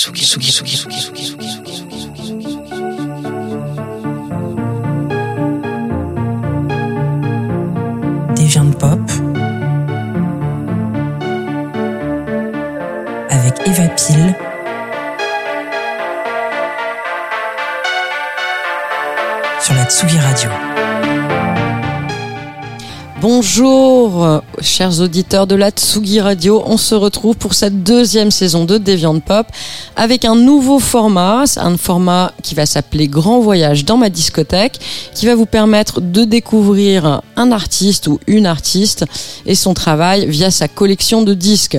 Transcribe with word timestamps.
Tsugi, 0.00 0.22
Tsugi, 0.24 0.50
Tsugi, 0.50 0.76
Tsugi, 0.76 0.96
Tsugi, 0.96 1.24
Tsugi, 1.26 1.46
Tsugi, 1.60 1.90
Tsugi, 1.92 2.40
Tsugi, 2.40 2.50
Des 2.50 2.59
Bonjour, 23.20 24.40
chers 24.62 24.98
auditeurs 25.00 25.46
de 25.46 25.54
la 25.54 25.70
Tsugi 25.70 26.20
Radio. 26.20 26.62
On 26.64 26.78
se 26.78 26.94
retrouve 26.94 27.36
pour 27.36 27.52
cette 27.52 27.82
deuxième 27.82 28.30
saison 28.30 28.64
de 28.64 28.78
Deviant 28.78 29.20
Pop 29.20 29.46
avec 29.94 30.24
un 30.24 30.34
nouveau 30.34 30.78
format, 30.78 31.44
un 31.58 31.76
format 31.76 32.32
qui 32.42 32.54
va 32.54 32.64
s'appeler 32.64 33.08
Grand 33.08 33.40
Voyage 33.40 33.84
dans 33.84 33.98
ma 33.98 34.08
discothèque, 34.08 34.80
qui 35.14 35.26
va 35.26 35.34
vous 35.34 35.44
permettre 35.44 36.00
de 36.00 36.24
découvrir 36.24 37.20
un 37.36 37.52
artiste 37.52 38.06
ou 38.06 38.18
une 38.26 38.46
artiste 38.46 39.04
et 39.44 39.54
son 39.54 39.74
travail 39.74 40.26
via 40.26 40.50
sa 40.50 40.66
collection 40.66 41.20
de 41.20 41.34
disques. 41.34 41.78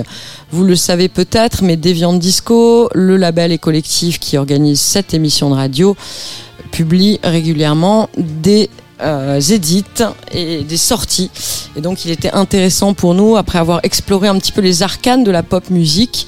Vous 0.52 0.62
le 0.62 0.76
savez 0.76 1.08
peut-être, 1.08 1.64
mais 1.64 1.76
Deviant 1.76 2.12
Disco, 2.12 2.88
le 2.94 3.16
label 3.16 3.50
et 3.50 3.58
collectif 3.58 4.20
qui 4.20 4.38
organise 4.38 4.80
cette 4.80 5.12
émission 5.12 5.50
de 5.50 5.56
radio, 5.56 5.96
publie 6.70 7.18
régulièrement 7.24 8.08
des 8.16 8.70
euh, 9.02 9.40
édits 9.40 9.84
et 10.32 10.62
des 10.62 10.76
sorties. 10.76 11.30
Et 11.76 11.80
donc 11.80 12.04
il 12.04 12.10
était 12.10 12.32
intéressant 12.32 12.94
pour 12.94 13.14
nous, 13.14 13.36
après 13.36 13.58
avoir 13.58 13.80
exploré 13.82 14.28
un 14.28 14.38
petit 14.38 14.52
peu 14.52 14.60
les 14.60 14.82
arcanes 14.82 15.24
de 15.24 15.30
la 15.30 15.42
pop 15.42 15.70
musique, 15.70 16.26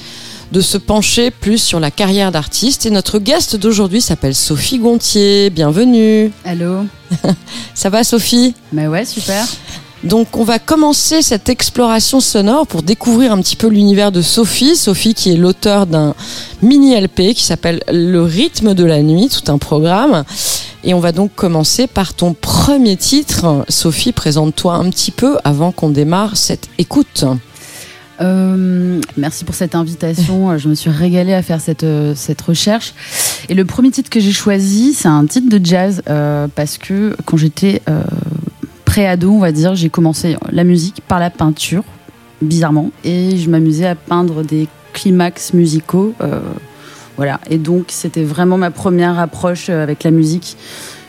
de 0.53 0.61
se 0.61 0.79
pencher 0.79 1.31
plus 1.31 1.59
sur 1.59 1.81
la 1.81 1.91
carrière 1.91 2.33
d'artiste. 2.33 2.87
Et 2.87 2.91
notre 2.91 3.19
guest 3.19 3.57
d'aujourd'hui 3.57 4.01
s'appelle 4.01 4.35
Sophie 4.35 4.79
Gontier. 4.79 5.51
Bienvenue. 5.51 6.33
Allô 6.45 6.85
Ça 7.75 7.91
va 7.91 8.05
Sophie? 8.05 8.55
Bah 8.73 8.89
ouais, 8.89 9.05
super. 9.05 9.47
Donc 10.05 10.37
on 10.37 10.45
va 10.45 10.59
commencer 10.59 11.23
cette 11.23 11.49
exploration 11.49 12.21
sonore 12.21 12.67
pour 12.67 12.83
découvrir 12.83 13.33
un 13.33 13.41
petit 13.41 13.57
peu 13.57 13.69
l'univers 13.69 14.13
de 14.13 14.21
Sophie. 14.21 14.77
Sophie 14.77 15.15
qui 15.15 15.31
est 15.31 15.37
l'auteur 15.37 15.87
d'un 15.87 16.15
mini 16.61 16.95
LP 16.95 17.33
qui 17.35 17.43
s'appelle 17.43 17.83
Le 17.91 18.21
rythme 18.21 18.75
de 18.75 18.85
la 18.85 19.03
nuit, 19.03 19.31
tout 19.31 19.51
un 19.51 19.57
programme. 19.57 20.25
Et 20.85 20.93
on 20.93 21.01
va 21.01 21.13
donc 21.13 21.35
commencer 21.35 21.87
par 21.87 22.13
ton 22.13 22.35
premier 22.35 22.97
titre. 22.97 23.65
Sophie, 23.71 24.13
présente-toi 24.13 24.75
un 24.75 24.91
petit 24.91 25.11
peu 25.11 25.39
avant 25.43 25.73
qu'on 25.73 25.89
démarre 25.89 26.37
cette 26.37 26.69
écoute. 26.77 27.25
Euh, 28.21 29.01
merci 29.17 29.45
pour 29.45 29.55
cette 29.55 29.75
invitation. 29.75 30.57
Je 30.59 30.69
me 30.69 30.75
suis 30.75 30.91
régalée 30.91 31.33
à 31.33 31.43
faire 31.43 31.63
cette, 31.63 31.85
euh, 31.85 32.15
cette 32.15 32.43
recherche. 32.43 32.93
Et 33.49 33.55
le 33.55 33.65
premier 33.65 33.91
titre 33.91 34.11
que 34.11 34.21
j'ai 34.21 34.33
choisi, 34.33 34.95
c'est 34.95 35.09
un 35.09 35.27
titre 35.27 35.49
de 35.49 35.65
jazz 35.65 36.03
euh, 36.09 36.47
parce 36.55 36.79
que 36.79 37.17
quand 37.25 37.37
j'étais 37.37 37.83
euh, 37.89 38.03
pré-ado, 38.95 39.33
on 39.33 39.41
va 39.41 39.51
dire, 39.51 39.75
j'ai 39.75 39.89
commencé 39.89 40.37
la 40.53 40.63
musique 40.63 41.01
par 41.09 41.19
la 41.19 41.29
peinture, 41.29 41.83
bizarrement. 42.41 42.93
Et 43.03 43.37
je 43.39 43.51
m'amusais 43.51 43.87
à 43.87 43.97
peindre 43.97 44.45
des 44.45 44.69
climax 44.93 45.53
musicaux. 45.53 46.15
euh, 46.21 46.39
voilà. 47.17 47.41
Et 47.51 47.59
donc, 47.59 47.87
c'était 47.89 48.23
vraiment 48.23 48.57
ma 48.57 48.71
première 48.71 49.19
approche 49.19 49.69
euh, 49.69 49.83
avec 49.83 50.05
la 50.05 50.13
musique. 50.13 50.57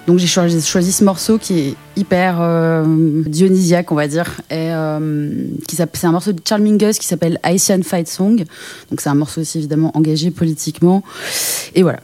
Donc, 0.08 0.17
j'ai 0.17 0.25
choisi, 0.25 0.92
ce 0.92 1.03
morceau 1.03 1.38
qui 1.38 1.59
est 1.59 1.75
hyper 1.95 2.42
euh, 2.42 3.22
dionysiaque, 3.27 3.92
on 3.92 3.95
va 3.95 4.08
dire. 4.08 4.31
Et, 4.49 4.72
qui 5.67 5.75
c'est 5.75 6.05
un 6.05 6.11
morceau 6.11 6.31
de 6.31 6.42
Charles 6.44 6.64
Mingus 6.64 6.97
qui 6.97 7.05
s'appelle 7.05 7.39
Haitian 7.44 7.83
Fight 7.83 8.08
Song. 8.08 8.45
Donc, 8.89 8.99
c'est 8.99 9.09
un 9.09 9.16
morceau 9.16 9.42
aussi 9.42 9.59
évidemment 9.59 9.95
engagé 9.95 10.31
politiquement. 10.31 11.03
Et 11.75 11.83
voilà. 11.83 11.99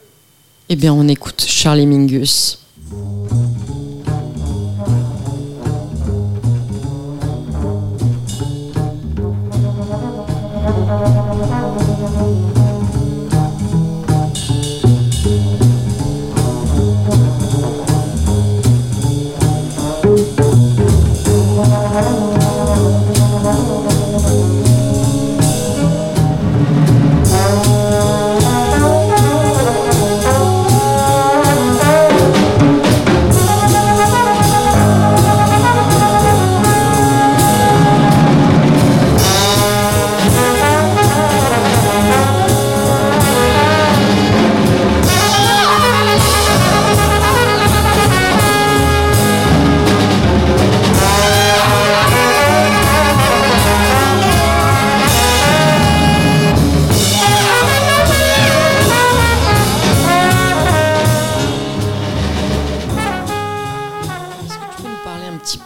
Eh 0.69 0.75
bien, 0.75 0.93
on 0.93 1.07
écoute 1.07 1.43
Charlie 1.47 1.87
Mingus. 1.87 2.59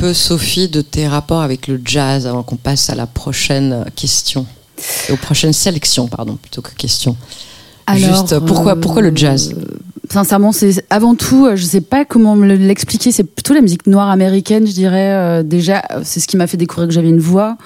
Peu, 0.06 0.14
Sophie, 0.14 0.68
de 0.70 0.82
tes 0.82 1.08
rapports 1.08 1.42
avec 1.42 1.68
le 1.68 1.82
jazz 1.84 2.28
avant 2.28 2.44
qu'on 2.44 2.58
passe 2.58 2.92
à 2.92 2.96
la 2.96 3.08
prochaine 3.08 3.86
question 3.96 4.46
aux 5.12 5.16
prochaines 5.16 5.54
sélections, 5.54 6.08
pardon, 6.08 6.36
plutôt 6.40 6.62
que 6.62 6.70
questions. 6.76 7.16
Juste, 7.96 8.38
pourquoi- 8.40 8.76
pourquoi 8.76 9.02
le 9.02 9.12
jazz? 9.16 9.54
euh, 9.58 9.64
Sincèrement, 10.12 10.52
c'est 10.52 10.86
avant 10.92 11.16
tout, 11.16 11.48
euh, 11.48 11.56
je 11.56 11.66
sais 11.66 11.82
pas 11.82 12.06
comment 12.06 12.36
me 12.36 12.46
l'expliquer. 12.56 13.12
C'est 13.12 13.24
plutôt 13.24 13.54
la 13.56 13.62
musique 13.62 13.88
noire 13.88 14.10
américaine, 14.12 14.68
je 14.68 14.74
dirais. 14.74 15.12
Euh, 15.14 15.44
déjà, 15.44 15.82
euh, 15.92 16.02
c'est 16.04 16.20
ce 16.20 16.28
qui 16.28 16.38
m'a 16.38 16.46
fait 16.46 16.58
découvrir 16.58 16.88
que 16.88 16.94
j'avais 16.94 17.10
une 17.10 17.20
voix, 17.20 17.58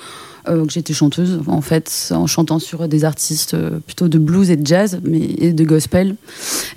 euh, 0.47 0.65
que 0.65 0.71
j'étais 0.71 0.93
chanteuse, 0.93 1.41
en 1.47 1.59
fait, 1.61 1.91
en 2.11 2.25
chantant 2.27 2.59
sur 2.59 2.87
des 2.87 3.03
artistes 3.03 3.53
euh, 3.55 3.79
plutôt 3.85 4.07
de 4.07 4.17
blues 4.17 4.49
et 4.49 4.55
de 4.55 4.65
jazz, 4.65 4.99
mais 5.03 5.19
et 5.19 5.51
de 5.51 5.63
gospel. 5.65 6.15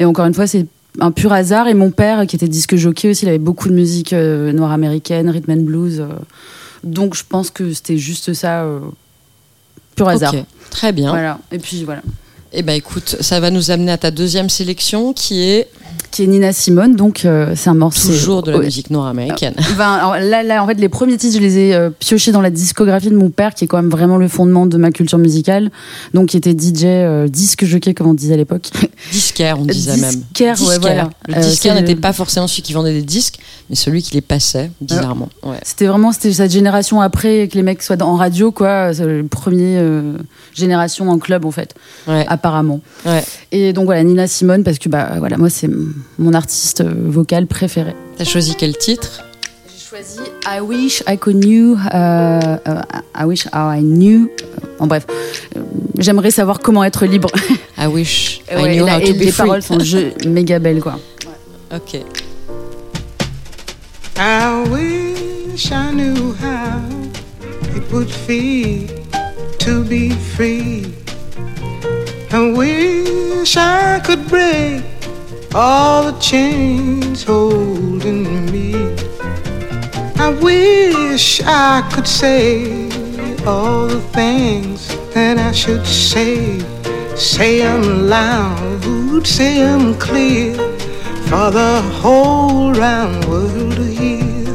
Et 0.01 0.05
encore 0.05 0.27
une 0.27 0.35
fois, 0.35 0.49
c'est 0.49 0.67
un 1.01 1.11
pur 1.11 1.33
hasard. 1.33 1.69
Et 1.69 1.75
mon 1.75 1.91
père, 1.91 2.27
qui 2.27 2.37
était 2.37 2.49
disque 2.49 2.77
jockey 2.77 3.11
aussi, 3.11 3.25
il 3.25 3.29
avait 3.29 3.39
beaucoup 3.39 3.69
de 3.69 3.75
musique 3.75 4.13
euh, 4.13 4.53
noire 4.53 4.73
américaine, 4.73 5.29
rhythm 5.31 5.53
and 5.53 5.63
blues. 5.63 6.01
euh. 6.01 6.09
donc, 6.85 7.15
je 7.15 7.25
pense 7.29 7.51
que 7.51 7.73
c'était 7.73 7.99
juste 7.99 8.35
ça, 8.35 8.63
euh, 8.63 8.81
pur 9.95 10.09
hasard. 10.09 10.35
Très 10.71 10.93
bien. 10.93 11.11
Voilà. 11.11 11.39
Et 11.51 11.59
puis 11.59 11.85
voilà. 11.85 12.03
Eh 12.55 12.63
ben 12.63 12.75
écoute, 12.75 13.17
ça 13.21 13.41
va 13.41 13.51
nous 13.51 13.71
amener 13.71 13.93
à 13.93 13.99
ta 13.99 14.11
deuxième 14.11 14.51
sélection 14.51 15.15
qui 15.15 15.43
est 15.43 15.69
Qui 16.13 16.25
est 16.25 16.27
Nina 16.27 16.53
Simone, 16.53 16.95
donc 16.95 17.25
euh, 17.25 17.55
c'est 17.57 17.71
un 17.71 17.75
morceau. 17.75 18.09
toujours 18.09 18.43
de 18.43 18.51
la 18.53 18.59
musique 18.59 18.91
noire 18.91 19.07
américaine. 19.07 19.55
Enfin, 19.59 19.95
alors 19.95 20.17
là, 20.19 20.43
là, 20.43 20.63
en 20.63 20.67
fait, 20.67 20.75
les 20.75 20.91
premiers 20.91 21.17
titres, 21.17 21.37
je 21.37 21.41
les 21.41 21.57
ai 21.59 21.75
euh, 21.75 21.89
piochés 21.89 22.33
dans 22.33 22.43
la 22.43 22.51
discographie 22.51 23.09
de 23.09 23.17
mon 23.17 23.31
père, 23.31 23.55
qui 23.55 23.65
est 23.65 23.67
quand 23.67 23.79
même 23.79 23.91
vraiment 23.91 24.19
le 24.19 24.29
fondement 24.29 24.67
de 24.67 24.77
ma 24.77 24.91
culture 24.91 25.17
musicale. 25.17 25.71
Donc, 26.13 26.29
qui 26.29 26.37
était 26.37 26.53
DJ, 26.53 26.85
euh, 26.85 27.29
disque 27.29 27.65
jockey, 27.65 27.95
comme 27.95 28.09
on 28.09 28.13
disait 28.15 28.35
à 28.35 28.37
l'époque. 28.37 28.69
Disquaire, 29.11 29.59
on 29.59 29.65
disait 29.65 29.97
même. 29.97 30.15
Disquaire, 30.15 30.61
ouais, 30.61 30.79
voilà. 30.79 31.09
Le 31.29 31.37
Euh, 31.37 31.41
disquaire 31.41 31.75
n'était 31.75 31.97
pas 31.97 32.13
forcément 32.13 32.47
celui 32.47 32.61
qui 32.63 32.75
vendait 32.75 32.93
des 32.93 33.01
disques, 33.03 33.39
mais 33.71 33.75
celui 33.77 34.03
qui 34.03 34.13
les 34.13 34.21
passait, 34.21 34.71
bizarrement. 34.83 35.31
Ouais. 35.43 35.57
C'était 35.63 35.87
vraiment 35.87 36.13
c'était 36.13 36.33
cette 36.35 36.53
génération 36.53 37.01
après 37.01 37.49
que 37.49 37.55
les 37.57 37.63
mecs 37.63 37.83
soient 37.83 38.01
en 38.03 38.17
radio, 38.17 38.53
quoi. 38.53 38.93
Le 38.93 39.25
premier 39.27 39.79
euh, 39.79 40.19
génération 40.53 41.09
en 41.09 41.19
club, 41.19 41.47
en 41.47 41.51
fait, 41.51 41.75
Ouais. 42.07 42.27
apparemment. 42.29 42.81
ouais. 43.07 43.25
Et 43.51 43.73
donc, 43.73 43.87
voilà, 43.87 44.03
Nina 44.05 44.27
Simone, 44.27 44.63
parce 44.63 44.79
que, 44.79 44.91
bah, 44.91 45.13
voilà, 45.19 45.39
moi, 45.39 45.49
c'est 45.49 45.71
mon 46.19 46.35
artiste 46.35 46.83
vocal 46.85 47.47
préféré. 47.47 47.95
T'as 48.17 48.25
choisi 48.25 48.55
quel 48.57 48.77
titre? 48.77 49.23
J'ai 49.69 49.85
choisi 49.85 50.21
I 50.47 50.61
wish 50.61 51.03
I 51.09 51.17
could 51.19 51.37
knew. 51.45 51.77
euh, 51.95 52.57
I 53.15 53.25
wish 53.25 53.47
how 53.53 53.71
I 53.71 53.81
knew. 53.83 54.29
en 54.79 54.87
bref, 54.87 55.07
euh, 55.57 55.61
j'aimerais 55.99 56.31
savoir 56.31 56.61
comment 56.61 56.83
être 56.85 57.07
libre. 57.07 57.31
I 57.79 57.87
wish 57.87 58.41
I 58.51 58.57
Ouais, 58.57 58.77
knew 58.77 58.87
how 58.87 58.99
et 59.01 59.05
to 59.05 59.15
be 59.15 59.19
les 59.19 59.33
free. 59.33 59.47
paroles 59.47 59.63
sont 59.63 59.79
jeux- 59.81 60.13
méga 60.27 60.59
belles, 60.59 60.81
quoi. 60.81 60.99
Ok. 61.75 62.01
I 64.17 64.65
wish 64.71 65.71
I 65.73 65.91
knew 65.93 66.35
how 66.41 66.81
it 67.77 67.83
would 67.93 68.11
feel 68.11 68.87
to 69.59 69.83
be 69.85 70.11
free. 70.37 70.87
I 72.31 72.53
wish 72.53 73.57
I 73.57 74.01
could 74.05 74.27
break 74.29 74.83
all 75.55 76.11
the 76.11 76.19
chains 76.19 77.25
holding 77.25 78.51
me. 78.51 78.75
I 80.17 80.31
wish 80.41 81.43
I 81.45 81.89
could 81.93 82.07
say 82.07 82.89
all 83.47 83.87
the 83.87 84.01
things 84.13 84.89
that 85.15 85.39
I 85.39 85.53
should 85.53 85.87
say. 85.87 86.59
say 87.15 87.61
'em 87.63 88.09
loud, 88.09 89.27
say 89.27 89.61
'em 89.61 89.95
clear 89.95 90.55
for 91.29 91.51
the 91.51 91.83
whole 92.01 92.73
round 92.73 93.25
world 93.27 93.77
to 93.77 93.85
hear. 94.01 94.49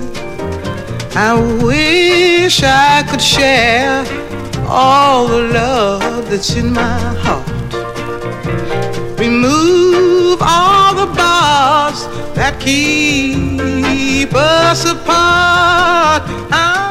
I 1.15 1.33
wish 1.63 2.63
I 2.63 3.03
could 3.09 3.21
share 3.21 4.03
all 4.67 5.27
the 5.27 5.44
love 5.59 6.29
that's 6.29 6.55
in 6.55 6.73
my 6.73 6.99
heart. 7.23 7.47
Remove 9.19 9.86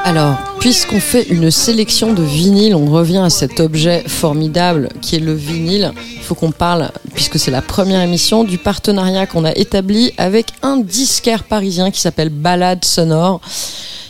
Alors, 0.04 0.36
puisqu'on 0.60 1.00
fait 1.00 1.24
une 1.24 1.50
sélection 1.50 2.12
de 2.12 2.22
vinyles, 2.22 2.74
on 2.74 2.86
revient 2.86 3.18
à 3.24 3.30
cet 3.30 3.60
objet 3.60 4.04
formidable 4.06 4.88
qui 5.00 5.16
est 5.16 5.20
le 5.20 5.34
vinyle. 5.34 5.92
Il 6.14 6.22
faut 6.22 6.34
qu'on 6.34 6.52
parle, 6.52 6.90
puisque 7.14 7.38
c'est 7.38 7.50
la 7.50 7.62
première 7.62 8.00
émission, 8.00 8.44
du 8.44 8.58
partenariat 8.58 9.26
qu'on 9.26 9.44
a 9.44 9.52
établi 9.52 10.12
avec 10.16 10.46
un 10.62 10.76
disquaire 10.78 11.44
parisien 11.44 11.90
qui 11.90 12.00
s'appelle 12.00 12.30
Balade 12.30 12.84
Sonore 12.84 13.40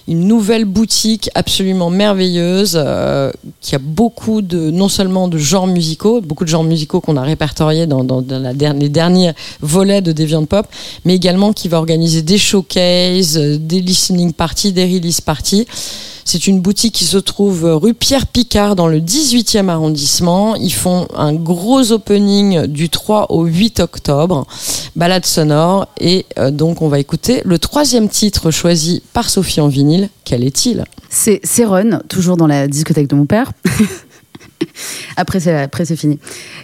une 0.09 0.27
nouvelle 0.27 0.65
boutique 0.65 1.31
absolument 1.35 1.91
merveilleuse 1.91 2.75
euh, 2.77 3.33
qui 3.61 3.75
a 3.75 3.79
beaucoup 3.79 4.41
de 4.41 4.71
non 4.71 4.89
seulement 4.89 5.27
de 5.27 5.37
genres 5.37 5.67
musicaux, 5.67 6.21
beaucoup 6.21 6.45
de 6.45 6.49
genres 6.49 6.65
musicaux 6.65 7.01
qu'on 7.01 7.17
a 7.17 7.23
répertoriés 7.23 7.87
dans, 7.87 8.05
dans, 8.05 8.25
les 8.79 8.89
derniers 8.89 9.33
volets 9.61 10.03
de 10.03 10.13
Deviant 10.13 10.45
Pop, 10.45 10.67
mais 11.05 11.17
également 11.17 11.53
qui 11.53 11.69
va 11.69 11.79
organiser 11.79 12.23
des 12.23 12.39
showcases, 12.39 13.37
euh, 13.37 13.59
des 13.59 13.81
listening 13.81 14.33
parties, 14.33 14.73
des 14.73 14.85
release 14.85 15.21
parties. 15.21 15.67
C'est 16.29 16.49
une 16.49 16.61
boutique 16.61 16.93
qui 16.93 17.05
se 17.05 17.19
trouve 17.19 17.63
rue 17.65 17.95
Pierre 17.95 18.27
Picard 18.27 18.75
dans 18.75 18.89
le 18.89 18.99
18e 18.99 19.69
arrondissement. 19.69 20.57
Ils 20.57 20.73
font 20.73 21.07
un 21.15 21.33
gros 21.33 21.93
opening 21.93 22.67
du 22.67 22.91
3 22.91 23.31
au 23.31 23.45
8 23.45 23.79
octobre, 23.79 24.45
balade 24.97 25.25
sonore. 25.25 25.87
Et 26.01 26.27
euh, 26.37 26.51
donc 26.51 26.83
on 26.83 26.89
va 26.89 26.99
écouter 26.99 27.43
le 27.45 27.61
troisième 27.61 28.09
titre 28.09 28.51
choisi 28.51 29.05
par 29.13 29.31
Sophie 29.31 29.61
en 29.61 29.69
vinyle. 29.69 30.09
Quel 30.25 30.43
est-il? 30.43 30.85
C'est 31.09 31.65
Run, 31.65 32.01
toujours 32.09 32.37
dans 32.37 32.49
la 32.49 32.67
discothèque 32.67 33.07
de 33.07 33.15
mon 33.15 33.27
père. 33.27 33.53
Après, 35.17 35.39
c'est 35.39 35.57
après 35.57 35.85
c'est 35.85 35.97
fini. 35.97 36.19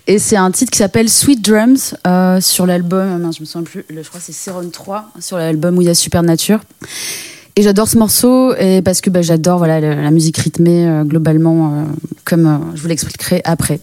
Et 0.08 0.18
c'est 0.18 0.36
un 0.36 0.50
titre 0.50 0.72
qui 0.72 0.78
s'appelle 0.78 1.08
Sweet 1.08 1.40
Drums 1.40 1.94
euh, 2.04 2.40
sur 2.40 2.66
l'album. 2.66 3.30
Je 3.32 3.40
me 3.40 3.46
souviens 3.46 3.62
plus. 3.62 3.84
Je 3.88 4.08
crois 4.08 4.20
c'est 4.20 4.32
Seron 4.32 4.68
3 4.70 5.10
sur 5.20 5.38
l'album 5.38 5.78
où 5.78 5.82
il 5.82 5.86
y 5.86 5.90
a 5.90 5.94
Supernature. 5.94 6.58
Et 7.54 7.62
j'adore 7.62 7.86
ce 7.86 7.98
morceau 7.98 8.54
et 8.54 8.80
parce 8.80 9.02
que 9.02 9.10
bah, 9.10 9.20
j'adore 9.20 9.58
voilà 9.58 9.78
la, 9.80 10.10
musique 10.10 10.38
rythmée 10.38 10.88
euh, 10.88 11.04
globalement, 11.04 11.66
euh, 11.66 11.84
comme 12.24 12.46
euh, 12.46 12.58
je 12.74 12.82
vous 12.82 12.88
l'expliquerai 12.88 13.42
après. 13.44 13.80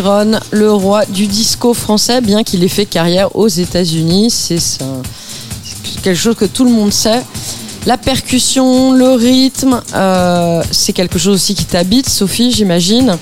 Le 0.00 0.72
roi 0.72 1.04
du 1.04 1.26
disco 1.26 1.74
français, 1.74 2.22
bien 2.22 2.44
qu'il 2.44 2.64
ait 2.64 2.68
fait 2.68 2.86
carrière 2.86 3.36
aux 3.36 3.48
États-Unis. 3.48 4.30
C'est 4.30 4.58
quelque 6.02 6.18
chose 6.18 6.34
que 6.34 6.46
tout 6.46 6.64
le 6.64 6.70
monde 6.70 6.92
sait. 6.92 7.22
La 7.84 7.98
percussion, 7.98 8.92
le 8.92 9.10
rythme, 9.10 9.82
euh, 9.94 10.62
c'est 10.70 10.94
quelque 10.94 11.18
chose 11.18 11.34
aussi 11.34 11.54
qui 11.54 11.66
t'habite, 11.66 12.08
Sophie, 12.08 12.52
j'imagine. 12.52 13.18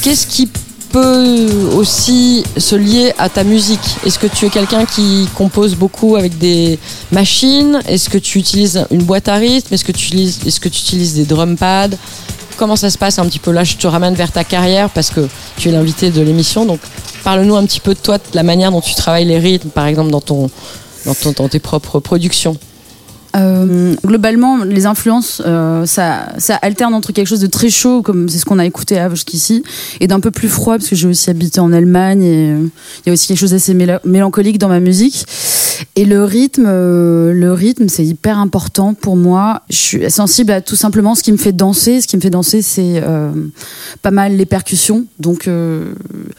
Qu'est-ce 0.00 0.26
qui 0.26 0.48
peut 0.90 1.72
aussi 1.76 2.42
se 2.56 2.74
lier 2.74 3.12
à 3.18 3.28
ta 3.28 3.44
musique? 3.44 3.96
Est-ce 4.06 4.18
que 4.18 4.28
tu 4.28 4.46
es 4.46 4.48
quelqu'un 4.48 4.86
qui 4.86 5.28
compose 5.34 5.74
beaucoup 5.74 6.16
avec 6.16 6.38
des 6.38 6.78
machines? 7.12 7.82
Est-ce 7.86 8.08
que 8.08 8.16
tu 8.16 8.38
utilises 8.38 8.82
une 8.90 9.02
boîte 9.02 9.28
à 9.28 9.34
rythme? 9.34 9.74
Est-ce 9.74 9.84
que 9.84 9.92
tu 9.92 10.80
utilises 10.80 11.14
des 11.14 11.24
drum 11.24 11.58
pads? 11.58 11.96
Comment 12.58 12.74
ça 12.76 12.90
se 12.90 12.98
passe 12.98 13.18
un 13.20 13.26
petit 13.26 13.38
peu 13.38 13.52
Là, 13.52 13.62
je 13.64 13.76
te 13.76 13.86
ramène 13.86 14.14
vers 14.14 14.32
ta 14.32 14.42
carrière 14.44 14.90
parce 14.90 15.10
que 15.10 15.28
tu 15.56 15.68
es 15.68 15.72
l'invité 15.72 16.10
de 16.10 16.20
l'émission. 16.20 16.64
Donc, 16.66 16.80
parle-nous 17.22 17.54
un 17.54 17.64
petit 17.64 17.78
peu 17.80 17.94
de 17.94 17.98
toi, 18.00 18.18
de 18.18 18.22
la 18.34 18.42
manière 18.42 18.72
dont 18.72 18.80
tu 18.80 18.94
travailles 18.96 19.24
les 19.26 19.38
rythmes, 19.38 19.68
par 19.70 19.86
exemple, 19.86 20.10
dans, 20.10 20.20
ton, 20.20 20.50
dans, 21.06 21.14
ton- 21.14 21.32
dans 21.32 21.48
tes 21.48 21.60
propres 21.60 22.00
productions. 22.00 22.56
Euh, 23.36 23.94
globalement, 24.04 24.64
les 24.64 24.86
influences, 24.86 25.42
euh, 25.44 25.84
ça, 25.84 26.32
ça 26.38 26.56
alterne 26.56 26.94
entre 26.94 27.12
quelque 27.12 27.26
chose 27.26 27.40
de 27.40 27.46
très 27.46 27.68
chaud, 27.68 28.02
comme 28.02 28.28
c'est 28.28 28.38
ce 28.38 28.44
qu'on 28.44 28.58
a 28.58 28.64
écouté 28.64 29.04
jusqu'ici, 29.10 29.62
et 30.00 30.06
d'un 30.06 30.20
peu 30.20 30.30
plus 30.30 30.48
froid, 30.48 30.76
parce 30.78 30.88
que 30.88 30.96
j'ai 30.96 31.08
aussi 31.08 31.28
habité 31.28 31.60
en 31.60 31.72
Allemagne, 31.72 32.22
et 32.22 32.50
euh, 32.52 32.68
il 33.04 33.08
y 33.08 33.10
a 33.10 33.12
aussi 33.12 33.28
quelque 33.28 33.38
chose 33.38 33.50
d'assez 33.50 33.74
méla- 33.74 34.00
mélancolique 34.04 34.58
dans 34.58 34.68
ma 34.68 34.80
musique. 34.80 35.26
Et 35.94 36.04
le 36.04 36.24
rythme, 36.24 36.64
euh, 36.66 37.32
le 37.32 37.52
rythme, 37.52 37.88
c'est 37.88 38.04
hyper 38.04 38.38
important 38.38 38.94
pour 38.94 39.16
moi. 39.16 39.62
Je 39.68 39.76
suis 39.76 40.10
sensible 40.10 40.50
à 40.50 40.60
tout 40.60 40.74
simplement 40.74 41.14
ce 41.14 41.22
qui 41.22 41.30
me 41.30 41.36
fait 41.36 41.52
danser. 41.52 42.00
Ce 42.00 42.06
qui 42.06 42.16
me 42.16 42.22
fait 42.22 42.30
danser, 42.30 42.62
c'est 42.62 43.00
euh, 43.04 43.30
pas 44.02 44.10
mal 44.10 44.36
les 44.36 44.46
percussions. 44.46 45.04
Donc, 45.20 45.48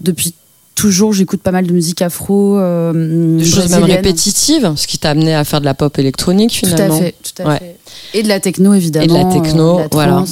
depuis 0.01 0.34
toujours, 0.79 1.12
j'écoute 1.12 1.41
pas 1.41 1.51
mal 1.51 1.67
de 1.67 1.74
musique 1.74 2.01
afro, 2.01 2.57
euh, 2.57 3.38
Des 3.38 3.43
choses 3.43 3.69
même 3.69 3.83
répétitives, 3.83 4.71
ce 4.77 4.88
qui 4.88 4.98
t'a 4.98 5.09
amené 5.09 5.36
à 5.36 5.43
faire 5.43 5.59
de 5.59 5.65
la 5.65 5.74
pop 5.74 5.98
électronique 6.00 6.51
Tout 6.57 6.69
finalement. 6.69 6.95
à 6.95 7.00
fait, 7.01 7.15
tout 7.21 7.43
à 7.43 7.48
Ouais. 7.50 7.57
fait. 7.59 7.77
Et 8.13 8.24
de 8.24 8.29
la 8.29 8.39
techno, 8.39 8.74
évidemment. 8.74 9.03
Et 9.03 9.07
de 9.07 9.13
la 9.13 9.25
techno, 9.25 9.71
euh, 9.71 9.77
de 9.77 9.81
la 9.83 9.88
voilà. 9.91 10.24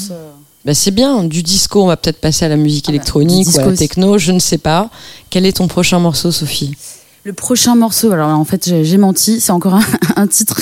Bah, 0.63 0.73
c'est 0.73 0.91
bien, 0.91 1.25
du 1.25 1.43
disco, 1.43 1.83
on 1.83 1.87
va 1.87 1.97
peut-être 1.97 2.19
passer 2.21 2.45
à 2.45 2.49
la 2.49 2.55
musique 2.55 2.85
Ah 2.87 2.91
bah, 2.91 2.95
électronique 2.95 3.47
ou 3.53 3.57
à 3.59 3.61
la 3.63 3.67
aussi. 3.67 3.77
techno, 3.77 4.17
je 4.17 4.31
ne 4.31 4.39
sais 4.39 4.57
pas. 4.57 4.89
Quel 5.29 5.45
est 5.45 5.57
ton 5.57 5.67
prochain 5.67 5.99
morceau, 5.99 6.31
Sophie? 6.31 6.75
Le 7.25 7.33
prochain 7.33 7.75
morceau, 7.75 8.11
alors 8.13 8.29
en 8.29 8.45
fait 8.45 8.71
j'ai 8.83 8.97
menti, 8.97 9.41
c'est 9.41 9.51
encore 9.51 9.73
un, 9.75 9.83
un 10.15 10.27
titre 10.27 10.61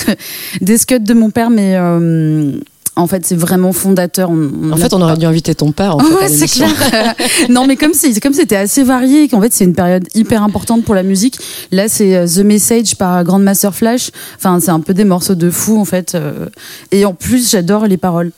d'escut 0.60 0.98
de 0.98 1.14
mon 1.14 1.30
père, 1.30 1.48
mais 1.48 1.76
euh, 1.76 2.58
en 2.96 3.06
fait 3.06 3.24
c'est 3.26 3.36
vraiment 3.36 3.72
fondateur. 3.72 4.30
On- 4.30 4.50
on 4.62 4.72
En 4.72 4.76
fait, 4.76 4.92
on 4.94 5.00
aurait 5.02 5.16
dû 5.16 5.26
inviter 5.26 5.54
ton 5.54 5.70
père. 5.72 5.96
En 5.96 6.00
fait, 6.00 6.28
c'est 6.28 6.48
clair. 6.48 6.70
non, 7.50 7.66
mais 7.66 7.76
comme 7.76 7.92
c'est 7.94 8.18
comme 8.20 8.32
c'était 8.32 8.56
assez 8.56 8.82
varié, 8.82 9.28
qu'en 9.28 9.40
fait 9.40 9.52
c'est 9.52 9.64
une 9.64 9.74
période 9.74 10.06
hyper 10.14 10.42
importante 10.42 10.84
pour 10.84 10.94
la 10.94 11.02
musique. 11.02 11.38
Là, 11.72 11.88
c'est 11.88 12.16
euh, 12.16 12.26
The 12.26 12.38
Message 12.44 12.96
par 12.96 13.22
Grandmaster 13.24 13.74
Flash. 13.74 14.10
Enfin, 14.36 14.58
c'est 14.60 14.70
un 14.70 14.80
peu 14.80 14.94
des 14.94 15.04
morceaux 15.04 15.34
de 15.34 15.50
fou 15.50 15.78
en 15.78 15.84
fait. 15.84 16.14
euh, 16.14 16.46
Et 16.90 17.04
en 17.04 17.14
plus, 17.14 17.50
j'adore 17.50 17.86
les 17.86 17.96
paroles. 17.98 18.32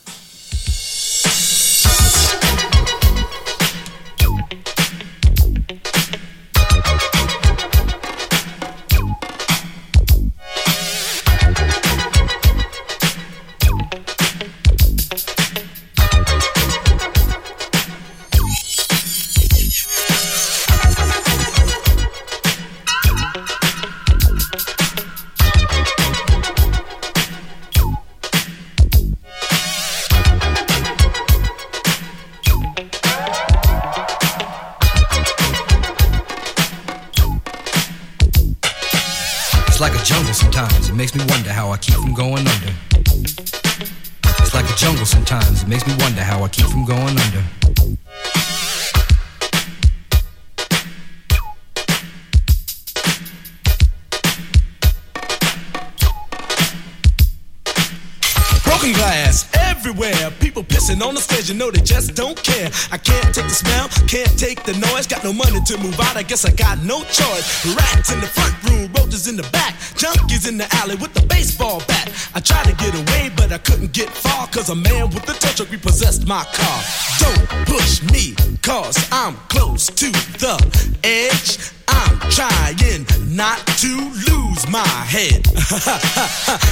To 65.69 65.77
move 65.79 66.01
out, 66.01 66.17
I 66.17 66.23
guess 66.23 66.47
I 66.47 66.51
got 66.53 66.79
no 66.83 67.03
choice. 67.05 67.77
Rats 67.77 68.11
in 68.11 68.21
the 68.21 68.27
front 68.27 68.57
room, 68.65 68.91
roaches 68.97 69.29
in 69.29 69.37
the 69.37 69.43
back, 69.53 69.75
junkies 70.01 70.49
in 70.49 70.57
the 70.57 70.67
alley 70.77 70.97
with 70.97 71.13
the 71.13 71.21
baseball 71.27 71.83
bat. 71.87 72.11
I 72.35 72.41
tried 72.41 72.65
to 72.65 72.75
get 72.77 72.95
away, 72.95 73.31
but 73.37 73.53
I 73.53 73.59
couldn't 73.59 73.93
get 73.93 74.09
far, 74.09 74.47
cause 74.47 74.71
a 74.71 74.75
man 74.75 75.11
with 75.11 75.29
a 75.29 75.35
tow 75.35 75.53
truck 75.53 75.71
repossessed 75.71 76.27
my 76.27 76.43
car. 76.55 76.81
Don't 77.21 77.67
push 77.67 78.03
me, 78.13 78.35
cause 78.63 78.97
I'm 79.13 79.35
close 79.53 79.89
to 79.89 80.11
the 80.41 80.57
edge. 81.05 81.59
I'm 81.87 82.19
trying 82.31 83.05
not 83.37 83.59
to 83.85 83.93
lose 84.29 84.69
my 84.69 84.89
head. 85.05 85.47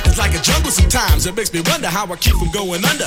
it's 0.09 0.19
like 0.19 0.35
a 0.35 0.41
jungle 0.41 0.71
sometimes. 0.71 1.26
It 1.26 1.37
makes 1.37 1.53
me 1.53 1.61
wonder 1.67 1.88
how 1.88 2.11
I 2.11 2.17
keep 2.17 2.35
from 2.37 2.50
going 2.50 2.85
under. 2.85 3.07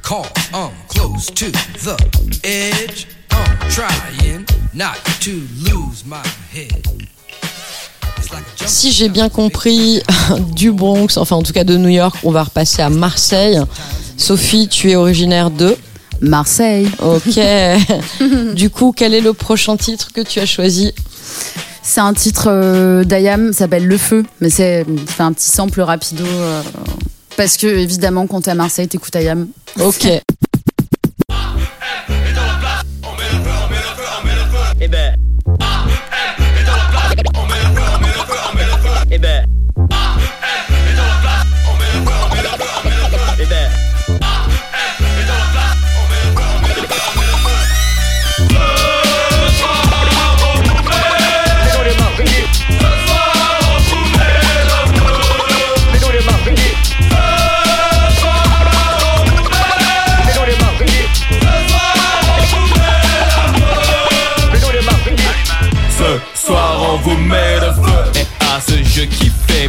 call, 0.01 0.25
I'm 0.53 0.71
close 0.87 1.27
to 1.31 1.51
the 1.51 1.97
edge. 2.43 3.07
I'm 3.31 3.57
trying 3.69 4.45
not 4.73 4.97
to 5.21 5.31
lose 5.63 6.05
my 6.05 6.23
head. 6.51 6.85
It's 8.17 8.31
like 8.31 8.43
a 8.43 8.55
jungle 8.57 8.67
Si 8.67 8.91
j'ai 8.91 9.09
bien 9.09 9.29
compris, 9.29 10.01
du 10.55 10.71
Bronx, 10.71 11.17
enfin 11.17 11.35
en 11.37 11.43
tout 11.43 11.53
cas 11.53 11.63
de 11.63 11.77
New 11.77 11.89
York, 11.89 12.15
on 12.23 12.31
va 12.31 12.43
repasser 12.43 12.81
à 12.81 12.89
Marseille. 12.89 13.59
Sophie, 14.17 14.67
tu 14.67 14.91
es 14.91 14.95
originaire 14.95 15.49
de 15.51 15.77
Marseille. 16.21 16.87
Ok. 16.99 17.39
du 18.55 18.69
coup, 18.69 18.93
quel 18.95 19.13
est 19.13 19.21
le 19.21 19.33
prochain 19.33 19.77
titre 19.77 20.11
que 20.13 20.21
tu 20.21 20.39
as 20.39 20.45
choisi? 20.45 20.93
C'est 21.83 22.01
un 22.01 22.13
titre 22.13 22.45
euh, 22.47 23.03
d'Ayam, 23.03 23.53
ça 23.53 23.59
s'appelle 23.59 23.87
Le 23.87 23.97
Feu, 23.97 24.23
mais 24.39 24.49
c'est 24.49 24.85
c'est 25.07 25.23
un 25.23 25.33
petit 25.33 25.49
sample 25.49 25.81
rapido. 25.81 26.23
euh, 26.25 26.61
parce 27.37 27.57
que, 27.57 27.67
évidemment, 27.67 28.27
quand 28.27 28.41
t'es 28.41 28.51
à 28.51 28.55
Marseille, 28.55 28.87
t'écoutes 28.87 29.15
Ayam. 29.15 29.47
Ok. 29.79 30.07
Eh 34.83 34.87
ben. 34.87 35.20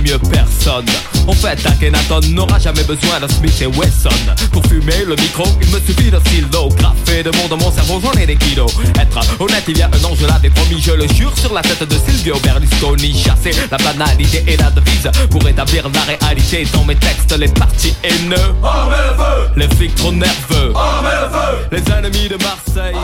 Mieux 0.02 0.18
personne 0.18 0.86
En 1.28 1.32
fait 1.32 1.64
Akhenaton 1.66 2.20
n'aura 2.30 2.58
jamais 2.58 2.82
besoin 2.84 3.20
d'un 3.20 3.28
Smith 3.28 3.60
et 3.62 3.66
Wesson. 3.66 4.10
Pour 4.52 4.64
fumer 4.66 5.04
le 5.06 5.14
micro 5.16 5.44
il 5.60 5.68
me 5.68 5.80
suffit 5.80 6.10
d'un 6.10 6.20
stylo. 6.20 6.68
Graffé 6.76 7.22
de 7.22 7.30
monde 7.36 7.48
dans 7.50 7.56
mon 7.58 7.70
cerveau 7.72 8.00
j'en 8.02 8.12
ai 8.20 8.26
des 8.26 8.36
kilos. 8.36 8.70
Être 9.00 9.20
honnête 9.40 9.64
il 9.68 9.78
y 9.78 9.82
a 9.82 9.86
un 9.86 10.04
an 10.04 10.14
je 10.18 10.26
l'avais 10.26 10.50
promis 10.50 10.80
Je 10.80 10.92
le 10.92 11.06
jure 11.08 11.32
sur 11.38 11.52
la 11.54 11.62
tête 11.62 11.82
de 11.88 11.96
Silvio 12.10 12.36
Berlusconi. 12.42 13.14
Chasser 13.14 13.52
la 13.70 13.76
banalité 13.78 14.44
et 14.46 14.56
la 14.56 14.70
devise 14.70 15.10
Pour 15.30 15.46
établir 15.48 15.88
la 15.94 16.00
réalité 16.02 16.66
dans 16.72 16.84
mes 16.84 16.96
textes 16.96 17.36
Les 17.38 17.48
partis 17.48 17.94
haineux. 18.02 18.54
Les 19.56 19.68
flics 19.76 19.94
trop 19.94 20.12
nerveux. 20.12 20.72
Les 21.70 21.82
ennemis 21.92 22.28
de 22.28 22.36
Marseille. 22.42 22.96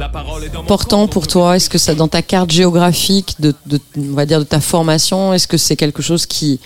La 0.00 0.08
parole 0.08 0.44
est 0.44 0.48
dans 0.48 0.58
mon 0.58 0.64
Important 0.64 1.06
pour 1.06 1.26
toi 1.26 1.56
Est-ce 1.56 1.70
que 1.70 1.78
ça, 1.78 1.94
dans 1.94 2.08
ta 2.08 2.22
carte 2.22 2.50
géographique, 2.50 3.36
de, 3.38 3.54
de- 3.66 3.80
on 3.96 4.14
va 4.14 4.26
dire 4.26 4.38
de 4.40 4.44
ta 4.44 4.60
formation, 4.60 5.32
est-ce 5.32 5.46
que 5.48 5.56
c'est 5.56 5.76
quelque 5.76 6.02
chose 6.02 6.26
qui 6.26 6.60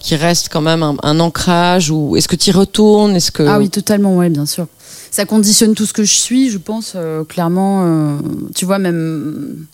qui 0.00 0.16
reste 0.16 0.48
quand 0.50 0.60
même 0.60 0.82
un, 0.82 0.96
un 1.02 1.20
ancrage 1.20 1.90
ou 1.90 2.16
est-ce 2.16 2.28
que 2.28 2.36
tu 2.36 2.50
y 2.50 2.52
retournes? 2.52 3.16
Est-ce 3.16 3.30
que 3.32 3.42
Ah 3.42 3.58
oui, 3.58 3.68
totalement, 3.70 4.16
ouais, 4.16 4.28
bien 4.30 4.46
sûr. 4.46 4.66
Ça 5.10 5.24
conditionne 5.24 5.74
tout 5.74 5.86
ce 5.86 5.92
que 5.92 6.04
je 6.04 6.14
suis, 6.14 6.50
je 6.50 6.58
pense, 6.58 6.92
euh, 6.94 7.24
clairement. 7.24 7.82
euh, 7.84 8.16
tu 8.54 8.64
vois, 8.66 8.78
même 8.78 9.66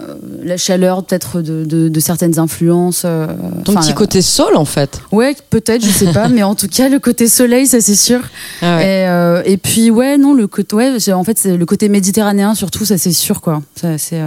euh, 0.00 0.14
la 0.44 0.56
chaleur, 0.56 1.02
peut-être, 1.04 1.40
de, 1.42 1.64
de- 1.64 1.88
de 1.88 2.00
certaines 2.00 2.38
influences. 2.38 3.04
ton 3.64 3.74
petit 3.74 3.88
la- 3.88 3.94
côté 3.94 4.22
sol 4.22 4.56
en 4.56 4.64
fait 4.64 5.00
Ouais, 5.10 5.34
peut-être, 5.50 5.84
je 5.84 5.90
sais 5.90 6.12
pas, 6.12 6.28
mais 6.34 6.44
en 6.44 6.54
tout 6.54 6.68
cas, 6.68 6.88
le 6.88 7.00
côté 7.00 7.26
soleil, 7.28 7.66
ça 7.66 7.80
c'est 7.80 7.96
sûr. 7.96 8.20
Ah 8.62 8.76
ouais. 8.76 9.42
Et, 9.46 9.52
et 9.52 9.56
puis, 9.56 9.90
ouais, 9.90 10.16
non, 10.16 10.34
le 10.34 10.46
côté, 10.46 10.76
ouais, 10.76 11.12
en 11.12 11.24
fait, 11.24 11.36
c'est 11.38 11.56
le 11.56 11.66
côté 11.66 11.88
méditerranéen 11.88 12.54
surtout, 12.54 12.84
ça 12.84 12.96
c'est 12.96 13.12
sûr, 13.12 13.40
quoi. 13.40 13.60
Ça, 13.74 13.98
c'est, 13.98 14.20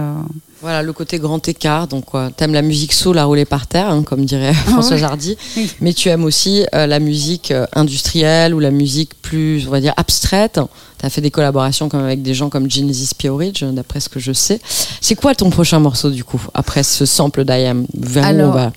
Voilà, 0.62 0.82
le 0.84 0.92
côté 0.92 1.18
grand 1.18 1.46
écart. 1.48 1.88
Donc, 1.88 2.04
quoi, 2.04 2.30
t'aimes 2.30 2.54
la 2.54 2.62
musique 2.62 2.92
soul 2.92 3.18
à 3.18 3.24
rouler 3.24 3.44
par 3.44 3.66
terre, 3.66 3.90
hein, 3.90 4.04
comme 4.04 4.24
dirait 4.24 4.54
François 4.66 4.92
ouais. 4.92 4.98
Jardy. 4.98 5.36
Oui. 5.56 5.68
Mais 5.80 5.92
tu 5.92 6.08
aimes 6.08 6.24
aussi 6.24 6.64
euh, 6.72 6.86
la 6.86 7.00
musique 7.00 7.50
euh, 7.50 7.66
industrielle 7.74 8.54
ou 8.54 8.60
la 8.60 8.70
musique 8.70 9.20
plus, 9.20 9.66
on 9.66 9.70
va 9.70 9.80
dire, 9.80 9.92
abstraite. 9.96 10.60
T'as 10.98 11.10
fait 11.10 11.20
des 11.20 11.32
collaborations 11.32 11.88
comme 11.88 12.04
avec 12.04 12.22
des 12.22 12.32
gens 12.32 12.48
comme 12.48 12.70
Genesis 12.70 13.10
P. 13.18 13.28
Orridge, 13.28 13.64
d'après 13.64 13.98
ce 13.98 14.08
que 14.08 14.20
je 14.20 14.32
sais. 14.32 14.60
C'est 15.00 15.16
quoi 15.16 15.34
ton 15.34 15.50
prochain 15.50 15.80
morceau, 15.80 16.10
du 16.10 16.22
coup, 16.22 16.40
après 16.54 16.84
ce 16.84 17.06
sample 17.06 17.44
d'IAM 17.44 17.84
Vers 17.92 18.24
où 18.24 18.28
Alors, 18.28 18.50
on 18.50 18.52
va? 18.52 18.72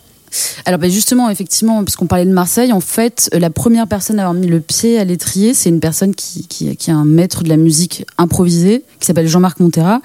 Alors 0.65 0.80
ben 0.80 0.89
justement, 0.89 1.30
effectivement, 1.30 1.84
parce 1.84 1.96
qu'on 1.96 2.08
parlait 2.08 2.25
de 2.25 2.32
Marseille, 2.32 2.72
en 2.72 2.80
fait, 2.80 3.30
euh, 3.34 3.39
la 3.39 3.50
première 3.50 3.88
personne 3.88 4.20
à 4.20 4.24
avoir 4.24 4.34
mis 4.34 4.48
le 4.48 4.60
pied 4.60 5.00
à 5.00 5.04
l'étrier, 5.04 5.54
c'est 5.54 5.70
une 5.70 5.80
personne 5.80 6.15
qui, 6.15 6.48
est 6.68 6.89
un 6.89 7.06
maître 7.06 7.44
de 7.44 7.50
la 7.50 7.58
musique 7.58 8.06
improvisée, 8.18 8.84
qui 9.00 9.06
s'appelle 9.06 9.27
Jean-Marc 9.27 9.60
Montera, 9.60 10.01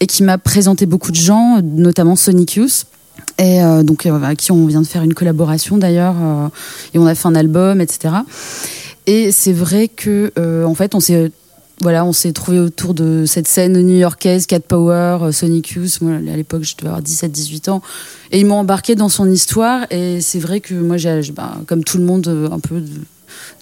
et 0.00 0.06
qui 0.06 0.22
m'a 0.22 0.38
présenté 0.38 0.86
beaucoup 0.86 1.10
de 1.10 1.16
gens, 1.16 1.60
notamment 1.62 2.16
Sonic 2.16 2.54
Youth. 2.54 2.86
Et 3.38 3.62
euh, 3.62 3.82
donc, 3.82 4.06
euh, 4.06 4.14
avec 4.14 4.38
qui 4.38 4.52
on 4.52 4.66
vient 4.66 4.82
de 4.82 4.86
faire 4.86 5.02
une 5.02 5.14
collaboration 5.14 5.78
d'ailleurs, 5.78 6.16
et 6.94 6.98
on 6.98 7.06
a 7.06 7.14
fait 7.14 7.28
un 7.28 7.34
album, 7.34 7.80
etc. 7.80 8.14
Et 9.06 9.32
c'est 9.32 9.52
vrai 9.52 9.88
que, 9.88 10.32
en 10.64 10.74
fait, 10.74 10.94
on 10.94 11.00
s'est 11.00 11.30
voilà, 11.80 12.04
on 12.04 12.12
s'est 12.12 12.32
trouvé 12.32 12.58
autour 12.58 12.92
de 12.94 13.24
cette 13.26 13.48
scène 13.48 13.80
new-yorkaise, 13.80 14.46
Cat 14.46 14.60
Power, 14.60 15.18
euh, 15.22 15.32
Sonic 15.32 15.70
Youth. 15.70 16.00
Moi, 16.02 16.16
à 16.16 16.36
l'époque, 16.36 16.62
je 16.62 16.74
devais 16.76 16.88
avoir 16.88 17.02
17-18 17.02 17.70
ans. 17.70 17.82
Et 18.32 18.40
il 18.40 18.46
m'a 18.46 18.54
embarqué 18.54 18.94
dans 18.96 19.08
son 19.08 19.30
histoire. 19.30 19.86
Et 19.90 20.20
c'est 20.20 20.38
vrai 20.40 20.60
que 20.60 20.74
moi, 20.74 20.96
j'ai, 20.98 21.20
bah, 21.34 21.56
comme 21.66 21.82
tout 21.82 21.96
le 21.98 22.04
monde, 22.04 22.28
euh, 22.28 22.50
un 22.50 22.60
peu 22.60 22.80
de, 22.80 22.90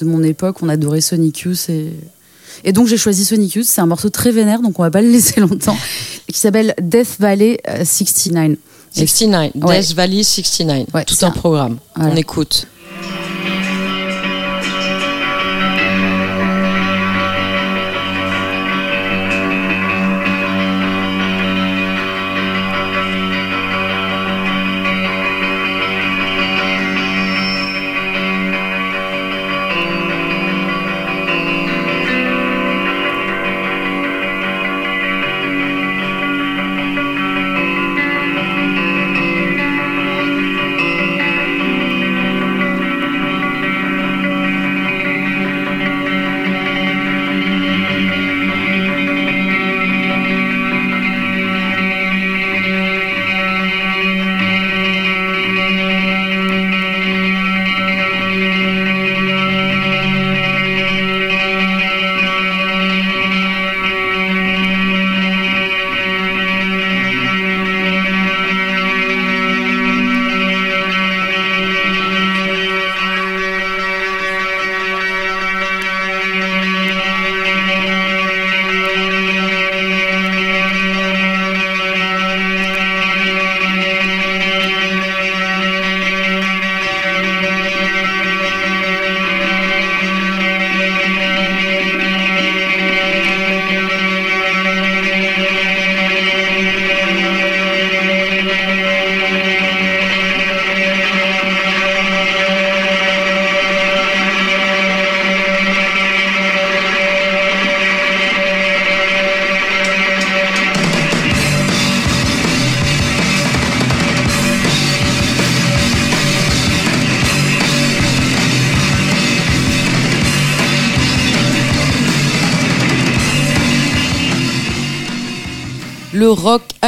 de 0.01 0.05
mon 0.05 0.23
époque, 0.25 0.57
on 0.63 0.69
adorait 0.69 1.01
Sonic 1.01 1.41
Youth. 1.41 1.67
Et, 1.69 1.93
et 2.65 2.73
donc, 2.73 2.89
j'ai 2.89 2.97
choisi 2.97 3.25
Sonic 3.25 3.55
Youth. 3.55 3.67
C'est 3.67 3.81
un 3.81 3.87
morceau 3.87 4.11
très 4.11 4.33
vénère, 4.33 4.63
donc 4.63 4.79
on 4.81 4.83
va 4.83 4.91
pas 4.91 5.03
le 5.03 5.11
laisser 5.11 5.39
longtemps. 5.41 5.77
qui 6.27 6.39
s'appelle 6.39 6.75
Death 6.83 7.17
Valley 7.21 7.61
euh, 7.69 7.85
69. 7.85 8.57
Et 8.97 9.07
69, 9.07 9.53
Ouais. 9.63 9.81
Death 9.81 9.93
Valley 9.95 10.23
69. 10.25 10.87
Ouais, 10.93 11.05
Tout 11.05 11.15
un 11.23 11.29
un- 11.29 11.31
programme. 11.31 11.77
Voilà. 11.95 12.13
On 12.13 12.17
écoute. 12.17 12.67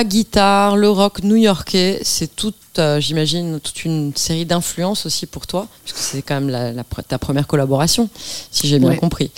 À 0.00 0.04
guitare, 0.04 0.76
le 0.78 0.88
rock 0.88 1.22
new-yorkais, 1.22 2.00
c'est 2.02 2.34
toute, 2.34 2.54
euh, 2.78 3.00
j'imagine, 3.00 3.60
toute 3.60 3.84
une 3.84 4.12
série 4.16 4.46
d'influences 4.46 5.04
aussi 5.04 5.26
pour 5.26 5.46
toi, 5.46 5.66
puisque 5.84 5.98
c'est 5.98 6.22
quand 6.22 6.36
même 6.36 6.48
la- 6.48 6.72
la 6.72 6.84
ta 7.06 7.18
première 7.18 7.46
collaboration, 7.46 8.08
si 8.50 8.66
j'ai 8.66 8.78
bien 8.78 8.88
Ouais. 8.90 8.96
compris. 8.96 9.30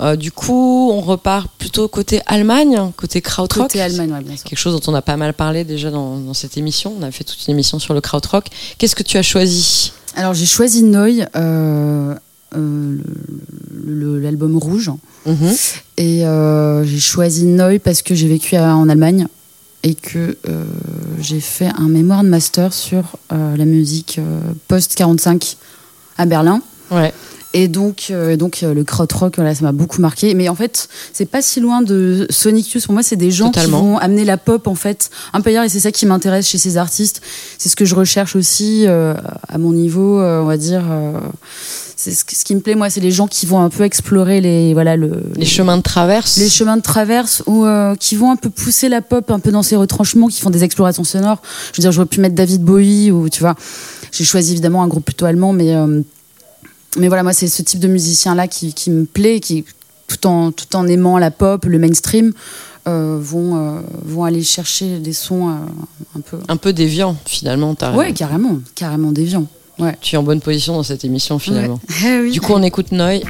Euh, 0.00 0.14
du 0.14 0.30
coup, 0.32 0.90
on 0.92 1.00
repart 1.00 1.48
plutôt 1.56 1.88
côté 1.88 2.20
Allemagne, 2.26 2.92
côté 2.96 3.22
krautrock. 3.22 3.68
Côté 3.68 3.80
Allemagne, 3.80 4.12
ouais, 4.12 4.22
bien 4.22 4.36
sûr. 4.36 4.44
Quelque 4.44 4.58
chose 4.58 4.78
dont 4.78 4.92
on 4.92 4.94
a 4.94 5.00
pas 5.00 5.16
mal 5.16 5.32
parlé 5.32 5.64
déjà 5.64 5.90
dans, 5.90 6.18
dans 6.18 6.34
cette 6.34 6.58
émission. 6.58 6.92
On 7.00 7.02
a 7.02 7.10
fait 7.10 7.24
toute 7.24 7.42
une 7.48 7.52
émission 7.54 7.78
sur 7.78 7.94
le 7.94 8.02
krautrock. 8.02 8.48
Qu'est-ce 8.76 8.94
que 8.94 9.02
tu 9.02 9.16
as 9.16 9.22
choisi? 9.22 9.92
Alors, 10.14 10.34
j'ai 10.34 10.44
choisi 10.44 10.82
Noy, 10.82 11.24
euh, 11.36 12.14
euh, 12.54 12.98
l'album 14.20 14.58
rouge. 14.58 14.90
Mhm. 15.24 15.54
Et 15.96 16.24
j'ai 16.84 17.00
choisi 17.00 17.46
Noy 17.46 17.78
parce 17.78 18.02
que 18.02 18.14
j'ai 18.14 18.28
vécu 18.28 18.56
à- 18.56 18.76
en 18.76 18.90
Allemagne 18.90 19.26
et 19.86 19.94
que 19.94 20.36
euh, 20.48 20.64
j'ai 21.20 21.38
fait 21.38 21.70
un 21.78 21.86
mémoire 21.86 22.24
de 22.24 22.28
master 22.28 22.72
sur 22.72 23.04
euh, 23.32 23.56
la 23.56 23.64
musique 23.64 24.18
euh, 24.18 24.40
post-45 24.66 25.54
à 26.18 26.26
Berlin. 26.26 26.60
Ouais. 26.90 27.14
Et 27.58 27.68
donc, 27.68 28.08
euh, 28.10 28.36
donc 28.36 28.62
euh, 28.62 28.74
le 28.74 28.84
krautrock, 28.84 29.36
voilà, 29.36 29.54
ça 29.54 29.64
m'a 29.64 29.72
beaucoup 29.72 30.02
marqué. 30.02 30.34
Mais 30.34 30.48
en 30.50 30.54
fait, 30.54 30.88
c'est 31.14 31.24
pas 31.24 31.40
si 31.40 31.58
loin 31.60 31.80
de 31.80 32.26
Sonic 32.28 32.70
Youth. 32.72 32.84
Pour 32.84 32.92
moi, 32.92 33.02
c'est 33.02 33.16
des 33.16 33.30
gens 33.30 33.46
Totalement. 33.50 33.80
qui 33.80 33.86
vont 33.86 33.96
amener 33.98 34.24
la 34.26 34.36
pop 34.36 34.66
en 34.66 34.74
fait 34.74 35.08
un 35.32 35.40
peu 35.40 35.48
ailleurs. 35.48 35.64
Et 35.64 35.70
c'est 35.70 35.80
ça 35.80 35.90
qui 35.90 36.04
m'intéresse 36.04 36.46
chez 36.46 36.58
ces 36.58 36.76
artistes. 36.76 37.22
C'est 37.56 37.70
ce 37.70 37.76
que 37.76 37.86
je 37.86 37.94
recherche 37.94 38.36
aussi 38.36 38.84
euh, 38.86 39.14
à 39.48 39.56
mon 39.56 39.72
niveau, 39.72 40.20
euh, 40.20 40.42
on 40.42 40.44
va 40.44 40.58
dire. 40.58 40.82
euh, 40.90 41.18
c'est 41.98 42.10
ce, 42.12 42.26
qui- 42.26 42.34
ce 42.36 42.44
qui 42.44 42.54
me 42.54 42.60
plaît, 42.60 42.74
moi, 42.74 42.90
c'est 42.90 43.00
les 43.00 43.10
gens 43.10 43.26
qui 43.26 43.46
vont 43.46 43.58
un 43.60 43.70
peu 43.70 43.84
explorer 43.84 44.42
les 44.42 44.74
voilà 44.74 44.96
le 44.96 45.22
Les 45.36 45.46
chemins 45.46 45.78
de 45.78 45.82
traverse. 45.82 46.36
les 46.36 46.50
chemins 46.50 46.76
de 46.76 46.82
traverse 46.82 47.42
ou 47.46 47.64
qui 47.98 48.16
vont 48.16 48.30
un 48.30 48.36
peu 48.36 48.50
pousser 48.50 48.90
la 48.90 49.00
pop 49.00 49.30
un 49.30 49.38
peu 49.40 49.50
dans 49.50 49.62
ses 49.62 49.76
retranchements, 49.76 50.28
qui 50.28 50.42
font 50.42 50.50
des 50.50 50.62
explorations 50.62 51.04
sonores. 51.04 51.40
Je 51.72 51.78
veux 51.78 51.82
dire, 51.82 51.92
j'aurais 51.92 52.06
pu 52.06 52.20
mettre 52.20 52.34
David 52.34 52.62
Bowie 52.62 53.10
ou 53.10 53.30
tu 53.30 53.40
vois. 53.40 53.54
J'ai 54.12 54.24
choisi 54.24 54.52
évidemment 54.52 54.82
un 54.82 54.88
groupe 54.88 55.06
plutôt 55.06 55.24
allemand, 55.24 55.54
mais 55.54 55.74
mais 56.96 57.08
voilà, 57.08 57.22
moi 57.22 57.32
c'est 57.32 57.48
ce 57.48 57.62
type 57.62 57.80
de 57.80 57.88
musicien 57.88 58.34
là 58.34 58.48
qui, 58.48 58.72
qui 58.74 58.90
me 58.90 59.04
plaît, 59.04 59.40
qui 59.40 59.64
tout 60.08 60.26
en 60.26 60.52
tout 60.52 60.74
en 60.76 60.86
aimant 60.86 61.18
la 61.18 61.30
pop, 61.30 61.64
le 61.64 61.78
mainstream, 61.78 62.32
euh, 62.88 63.18
vont 63.20 63.56
euh, 63.56 63.80
vont 64.04 64.24
aller 64.24 64.42
chercher 64.42 64.98
des 64.98 65.12
sons 65.12 65.48
euh, 65.48 65.52
un 66.16 66.20
peu. 66.20 66.38
Un 66.48 66.56
peu 66.56 66.72
déviant, 66.72 67.16
finalement. 67.26 67.74
t'as 67.74 67.92
Ouais, 67.92 68.04
raison. 68.04 68.14
carrément, 68.14 68.58
carrément 68.74 69.12
déviant. 69.12 69.46
Ouais. 69.78 69.96
Tu 70.00 70.14
es 70.14 70.18
en 70.18 70.22
bonne 70.22 70.40
position 70.40 70.74
dans 70.74 70.82
cette 70.82 71.04
émission, 71.04 71.38
finalement. 71.38 71.80
Ouais. 71.88 71.94
Eh 72.06 72.20
oui. 72.20 72.30
Du 72.32 72.40
coup, 72.40 72.52
on 72.52 72.62
écoute 72.62 72.92
Noy. 72.92 73.22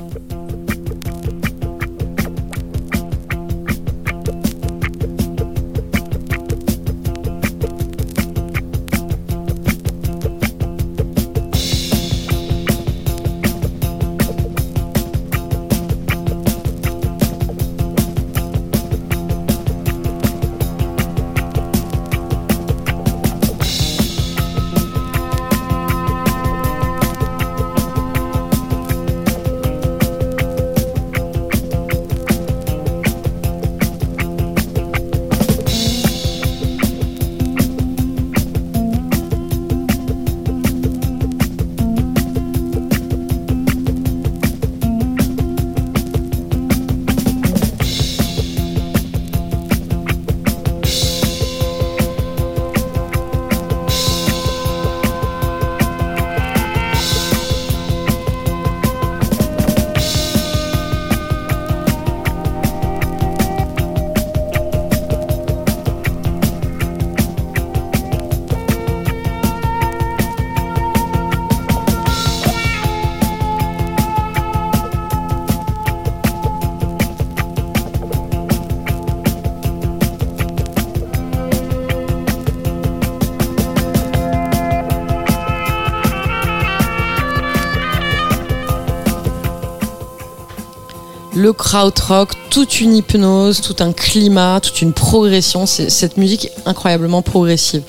Le 91.47 91.53
krautrock, 91.53 92.33
toute 92.51 92.81
une 92.81 92.97
hypnose, 92.97 93.61
tout 93.61 93.77
un 93.79 93.93
climat, 93.93 94.59
toute 94.61 94.83
une 94.83 94.93
progression. 94.93 95.65
C'est 95.65 95.91
cette 95.91 96.17
musique 96.17 96.51
incroyablement 96.65 97.23
progressive. 97.23 97.83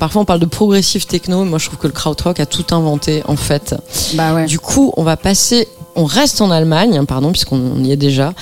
Parfois 0.00 0.22
on 0.22 0.24
parle 0.24 0.40
de 0.40 0.46
progressive 0.46 1.06
techno, 1.06 1.44
moi 1.44 1.60
je 1.60 1.66
trouve 1.66 1.78
que 1.78 1.86
le 1.86 1.92
krautrock 1.92 2.40
a 2.40 2.46
tout 2.46 2.66
inventé 2.74 3.22
en 3.28 3.36
fait. 3.36 3.76
Bah 4.14 4.34
ouais. 4.34 4.46
Du 4.46 4.58
coup, 4.58 4.92
on 4.96 5.04
va 5.04 5.16
passer, 5.16 5.68
on 5.94 6.06
reste 6.06 6.40
en 6.40 6.50
Allemagne, 6.50 7.00
pardon, 7.06 7.30
puisqu'on 7.30 7.84
y 7.84 7.92
est 7.92 7.96
déjà. 7.96 8.34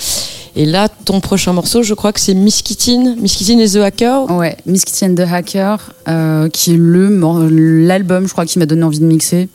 Et 0.55 0.65
là, 0.65 0.89
ton 0.89 1.21
prochain 1.21 1.53
morceau, 1.53 1.83
je 1.83 1.93
crois 1.93 2.15
que 2.15 2.21
c'est 2.21 2.33
Miss 2.33 2.63
Kittin, 2.63 3.15
Miss 3.21 3.37
Kittin 3.37 3.59
et 3.59 3.69
The 3.69 3.77
Hacker. 3.77 4.31
Ouais, 4.31 4.57
Miss 4.65 4.87
Kitty 4.87 5.05
and 5.05 5.15
the 5.17 5.31
Hacker, 5.31 5.77
euh, 6.09 6.49
qui 6.49 6.73
est 6.73 6.79
le 6.79 7.87
l'album, 7.87 8.27
je 8.27 8.33
crois, 8.33 8.47
qui 8.47 8.59
m'a 8.59 8.65
donné 8.65 8.85
envie 8.85 9.01
de 9.01 9.05
mixer. 9.05 9.51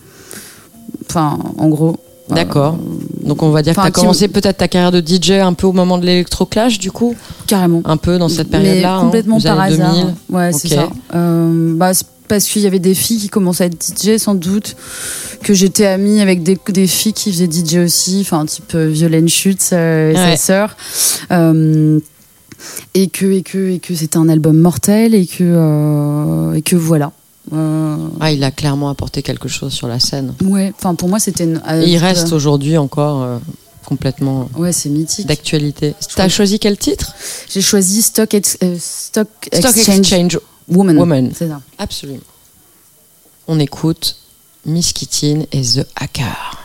Enfin, 1.10 1.40
en 1.58 1.70
gros. 1.70 1.98
D'accord. 2.32 2.78
Donc 3.24 3.44
on 3.44 3.50
va 3.50 3.62
dire 3.62 3.76
que 3.76 3.82
tu 3.82 3.88
as 3.88 3.92
commencé 3.92 4.28
peut-être 4.28 4.58
ta 4.58 4.68
carrière 4.68 4.92
de 4.92 5.00
DJ 5.06 5.32
un 5.32 5.54
peu 5.54 5.68
au 5.68 5.74
moment 5.74 5.98
de 5.98 6.06
l'électroclash, 6.06 6.80
du 6.80 6.92
coup? 6.92 7.16
Carrément. 7.48 7.82
Un 7.86 7.98
peu 7.98 8.18
dans 8.18 8.30
cette 8.30 8.50
période-là 8.50 8.96
hein, 8.98 9.02
complètement 9.02 9.40
par 9.40 9.60
hasard. 9.60 9.94
2000. 9.94 10.14
Ouais, 10.30 10.52
c'est 10.54 10.70
ça. 10.70 10.90
Euh, 11.16 11.74
bah, 11.76 11.92
parce 12.28 12.46
qu'il 12.46 12.62
y 12.62 12.68
avait 12.68 12.80
des 12.80 12.94
filles 12.94 13.20
qui 13.20 13.28
commençaient 13.30 13.66
à 13.66 13.68
être 13.68 13.84
DJ, 13.84 14.18
sans 14.18 14.36
doute, 14.36 14.78
que 15.44 15.54
j'étais 15.54 15.86
amie 15.86 16.22
avec 16.22 16.44
des, 16.44 16.58
des 16.70 16.88
filles 16.88 17.12
qui 17.14 17.32
faisaient 17.32 17.50
DJ 17.52 17.76
aussi, 17.86 18.20
enfin, 18.22 18.46
type 18.46 18.74
euh, 18.74 18.88
Violaine 18.88 19.28
Schutz 19.28 19.72
euh, 19.74 20.12
et 20.12 20.16
Ouais. 20.16 20.32
sa 20.32 20.38
sœur. 20.38 20.78
Euh, 21.32 22.00
et 22.94 23.08
que, 23.08 23.26
et 23.26 23.42
que, 23.42 23.72
et 23.72 23.80
que 23.80 23.94
c'était 23.96 24.18
un 24.18 24.30
album 24.30 24.58
mortel 24.58 25.14
et 25.16 25.26
que, 25.26 26.56
et 26.56 26.62
que 26.62 26.76
voilà. 26.76 27.12
Euh, 27.54 27.98
Ah, 28.20 28.32
il 28.32 28.44
a 28.44 28.52
clairement 28.52 28.90
apporté 28.90 29.22
quelque 29.24 29.48
chose 29.50 29.74
sur 29.74 29.88
la 29.88 30.00
scène. 30.00 30.34
ouais, 30.44 30.74
enfin, 30.78 30.96
pour 30.96 31.10
moi, 31.10 31.20
c'était 31.20 31.44
une. 31.44 31.62
Et 31.82 31.90
il 31.92 31.98
euh, 31.98 32.00
reste 32.00 32.32
aujourd'hui 32.34 32.78
encore 32.78 33.22
euh, 33.24 33.38
complètement 33.86 34.48
Ouais, 34.56 34.72
c'est 34.72 34.90
mythique. 34.90 35.28
d'actualité. 35.28 35.94
T'as 36.16 36.30
choisi 36.30 36.60
quel 36.60 36.78
titre? 36.78 37.14
J'ai 37.50 37.62
choisi 37.62 38.02
Stock, 38.02 38.34
Ex- 38.34 38.58
euh, 38.64 38.76
Stock, 38.80 39.28
Stock 39.54 39.76
Exchange, 39.76 40.00
Exchange 40.00 40.40
Woman. 40.70 40.98
Woman. 40.98 41.32
C'est 41.36 41.50
ça. 41.50 41.60
Absolument. 41.78 42.20
On 43.48 43.60
écoute 43.60 44.16
Miss 44.66 44.94
Kittin 44.94 45.42
et 45.52 45.62
The 45.62 45.86
Hacker. 45.96 46.61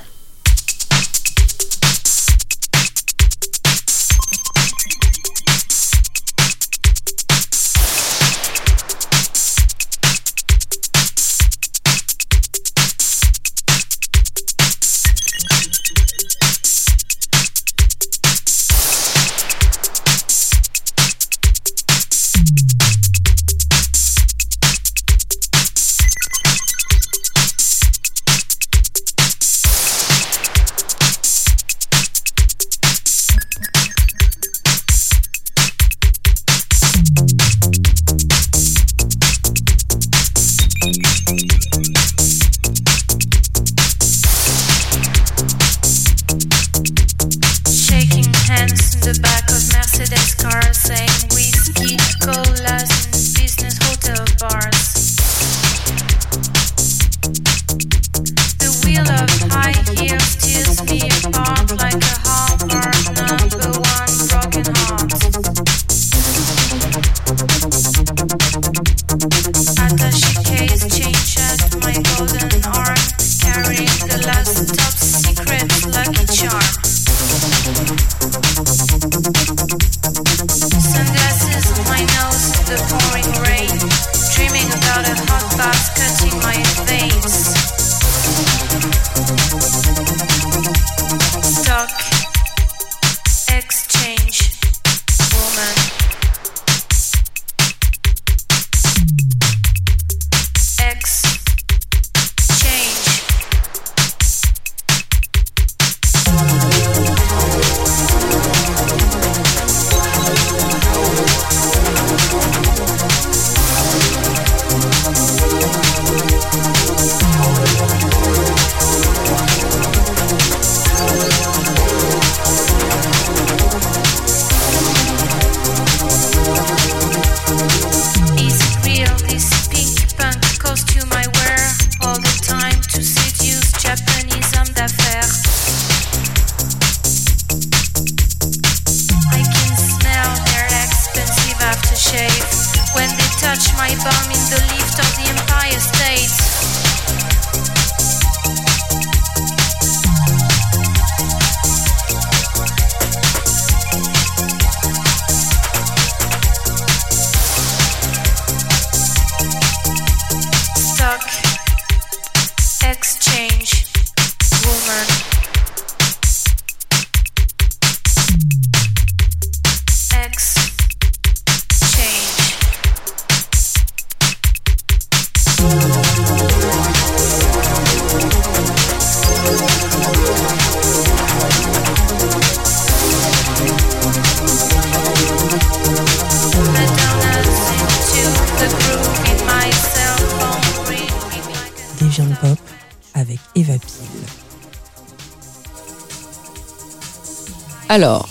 Alors, 197.97 198.29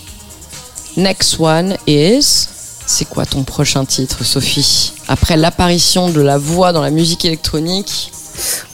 next 0.96 1.40
one 1.40 1.76
is. 1.88 2.48
C'est 2.86 3.06
quoi 3.10 3.26
ton 3.26 3.42
prochain 3.42 3.84
titre, 3.84 4.24
Sophie? 4.24 4.94
Après 5.08 5.38
l'apparition 5.38 6.12
de 6.12 6.22
la 6.22 6.38
voix 6.38 6.72
dans 6.72 6.84
la 6.84 6.92
musique 6.92 7.26
électronique, 7.26 8.12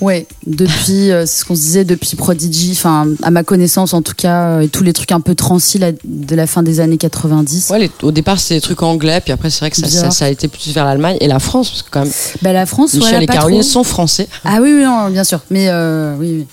Ouais, 0.01 0.25
depuis, 0.47 1.11
euh, 1.11 1.25
c'est 1.27 1.41
ce 1.41 1.45
qu'on 1.45 1.55
se 1.55 1.61
disait, 1.61 1.85
depuis 1.85 2.17
Prodigy, 2.17 2.71
enfin, 2.73 3.07
à 3.21 3.29
ma 3.31 3.43
connaissance 3.43 3.93
en 3.93 4.01
tout 4.01 4.15
cas, 4.17 4.57
euh, 4.57 4.59
et 4.61 4.67
tous 4.67 4.83
les 4.83 4.91
trucs 4.91 5.11
un 5.13 5.21
peu 5.21 5.33
transis 5.35 5.79
de 5.79 6.35
la 6.35 6.45
fin 6.47 6.61
des 6.63 6.79
années 6.81 6.97
90. 6.97 7.69
ouais, 7.69 7.79
les- 7.79 7.91
au 8.01 8.11
départ 8.11 8.37
c'était 8.39 8.55
des 8.55 8.61
trucs 8.61 8.81
anglais, 8.83 9.21
puis 9.21 9.31
après 9.31 9.49
c'est 9.51 9.59
vrai 9.59 9.69
que 9.69 9.77
ça, 9.77 9.87
ça, 9.87 10.09
ça 10.11 10.25
a 10.25 10.29
été 10.29 10.47
plus 10.49 10.73
vers 10.73 10.83
l'Allemagne 10.83 11.15
et 11.21 11.27
la 11.27 11.37
France, 11.39 11.69
parce 11.69 11.83
que 11.83 11.89
quand 11.91 12.01
même 12.03 12.11
Bah, 12.41 12.51
la 12.53 12.65
France, 12.65 12.95
Michel 12.95 13.19
ouais, 13.19 13.23
et 13.23 13.27
Caroline 13.27 13.61
sont 13.63 13.83
français. 13.85 14.27
Ah 14.43 14.57
oui, 14.61 14.73
oui, 14.75 14.83
non, 14.83 15.09
bien 15.11 15.23
sûr. 15.23 15.39
Mais 15.51 15.69
euh, 15.69 16.15
oui, 16.19 16.37
oui. 16.39 16.47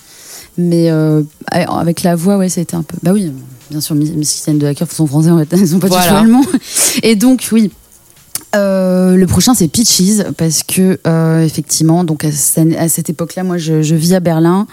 Mais 0.59 0.91
avec 1.67 2.03
la 2.05 2.15
voix, 2.15 2.37
ouais, 2.37 2.51
c'était 2.51 2.77
un 2.77 2.83
peu. 2.83 2.97
Bah 3.03 3.11
oui. 3.15 3.33
Bien 3.71 3.81
sûr, 3.81 3.95
Miss 3.95 4.11
Christiane 4.31 4.59
de 4.59 4.67
Hacker 4.67 4.91
sont 4.91 5.07
français 5.07 5.31
en 5.31 5.39
fait, 5.39 5.49
ils 5.57 5.69
sont 5.69 5.79
pas 5.79 5.89
Voilà. 5.89 6.03
du 6.05 6.09
tout 6.11 6.17
allemands. 6.17 6.45
Et 7.03 7.17
donc, 7.17 7.49
oui. 7.53 7.71
Euh, 8.57 9.15
le 9.17 9.27
prochain 9.27 9.53
c'est 9.55 9.69
Peaches 9.69 10.23
parce 10.39 10.63
que 10.63 10.99
euh, 11.07 11.45
effectivement 11.45 12.03
donc 12.03 12.25
à, 12.25 12.33
cette- 12.33 12.75
à 12.79 12.89
cette 12.89 13.11
époque-là 13.11 13.45
moi 13.45 13.59
je, 13.59 13.83
je 13.83 13.95
vis 13.95 14.15
à 14.15 14.21
Berlin 14.21 14.67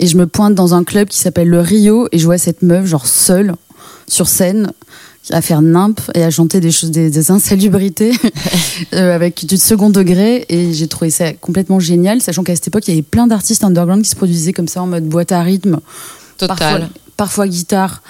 et 0.00 0.06
je 0.06 0.18
me 0.18 0.26
pointe 0.26 0.54
dans 0.54 0.74
un 0.74 0.84
club 0.84 1.08
qui 1.08 1.18
s'appelle 1.18 1.48
le 1.48 1.60
Rio 1.60 2.08
et 2.12 2.18
je 2.18 2.26
vois 2.26 2.36
cette 2.36 2.60
meuf 2.60 2.84
genre 2.84 3.06
seule 3.06 3.54
sur 4.06 4.28
scène 4.28 4.72
à 5.30 5.40
faire 5.40 5.62
nimp 5.62 5.98
et 6.14 6.22
à 6.24 6.30
chanter 6.30 6.60
des 6.60 6.70
choses 6.72 6.90
des, 6.90 7.08
des 7.08 7.30
insalubrités 7.30 8.12
euh, 8.92 9.14
avec 9.14 9.46
du 9.46 9.56
second 9.56 9.88
degré 9.88 10.44
et 10.50 10.74
j'ai 10.74 10.88
trouvé 10.88 11.10
ça 11.10 11.32
complètement 11.32 11.80
génial 11.80 12.20
sachant 12.20 12.42
qu'à 12.44 12.54
cette 12.54 12.68
époque 12.68 12.86
il 12.86 12.90
y 12.90 12.94
avait 12.98 13.02
plein 13.02 13.26
d'artistes 13.26 13.64
underground 13.64 14.02
qui 14.02 14.10
se 14.10 14.16
produisaient 14.16 14.52
comme 14.52 14.68
ça 14.68 14.82
en 14.82 14.86
mode 14.86 15.04
boîte 15.08 15.32
à 15.32 15.40
rythme 15.40 15.78
Total. 16.36 16.58
parfois, 16.58 16.80
parfois 17.16 17.48
guitare 17.48 18.02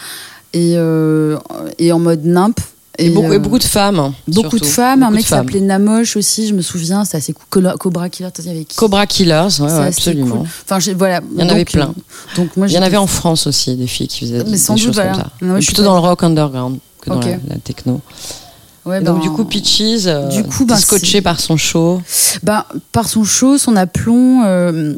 et, 0.52 0.74
euh, 0.76 1.36
et 1.78 1.92
en 1.92 1.98
mode 1.98 2.24
nimp. 2.24 2.60
Et, 2.98 3.08
beaucoup, 3.08 3.32
et 3.32 3.36
euh, 3.36 3.38
beaucoup 3.38 3.58
de 3.58 3.64
femmes. 3.64 3.98
hein, 3.98 4.14
beaucoup 4.28 4.58
de 4.58 4.66
femmes. 4.66 5.02
un 5.02 5.06
Beaucoup 5.06 5.14
mec 5.14 5.22
de 5.22 5.26
qui 5.26 5.30
s'appelait 5.30 5.60
Namoche 5.60 6.14
aussi, 6.18 6.46
je 6.46 6.52
me 6.52 6.60
souviens, 6.60 7.06
c'est 7.06 7.16
assez 7.16 7.32
cool. 7.32 7.72
Cobra- 7.78 8.10
Killer, 8.10 8.28
qui 8.68 8.76
Cobra 8.76 9.06
Killers, 9.06 9.48
ouais, 9.60 9.72
absolument. 9.72 10.36
cool. 10.40 10.46
Enfin, 10.68 10.92
voilà. 10.98 11.20
Il 11.34 11.40
y 11.40 11.42
en 11.42 11.48
avait 11.48 11.64
plein. 11.64 11.88
euh, 11.88 12.36
donc 12.36 12.54
moi, 12.56 12.66
Il 12.68 12.74
y 12.74 12.78
en 12.78 12.82
avait 12.82 12.98
en 12.98 13.06
France 13.06 13.46
aussi, 13.46 13.76
des 13.76 13.86
filles 13.86 14.08
qui 14.08 14.20
faisaient 14.26 14.44
Mais 14.44 14.50
des 14.52 14.58
sans 14.58 14.74
doute, 14.74 14.84
choses 14.84 14.94
voilà. 14.94 15.12
comme 15.12 15.20
ça. 15.22 15.30
Non, 15.40 15.58
je 15.58 15.66
plutôt 15.66 15.84
dans 15.84 15.94
le 15.94 16.00
rock 16.00 16.22
underground 16.22 16.78
que 17.00 17.08
dans 17.08 17.18
la, 17.20 17.26
la 17.48 17.56
techno. 17.64 18.02
Ouais, 18.84 19.00
Et 19.00 19.04
donc, 19.04 19.16
ben, 19.18 19.22
du 19.22 19.30
coup, 19.30 19.44
Peaches, 19.46 20.06
euh, 20.06 20.28
du 20.28 20.42
coup, 20.44 20.66
ben, 20.66 20.76
scotché 20.76 21.22
par 21.22 21.40
son 21.40 21.56
show. 21.56 22.02
Ben, 22.42 22.64
par 22.90 23.08
son 23.08 23.24
show, 23.24 23.56
son 23.56 23.74
aplomb, 23.76 24.42
euh, 24.44 24.94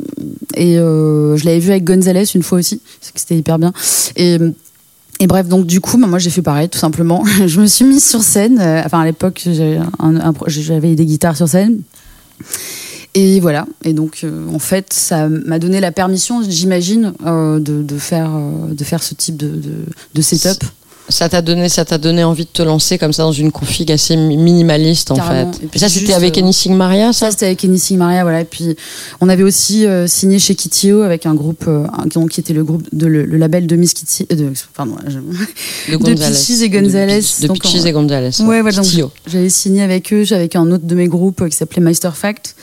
et 0.56 0.78
euh, 0.78 1.36
je 1.36 1.44
l'avais 1.44 1.58
vu 1.60 1.70
avec 1.70 1.84
Gonzalez 1.84 2.24
une 2.34 2.42
fois 2.42 2.58
aussi, 2.58 2.80
c'était 3.14 3.36
hyper 3.36 3.58
bien. 3.58 3.72
Et, 4.16 4.38
et 5.24 5.26
bref, 5.26 5.48
donc 5.48 5.64
du 5.64 5.80
coup, 5.80 5.96
ben, 5.96 6.06
moi 6.06 6.18
j'ai 6.18 6.28
fait 6.28 6.42
pareil, 6.42 6.68
tout 6.68 6.78
simplement. 6.78 7.24
je 7.46 7.58
me 7.58 7.66
suis 7.66 7.86
mise 7.86 8.06
sur 8.06 8.22
scène. 8.22 8.58
euh, 8.60 8.82
enfin, 8.84 9.00
à 9.00 9.04
l'époque, 9.06 9.48
j'avais 10.46 10.94
des 10.94 11.06
guitares 11.06 11.34
sur 11.34 11.48
scène. 11.48 11.80
Et 13.14 13.40
voilà. 13.40 13.64
Et 13.84 13.94
donc, 13.94 14.20
euh, 14.22 14.46
en 14.52 14.58
fait, 14.58 14.92
ça 14.92 15.30
m'a 15.30 15.58
donné 15.58 15.80
la 15.80 15.92
permission, 15.92 16.42
j'imagine, 16.46 17.14
euh, 17.24 17.58
de, 17.58 17.96
faire, 17.96 18.32
de 18.70 18.84
faire 18.84 19.02
ce 19.02 19.14
type 19.14 19.38
de, 19.38 19.62
de 20.14 20.22
setup. 20.22 20.62
Ça 21.10 21.28
t'a 21.28 21.42
donné, 21.42 21.68
ça 21.68 21.84
t'a 21.84 21.98
donné 21.98 22.24
envie 22.24 22.44
de 22.44 22.50
te 22.50 22.62
lancer 22.62 22.96
comme 22.96 23.12
ça 23.12 23.24
dans 23.24 23.32
une 23.32 23.52
config 23.52 23.92
assez 23.92 24.16
mi- 24.16 24.38
minimaliste 24.38 25.10
en 25.10 25.16
Carrément. 25.16 25.52
fait. 25.52 25.64
Et 25.64 25.66
puis 25.66 25.78
ça, 25.78 25.90
c'était 25.90 26.14
avec 26.14 26.38
euh, 26.38 26.40
Anything 26.40 26.74
Maria, 26.74 27.12
ça 27.12 27.26
Ça, 27.26 27.30
c'était 27.32 27.46
avec 27.46 27.58
Kenny 27.58 27.78
Sigmaria, 27.78 28.22
voilà. 28.22 28.40
Et 28.40 28.44
puis, 28.46 28.74
on 29.20 29.28
avait 29.28 29.42
aussi 29.42 29.84
euh, 29.86 30.06
signé 30.06 30.38
chez 30.38 30.54
Kitio 30.54 31.02
avec 31.02 31.26
un 31.26 31.34
groupe, 31.34 31.64
euh, 31.68 31.84
un- 31.92 32.26
qui 32.28 32.40
était 32.40 32.54
le 32.54 32.64
groupe, 32.64 32.82
de, 32.92 33.06
le, 33.06 33.26
le 33.26 33.36
label 33.36 33.66
de 33.66 33.76
Miss 33.76 33.92
Kitty, 33.92 34.24
de, 34.30 34.50
pardon, 34.74 34.96
je- 35.06 35.18
De 35.92 35.96
de 36.02 36.14
Peaches 36.14 36.62
et 36.62 36.70
Gonzalez. 36.70 37.20
De, 37.20 37.42
de 37.42 37.46
Donc, 37.48 37.58
on- 37.64 37.84
et 37.84 37.92
Gonzalez. 37.92 38.30
Ouais, 38.40 38.62
voilà, 38.62 38.80
j'avais 39.26 39.50
signé 39.50 39.82
avec 39.82 40.10
eux, 40.12 40.24
avec 40.32 40.56
un 40.56 40.70
autre 40.70 40.86
de 40.86 40.94
mes 40.94 41.08
groupes 41.08 41.42
euh, 41.42 41.48
qui 41.50 41.56
s'appelait 41.56 41.82
Meister 41.82 42.10
Fact. 42.14 42.56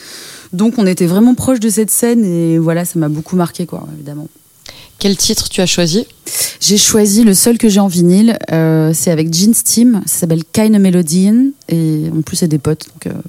Donc, 0.52 0.74
on 0.78 0.86
était 0.86 1.06
vraiment 1.06 1.34
proche 1.36 1.60
de 1.60 1.70
cette 1.70 1.90
scène 1.90 2.24
et 2.24 2.58
voilà, 2.58 2.84
ça 2.84 2.98
m'a 2.98 3.08
beaucoup 3.08 3.36
marqué, 3.36 3.66
quoi, 3.66 3.86
évidemment. 3.94 4.26
Quel 5.02 5.16
titre 5.16 5.48
tu 5.48 5.60
as 5.60 5.66
choisi 5.66 6.06
J'ai 6.60 6.78
choisi 6.78 7.24
le 7.24 7.34
seul 7.34 7.58
que 7.58 7.68
j'ai 7.68 7.80
en 7.80 7.88
vinyle, 7.88 8.38
euh, 8.52 8.92
c'est 8.94 9.10
avec 9.10 9.34
Gene 9.34 9.52
Steam, 9.52 10.00
ça 10.06 10.18
s'appelle 10.20 10.44
Kind 10.52 10.76
of 10.76 10.80
Melodian 10.80 11.46
et 11.68 12.04
en 12.16 12.22
plus 12.22 12.36
c'est 12.36 12.46
des 12.46 12.60
potes. 12.60 12.86
Donc, 12.86 13.08
euh, 13.08 13.20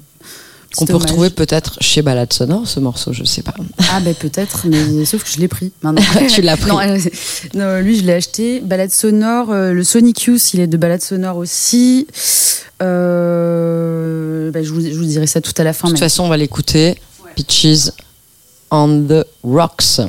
Qu'on 0.76 0.86
peut 0.86 0.94
retrouver 0.94 1.30
peut-être 1.30 1.76
chez 1.80 2.00
Balade 2.00 2.32
Sonore, 2.32 2.68
ce 2.68 2.78
morceau, 2.78 3.12
je 3.12 3.24
sais 3.24 3.42
pas. 3.42 3.54
Ah 3.90 3.98
ben 3.98 4.14
peut-être, 4.14 4.68
mais 4.68 5.04
sauf 5.04 5.24
que 5.24 5.30
je 5.30 5.40
l'ai 5.40 5.48
pris 5.48 5.72
maintenant. 5.82 6.04
Tu 6.28 6.42
l'as 6.42 6.56
pris. 6.56 6.70
Non, 6.70 6.78
euh, 6.78 6.96
non, 7.54 7.80
lui 7.80 7.98
je 7.98 8.04
l'ai 8.04 8.12
acheté. 8.12 8.60
Balade 8.60 8.92
sonore, 8.92 9.52
le 9.52 9.82
Sonic 9.82 10.22
Youth, 10.22 10.54
il 10.54 10.60
est 10.60 10.68
de 10.68 10.76
balade 10.76 11.02
sonore 11.02 11.38
aussi. 11.38 12.06
Bah, 12.78 12.86
je, 14.62 14.70
vous, 14.70 14.80
je 14.80 14.96
vous 14.96 15.06
dirai 15.06 15.26
ça 15.26 15.40
tout 15.40 15.54
à 15.58 15.64
la 15.64 15.72
fin. 15.72 15.88
De 15.88 15.92
toute 15.94 16.00
mais- 16.00 16.06
façon, 16.06 16.22
on 16.22 16.28
va 16.28 16.36
l'écouter. 16.36 16.94
Peaches 17.34 17.90
on 18.70 19.06
the 19.08 19.26
Rocks. 19.42 20.00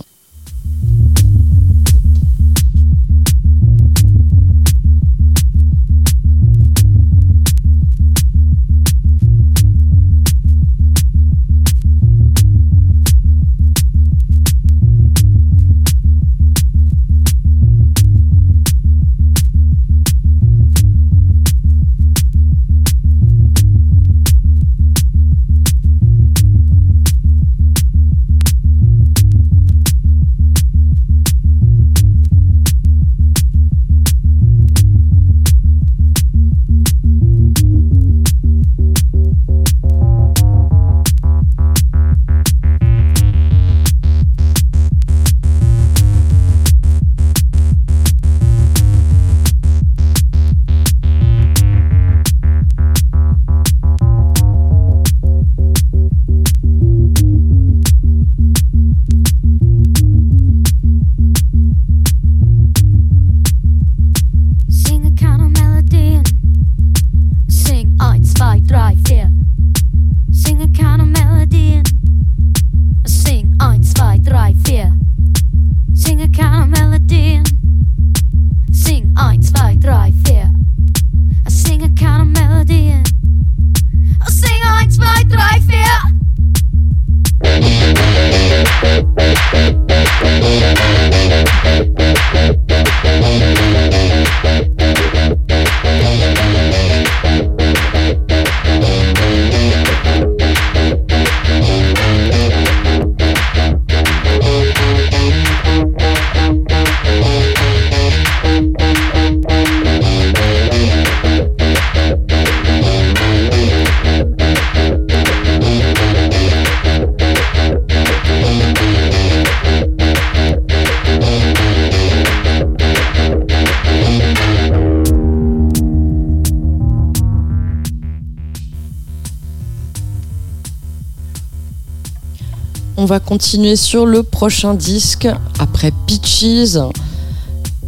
Continuer 133.36 133.76
sur 133.76 134.06
le 134.06 134.24
prochain 134.24 134.76
disque 134.76 135.28
après 135.60 135.92
Peaches. 136.08 136.78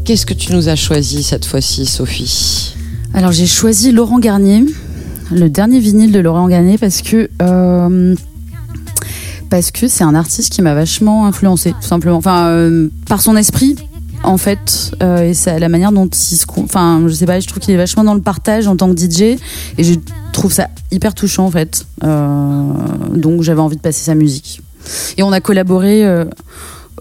Qu'est-ce 0.03 0.25
que 0.25 0.33
tu 0.33 0.51
nous 0.51 0.67
as 0.67 0.75
choisi 0.75 1.23
cette 1.23 1.45
fois-ci, 1.45 1.85
Sophie 1.85 2.75
Alors 3.13 3.31
j'ai 3.31 3.47
choisi 3.47 3.93
Laurent 3.93 4.19
Garnier, 4.19 4.65
le 5.31 5.49
dernier 5.49 5.79
vinyle 5.79 6.11
de 6.11 6.19
Laurent 6.19 6.49
Garnier 6.49 6.77
parce 6.77 7.01
que 7.01 7.29
euh, 7.41 8.13
parce 9.49 9.71
que 9.71 9.87
c'est 9.87 10.03
un 10.03 10.15
artiste 10.15 10.51
qui 10.51 10.61
m'a 10.61 10.73
vachement 10.73 11.25
influencé 11.25 11.71
tout 11.71 11.87
simplement. 11.87 12.17
Enfin 12.17 12.47
euh, 12.47 12.89
par 13.07 13.21
son 13.21 13.37
esprit 13.37 13.77
en 14.23 14.35
fait 14.35 14.91
euh, 15.01 15.31
et 15.31 15.59
la 15.59 15.69
manière 15.69 15.93
dont 15.93 16.07
il 16.07 16.35
se 16.35 16.45
enfin 16.57 17.01
je 17.07 17.13
sais 17.13 17.25
pas 17.25 17.39
je 17.39 17.47
trouve 17.47 17.59
qu'il 17.59 17.73
est 17.73 17.77
vachement 17.77 18.03
dans 18.03 18.15
le 18.15 18.21
partage 18.21 18.67
en 18.67 18.75
tant 18.75 18.93
que 18.93 18.99
DJ 18.99 19.21
et 19.77 19.83
je 19.85 19.93
trouve 20.33 20.51
ça 20.51 20.67
hyper 20.91 21.13
touchant 21.13 21.45
en 21.45 21.51
fait 21.51 21.85
donc 22.01 23.43
j'avais 23.43 23.61
envie 23.61 23.77
de 23.77 23.81
passer 23.81 24.03
sa 24.03 24.13
musique 24.13 24.61
et 25.17 25.23
on 25.23 25.31
a 25.31 25.41
collaboré 25.41 26.05
euh, 26.05 26.25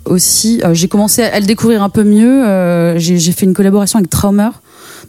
aussi, 0.04 0.60
euh, 0.64 0.74
j'ai 0.74 0.88
commencé 0.88 1.22
à, 1.22 1.38
le 1.40 1.46
découvrir 1.46 1.82
un 1.82 1.88
peu 1.90 2.04
mieux. 2.04 2.44
euh, 2.46 2.98
j'ai 2.98 3.18
j'ai 3.18 3.32
fait 3.32 3.46
une 3.46 3.54
collaboration 3.54 3.98
avec 3.98 4.10
Traumer, 4.10 4.50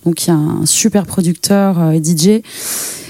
donc 0.06 0.26
il 0.26 0.30
y 0.30 0.32
a 0.32 0.36
un 0.36 0.65
super 0.65 1.06
producteur 1.06 1.91
et 1.91 2.02
DJ. 2.04 2.41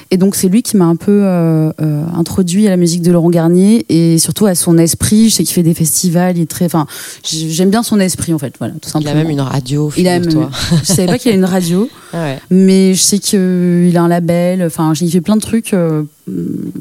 Et 0.09 0.15
donc 0.15 0.35
c'est 0.35 0.47
lui 0.47 0.63
qui 0.63 0.77
m'a 0.77 0.85
un 0.85 0.95
peu 0.95 1.11
euh, 1.25 1.69
euh, 1.81 2.03
introduit 2.15 2.65
à 2.65 2.69
la 2.69 2.77
musique 2.77 3.01
de 3.01 3.11
Laurent 3.11 3.29
Garnier 3.29 3.85
et 3.89 4.17
surtout 4.19 4.45
à 4.45 4.55
son 4.55 4.77
esprit. 4.77 5.29
Je 5.29 5.35
sais 5.35 5.43
qu'il 5.43 5.53
fait 5.53 5.63
des 5.63 5.73
festivals, 5.73 6.37
il 6.37 6.43
est 6.43 6.49
très, 6.49 6.63
enfin, 6.63 6.87
j'aime 7.25 7.69
bien 7.69 7.83
son 7.83 7.99
esprit 7.99 8.33
en 8.33 8.37
fait, 8.39 8.53
voilà, 8.57 8.73
tout 8.75 8.87
Il 8.87 8.91
simplement. 8.91 9.11
a 9.11 9.23
même 9.23 9.29
une 9.29 9.41
radio, 9.41 9.91
Il 9.97 10.07
a 10.07 10.11
même- 10.17 10.23
figure-toi. 10.23 10.49
Je 10.81 10.85
savais 10.93 11.07
pas 11.07 11.17
qu'il 11.17 11.31
a 11.33 11.35
une 11.35 11.43
radio, 11.43 11.89
Ah 12.13 12.23
ouais. 12.23 12.39
mais 12.49 12.93
je 12.93 13.01
sais 13.01 13.19
qu'il 13.19 13.97
a 13.97 14.01
un 14.01 14.07
label. 14.07 14.63
Enfin, 14.63 14.93
il 14.99 15.11
fait 15.11 15.19
plein 15.19 15.35
de 15.35 15.41
trucs. 15.41 15.75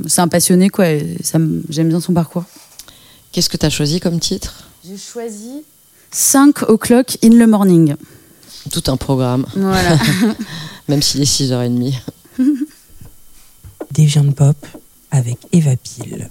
c'est 0.07 0.21
un 0.21 0.29
passionné 0.29 0.69
quoi. 0.69 0.85
J'aime 1.69 1.89
bien 1.89 1.99
son 2.01 2.13
parcours. 2.13 2.45
Qu'est-ce 3.37 3.51
que 3.51 3.59
tu 3.59 3.67
as 3.67 3.71
choisi 3.71 4.01
comme 4.01 4.19
titre? 4.19 4.65
J'ai 4.83 4.97
choisi 4.97 5.63
5 6.11 6.63
o'clock 6.71 7.19
in 7.23 7.29
the 7.33 7.47
morning. 7.47 7.95
Tout 8.73 8.85
un 8.87 8.97
programme, 8.97 9.45
Voilà. 9.55 9.99
même 10.89 11.03
s'il 11.03 11.21
est 11.21 11.25
6h30. 11.31 11.93
Deviant 13.93 14.33
Pop 14.33 14.57
avec 15.11 15.37
Eva 15.53 15.77
Pile. 15.77 16.31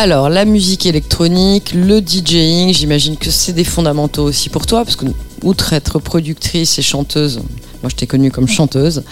Alors, 0.00 0.28
la 0.28 0.44
musique 0.44 0.86
électronique, 0.86 1.72
le 1.74 2.00
DJing, 2.00 2.72
j'imagine 2.72 3.16
que 3.16 3.32
c'est 3.32 3.52
des 3.52 3.64
fondamentaux 3.64 4.22
aussi 4.22 4.48
pour 4.48 4.64
toi, 4.64 4.84
parce 4.84 4.94
que 4.94 5.06
outre 5.42 5.72
être 5.72 5.98
productrice 5.98 6.78
et 6.78 6.82
chanteuse, 6.82 7.40
moi 7.82 7.90
je 7.90 7.96
t'ai 7.96 8.06
connue 8.06 8.30
comme 8.30 8.46
chanteuse, 8.46 9.02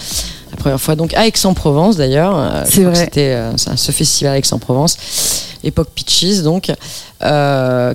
la 0.53 0.57
première 0.57 0.81
fois 0.81 0.95
donc 0.95 1.13
à 1.15 1.27
Aix-en-Provence 1.27 1.97
d'ailleurs, 1.97 2.39
euh, 2.39 2.63
C'est 2.71 2.85
vrai. 2.85 2.95
c'était 2.95 3.33
euh, 3.33 3.57
ce 3.57 3.91
festival 3.91 4.35
à 4.35 4.39
Aix-en-Provence, 4.39 4.97
époque 5.65 5.89
Pitches 5.93 6.43
donc. 6.45 6.73
Euh, 7.25 7.93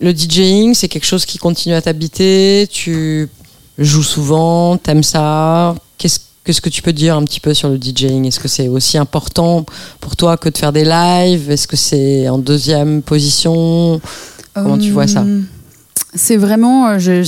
le 0.00 0.12
DJing, 0.16 0.72
c'est 0.72 0.88
quelque 0.88 1.04
chose 1.04 1.26
qui 1.26 1.36
continue 1.36 1.74
à 1.74 1.82
t'habiter, 1.82 2.66
tu 2.72 3.28
joues 3.76 4.02
souvent, 4.02 4.78
t'aimes 4.78 5.02
ça, 5.02 5.74
qu'est-ce 6.50 6.60
que 6.60 6.68
tu 6.68 6.82
peux 6.82 6.92
dire 6.92 7.14
un 7.16 7.22
petit 7.24 7.38
peu 7.38 7.54
sur 7.54 7.68
le 7.68 7.76
DJing? 7.80 8.26
Est-ce 8.26 8.40
que 8.40 8.48
c'est 8.48 8.66
aussi 8.66 8.98
important 8.98 9.64
pour 10.00 10.16
toi 10.16 10.36
que 10.36 10.48
de 10.48 10.58
faire 10.58 10.72
des 10.72 10.84
lives? 10.84 11.48
Est-ce 11.48 11.68
que 11.68 11.76
c'est 11.76 12.28
en 12.28 12.38
deuxième 12.38 13.02
position? 13.02 14.00
Comment 14.54 14.76
tu 14.76 14.90
vois 14.90 15.06
ça? 15.06 15.20
Euh, 15.20 15.42
C'est 16.16 16.36
vraiment, 16.36 16.88
euh, 16.88 16.98
j'ai- 16.98 17.22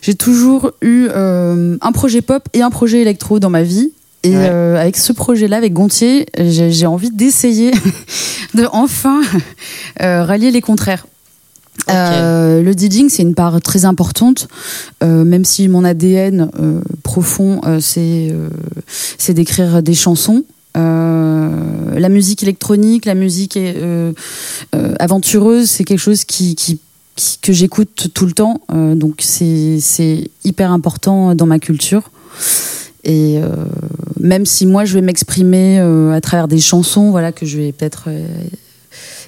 j'ai 0.00 0.14
toujours 0.14 0.70
eu 0.80 1.06
euh, 1.10 1.76
un 1.82 1.92
projet 1.92 2.22
pop 2.22 2.42
et 2.54 2.62
un 2.62 2.70
projet 2.70 3.02
électro 3.02 3.40
dans 3.40 3.50
ma 3.50 3.62
vie. 3.62 3.90
Et 4.22 4.30
Ouais. 4.30 4.48
euh, 4.50 4.80
avec 4.80 4.96
ce 4.96 5.12
projet-là, 5.12 5.58
avec 5.58 5.74
Gontier, 5.74 6.24
j'ai 6.38 6.70
j'ai 6.72 6.86
envie 6.86 7.10
d'essayer 7.10 7.72
de 8.54 8.66
enfin 8.72 9.20
euh, 10.00 10.24
rallier 10.24 10.50
les 10.50 10.62
contraires. 10.62 11.06
Euh, 11.88 12.62
le 12.62 12.72
DJing, 12.72 13.08
c'est 13.08 13.22
une 13.22 13.34
part 13.34 13.60
très 13.60 13.84
importante, 13.84 14.48
euh, 15.02 15.24
même 15.24 15.44
si 15.44 15.68
mon 15.68 15.84
ADN 15.84 16.50
euh, 16.60 16.80
profond, 17.02 17.60
c'est 17.80 19.34
d'écrire 19.34 19.82
des 19.82 19.94
chansons. 19.94 20.44
La 20.74 22.08
musique 22.08 22.42
électronique, 22.42 23.04
la 23.04 23.14
musique 23.14 23.58
aventureuse, 24.98 25.68
c'est 25.68 25.84
quelque 25.84 25.98
chose 25.98 26.24
que 26.24 27.52
j'écoute 27.52 28.08
tout 28.14 28.26
le 28.26 28.32
temps. 28.32 28.60
Donc 28.72 29.16
c'est 29.20 30.30
hyper 30.44 30.72
important 30.72 31.34
dans 31.34 31.46
ma 31.46 31.58
culture. 31.58 32.10
Et 33.04 33.40
même 34.20 34.46
si 34.46 34.64
moi 34.66 34.84
je 34.84 34.94
vais 34.94 35.02
m'exprimer 35.02 35.78
à 35.78 36.20
travers 36.20 36.48
des 36.48 36.60
chansons, 36.60 37.10
voilà 37.10 37.32
que 37.32 37.44
je 37.44 37.58
vais 37.58 37.72
peut-être 37.72 38.08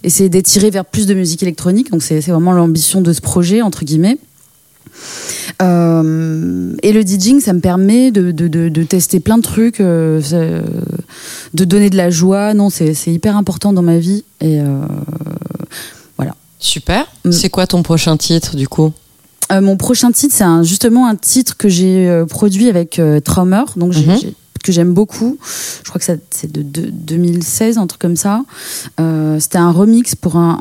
essayer 0.05 0.29
d'étirer 0.29 0.71
vers 0.71 0.85
plus 0.85 1.07
de 1.07 1.15
musique 1.15 1.43
électronique. 1.43 1.91
Donc 1.91 2.03
c'est 2.03 2.21
vraiment 2.21 2.53
l'ambition 2.53 3.01
de 3.01 3.13
ce 3.13 3.21
projet 3.21 3.63
entre 3.63 3.85
guillemets. 3.85 4.19
Euh, 5.63 6.75
et 6.83 6.93
le 6.93 7.03
DJing, 7.03 7.41
ça 7.41 7.53
me 7.53 7.61
permet 7.61 8.11
de, 8.11 8.31
de, 8.31 8.49
de, 8.49 8.69
de 8.69 8.83
tester 8.85 9.21
plein 9.21 9.39
de 9.39 9.43
trucs, 9.43 9.81
euh, 9.81 10.21
de 11.55 11.65
donner 11.65 11.91
de 11.91 11.97
la 11.97 12.11
joie. 12.11 12.55
Non, 12.55 12.71
c'est 12.71 12.95
hyper 13.07 13.37
important 13.37 13.73
dans 13.73 13.83
ma 13.83 13.99
vie. 13.99 14.25
Et 14.41 14.61
euh, 14.61 14.65
Super. 16.61 17.07
Mm. 17.27 17.33
C'est 17.33 17.51
quoi 17.51 17.67
ton 17.67 17.83
prochain 17.83 18.17
titre 18.17 18.57
du 18.57 18.69
coup? 18.69 18.93
Mon 19.53 19.77
prochain 19.77 20.11
titre, 20.13 20.35
c'est 20.35 20.45
justement 20.67 21.07
un 21.07 21.15
titre 21.15 21.59
que 21.59 21.69
j'ai 21.69 22.25
produit 22.31 22.69
avec 22.71 22.99
Traumer, 23.23 23.65
donc 23.77 23.93
j'ai- 23.93 24.07
Mhm. 24.07 24.33
Que 24.65 24.73
j'aime 24.73 24.93
beaucoup. 24.95 25.39
Je 25.85 25.89
crois 25.89 26.01
que 26.01 26.05
c'est 26.31 26.51
de, 26.51 26.63
de- 26.63 26.91
2016, 26.91 27.79
un 27.79 27.87
truc 27.87 28.01
comme 28.01 28.17
ça. 28.17 28.43
Euh, 28.99 29.39
C'était 29.39 29.59
un 29.59 29.71
remix 29.71 30.15
pour 30.17 30.37
un, 30.37 30.59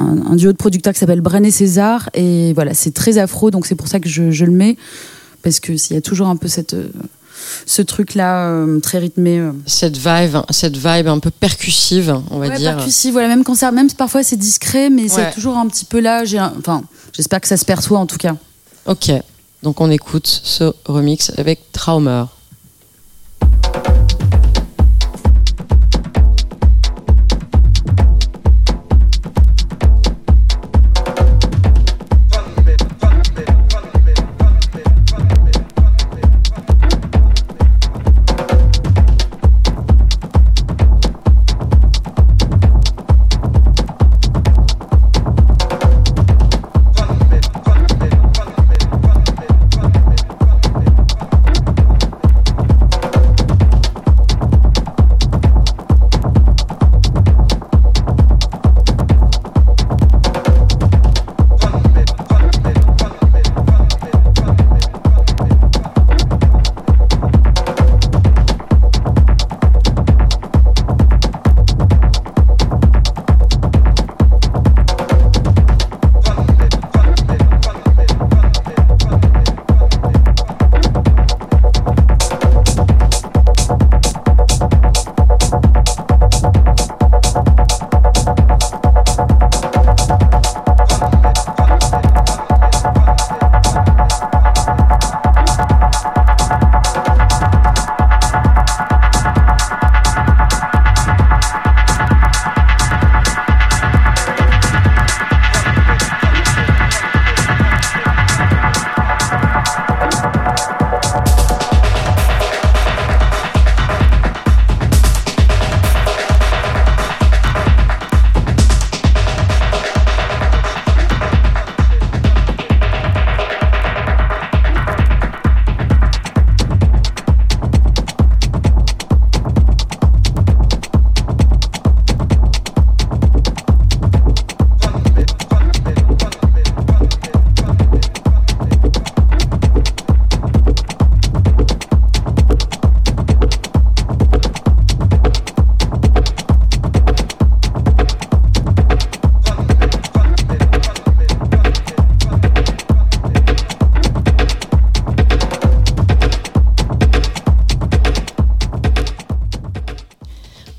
un- 0.00 0.04
un- 0.06 0.32
un 0.32 0.36
duo 0.36 0.52
de 0.52 0.56
producteurs 0.56 0.92
qui 0.94 1.00
s'appelle 1.00 1.20
Bren 1.20 1.44
et 1.44 1.50
César. 1.50 2.08
Et 2.14 2.52
voilà, 2.54 2.72
c'est 2.74 2.92
très 2.94 3.18
afro, 3.18 3.50
donc 3.50 3.66
c'est 3.66 3.74
pour 3.74 3.88
ça 3.88 4.00
que 4.00 4.08
je, 4.08 4.30
je 4.30 4.44
le 4.44 4.52
mets. 4.52 4.76
Parce 5.42 5.60
que 5.60 5.76
s'il 5.76 5.94
y 5.94 5.98
a 5.98 6.00
toujours 6.00 6.28
un 6.28 6.36
peu 6.36 6.46
cette, 6.48 6.74
euh, 6.74 6.88
ce 7.66 7.82
truc-là 7.82 8.46
euh, 8.50 8.78
très 8.78 8.98
rythmé. 8.98 9.38
euh. 9.40 9.50
Cette 9.66 9.96
vibe, 9.96 10.36
cette 10.50 10.76
vibe 10.76 11.08
un 11.08 11.18
peu 11.18 11.30
percussive, 11.32 12.16
on 12.30 12.38
va 12.38 12.48
Ouais, 12.48 12.56
dire. 12.56 12.76
percussif, 12.76 13.10
voilà, 13.12 13.26
même 13.28 13.42
quand 13.42 13.56
ça, 13.56 13.72
même 13.72 13.90
parfois 13.90 14.22
c'est 14.22 14.36
discret, 14.36 14.88
mais 14.90 15.02
Ouais. 15.02 15.08
c'est 15.08 15.32
toujours 15.34 15.56
un 15.58 15.66
petit 15.66 15.84
peu 15.84 15.98
là. 16.00 16.24
J'ai 16.24 16.38
un- 16.38 16.52
Enfin, 16.58 16.82
j'espère 17.12 17.40
que 17.40 17.48
ça 17.48 17.56
se 17.56 17.64
perçoit 17.64 17.98
en 17.98 18.06
tout 18.06 18.18
cas. 18.18 18.36
Ok. 18.86 19.10
Donc 19.64 19.80
on 19.80 19.90
écoute 19.90 20.26
ce 20.44 20.72
remix 20.86 21.32
avec 21.36 21.72
Traumer. 21.72 22.24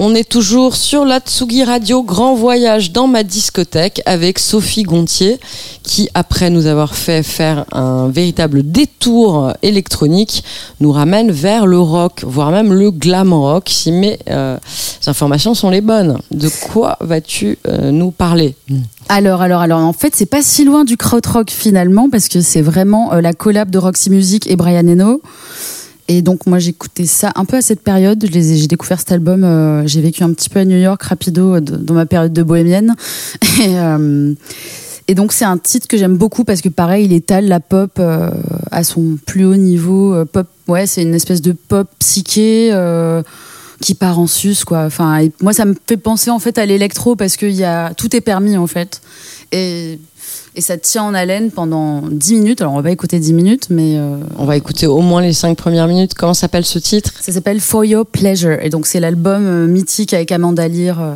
On 0.06 0.16
est 0.16 0.28
toujours 0.28 0.76
sur 0.76 1.06
la 1.06 1.22
Tsugi 1.22 1.64
Radio 1.64 2.04
Grand 2.04 2.36
Voyage 2.36 2.92
dans 2.92 3.08
ma 3.08 3.24
discothèque 3.24 4.02
avec 4.06 4.38
Sophie 4.38 4.84
Gontier 4.84 5.40
qui, 5.82 6.10
après 6.14 6.50
nous 6.50 6.66
avoir 6.66 6.94
fait 6.94 7.24
faire 7.24 7.64
un 7.72 8.10
véritable 8.10 8.70
détour 8.70 9.54
électronique, 9.62 10.44
nous 10.82 10.92
ramène 10.92 11.32
vers 11.32 11.66
le 11.66 11.80
rock, 11.80 12.26
voire 12.28 12.52
même 12.52 12.74
le 12.74 12.92
glam 12.92 13.32
rock, 13.32 13.70
si 13.70 13.94
mes 13.94 14.20
euh, 14.30 14.58
informations 15.08 15.54
sont 15.54 15.70
les 15.70 15.80
bonnes. 15.80 16.18
De 16.32 16.50
quoi 16.50 16.98
vas-tu 17.00 17.58
euh, 17.70 17.92
nous 17.92 18.12
parler? 18.12 18.56
Alors, 19.08 19.42
alors, 19.42 19.62
alors, 19.62 19.80
en 19.80 19.94
fait, 19.94 20.14
c'est 20.18 20.26
pas 20.26 20.42
si 20.42 20.66
loin 20.66 20.84
du 20.84 20.98
krautrock 20.98 21.50
finalement, 21.50 22.10
parce 22.10 22.28
que 22.28 22.42
c'est 22.42 22.62
vraiment 22.62 23.14
euh, 23.14 23.22
la 23.22 23.32
collab 23.32 23.72
de 23.72 23.78
Roxy 23.78 24.10
Music 24.10 24.52
et 24.52 24.58
Brian 24.58 24.86
Eno. 24.86 25.22
Et 26.08 26.22
donc, 26.22 26.46
moi, 26.48 26.60
j'écoutais 26.60 27.06
ça 27.06 27.32
un 27.36 27.46
peu 27.46 27.58
à 27.58 27.62
cette 27.62 27.82
période. 27.82 28.26
J'ai 28.30 28.68
découvert 28.68 29.00
cet 29.00 29.12
album. 29.12 29.44
euh, 29.44 29.88
j'ai 29.88 30.02
vécu 30.02 30.24
un 30.24 30.34
petit 30.34 30.50
peu 30.50 30.60
à 30.60 30.66
New 30.66 30.78
York, 30.78 31.02
rapido, 31.02 31.56
euh, 31.56 31.62
dans 31.62 31.94
ma 31.94 32.06
période 32.06 32.34
de 32.34 32.44
bohémienne. 32.44 32.96
Et, 33.62 33.78
euh, 33.78 34.34
et 35.08 35.16
donc, 35.16 35.34
c'est 35.34 35.46
un 35.46 35.58
titre 35.58 35.88
que 35.88 35.98
j'aime 35.98 36.16
beaucoup 36.16 36.44
parce 36.46 36.62
que, 36.62 36.70
pareil, 36.70 37.06
il 37.06 37.14
étale 37.14 37.48
la 37.48 37.60
pop 37.60 38.00
à 38.72 38.84
son 38.84 39.18
plus 39.26 39.44
haut 39.44 39.58
niveau. 39.58 40.24
pop, 40.32 40.48
ouais, 40.70 40.88
c'est 40.88 41.02
une 41.02 41.14
espèce 41.14 41.42
de 41.42 41.52
pop 41.52 41.90
psyché. 42.00 42.72
qui 43.82 43.96
part 43.96 44.18
en 44.18 44.28
sus 44.28 44.64
quoi 44.64 44.86
enfin 44.86 45.28
moi 45.42 45.52
ça 45.52 45.66
me 45.66 45.76
fait 45.88 45.98
penser 45.98 46.30
en 46.30 46.40
fait 46.40 46.58
à 46.58 46.66
l'électro 46.66 47.18
parce 47.18 47.36
que 47.36 47.46
y 47.46 47.66
a 47.66 47.94
tout 47.96 48.16
est 48.16 48.22
permis 48.22 48.56
en 48.56 48.66
fait 48.66 49.02
et 49.52 50.00
et 50.56 50.62
ça 50.62 50.78
tient 50.78 51.04
en 51.04 51.14
haleine 51.14 51.52
pendant 51.52 52.02
10 52.10 52.36
minutes 52.36 52.62
alors 52.62 52.74
on 52.74 52.78
va 52.78 52.84
pas 52.84 52.92
écouter 52.92 53.20
10 53.20 53.34
minutes 53.34 53.68
mais 53.70 53.98
euh, 53.98 54.18
On 54.38 54.46
va 54.46 54.56
écouter 54.56 54.88
au 54.88 55.02
moins 55.02 55.22
les 55.22 55.34
cinq 55.34 55.58
premières 55.58 55.88
minutes. 55.88 56.14
Comment 56.14 56.34
s'appelle 56.34 56.66
ce 56.66 56.80
titre? 56.80 57.12
Ça 57.20 57.32
s'appelle 57.32 57.60
For 57.60 57.86
Your 57.86 58.06
Pleasure 58.06 58.58
et 58.62 58.70
donc 58.70 58.86
c'est 58.86 59.00
l'album 59.00 59.46
euh, 59.46 59.68
mythique 59.68 60.14
avec 60.14 60.32
Amanda 60.32 60.68
Lear 60.68 61.02
euh, 61.02 61.14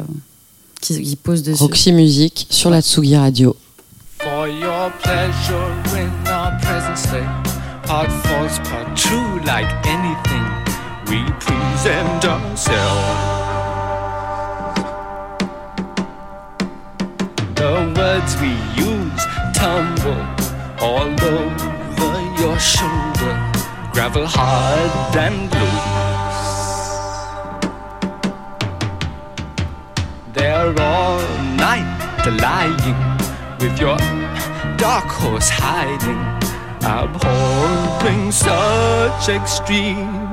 qui, 0.81 1.01
qui 1.01 1.15
pose 1.15 1.43
dessus 1.43 1.61
Roxy 1.61 1.93
Music 1.93 2.47
sur 2.49 2.69
la 2.69 2.81
Tsugi 2.81 3.15
Radio. 3.15 3.55
For 4.19 4.47
your 4.47 4.91
pleasure 5.03 5.71
in 5.95 6.09
our 6.27 6.57
present 6.59 6.97
state, 6.97 7.23
part 7.83 8.11
false, 8.23 8.57
part 8.67 8.95
true, 8.95 9.39
like 9.45 9.67
anything, 9.85 10.43
we 11.07 11.23
present 11.39 12.25
ourselves. 12.25 13.36
The 17.67 17.93
words 17.97 18.33
we 18.39 18.51
use 18.81 19.23
tumble 19.53 20.23
all 20.79 21.11
over 21.35 22.21
your 22.41 22.57
shoulder, 22.57 23.33
gravel 23.91 24.25
hard 24.25 25.15
and 25.17 25.51
loose. 25.53 25.89
They're 30.31 30.73
all 30.79 31.19
night 31.57 31.91
lying 32.39 32.97
with 33.59 33.77
your 33.81 33.97
dark 34.77 35.09
horse 35.19 35.49
hiding, 35.49 36.23
abhorring 36.83 38.31
such 38.31 39.27
extreme. 39.27 40.26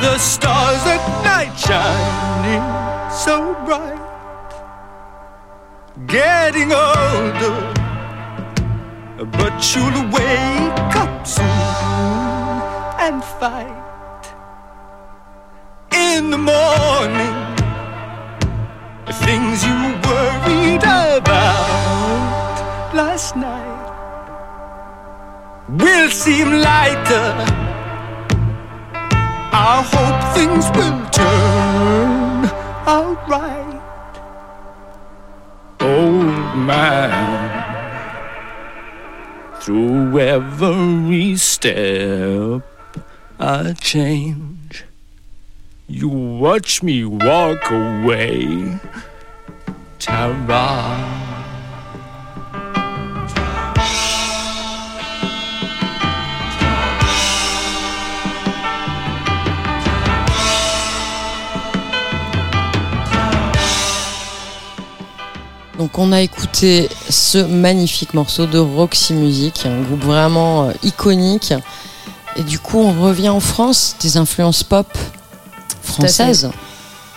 The 0.00 0.16
stars 0.18 0.82
at 0.86 1.02
night 1.24 1.54
shining 1.58 2.62
so 3.10 3.54
bright. 3.64 3.98
Getting 6.06 6.72
older, 6.72 7.58
but 9.38 9.54
you'll 9.74 10.04
wake 10.16 10.94
up 11.02 11.26
soon 11.26 11.46
and 13.04 13.24
fight. 13.40 14.24
In 15.92 16.30
the 16.30 16.38
morning, 16.38 17.36
the 19.06 19.12
things 19.26 19.64
you 19.64 19.78
worried 20.06 20.84
about 20.84 22.54
last 22.94 23.34
night 23.36 23.78
will 25.68 26.10
seem 26.10 26.52
lighter. 26.52 27.77
I 29.50 29.82
hope 29.82 30.34
things 30.34 30.66
will 30.76 31.04
turn 31.10 32.44
out 32.86 33.28
right. 33.28 33.80
Old 35.80 36.58
man, 36.58 37.12
through 39.60 40.18
every 40.18 41.36
step 41.36 42.62
I 43.40 43.72
change, 43.74 44.84
you 45.86 46.08
watch 46.08 46.82
me 46.82 47.04
walk 47.04 47.70
away. 47.70 48.78
Tara. 49.98 51.27
Donc 65.78 65.96
on 65.98 66.10
a 66.12 66.20
écouté 66.20 66.88
ce 67.08 67.38
magnifique 67.38 68.12
morceau 68.14 68.46
de 68.46 68.58
Roxy 68.58 69.14
Music, 69.14 69.64
un 69.64 69.80
groupe 69.82 70.02
vraiment 70.04 70.64
euh, 70.68 70.72
iconique. 70.82 71.54
Et 72.36 72.42
du 72.42 72.58
coup 72.58 72.78
on 72.78 72.92
revient 73.00 73.28
en 73.28 73.40
France, 73.40 73.94
des 74.02 74.16
influences 74.16 74.64
pop 74.64 74.86
françaises. 75.82 76.50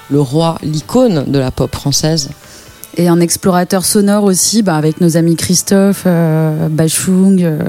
Le 0.10 0.20
roi, 0.22 0.58
l'icône 0.64 1.26
de 1.32 1.40
la 1.40 1.52
pop 1.52 1.74
française. 1.74 2.30
et 2.98 3.08
un 3.08 3.20
explorateur 3.20 3.86
sonore 3.86 4.26
aussi 4.26 4.62
bah, 4.62 4.76
avec 4.76 5.02
nos 5.02 5.18
amis 5.18 5.36
Christophe 5.36 6.04
euh, 6.06 6.68
Bachung 6.70 7.42
euh, 7.42 7.60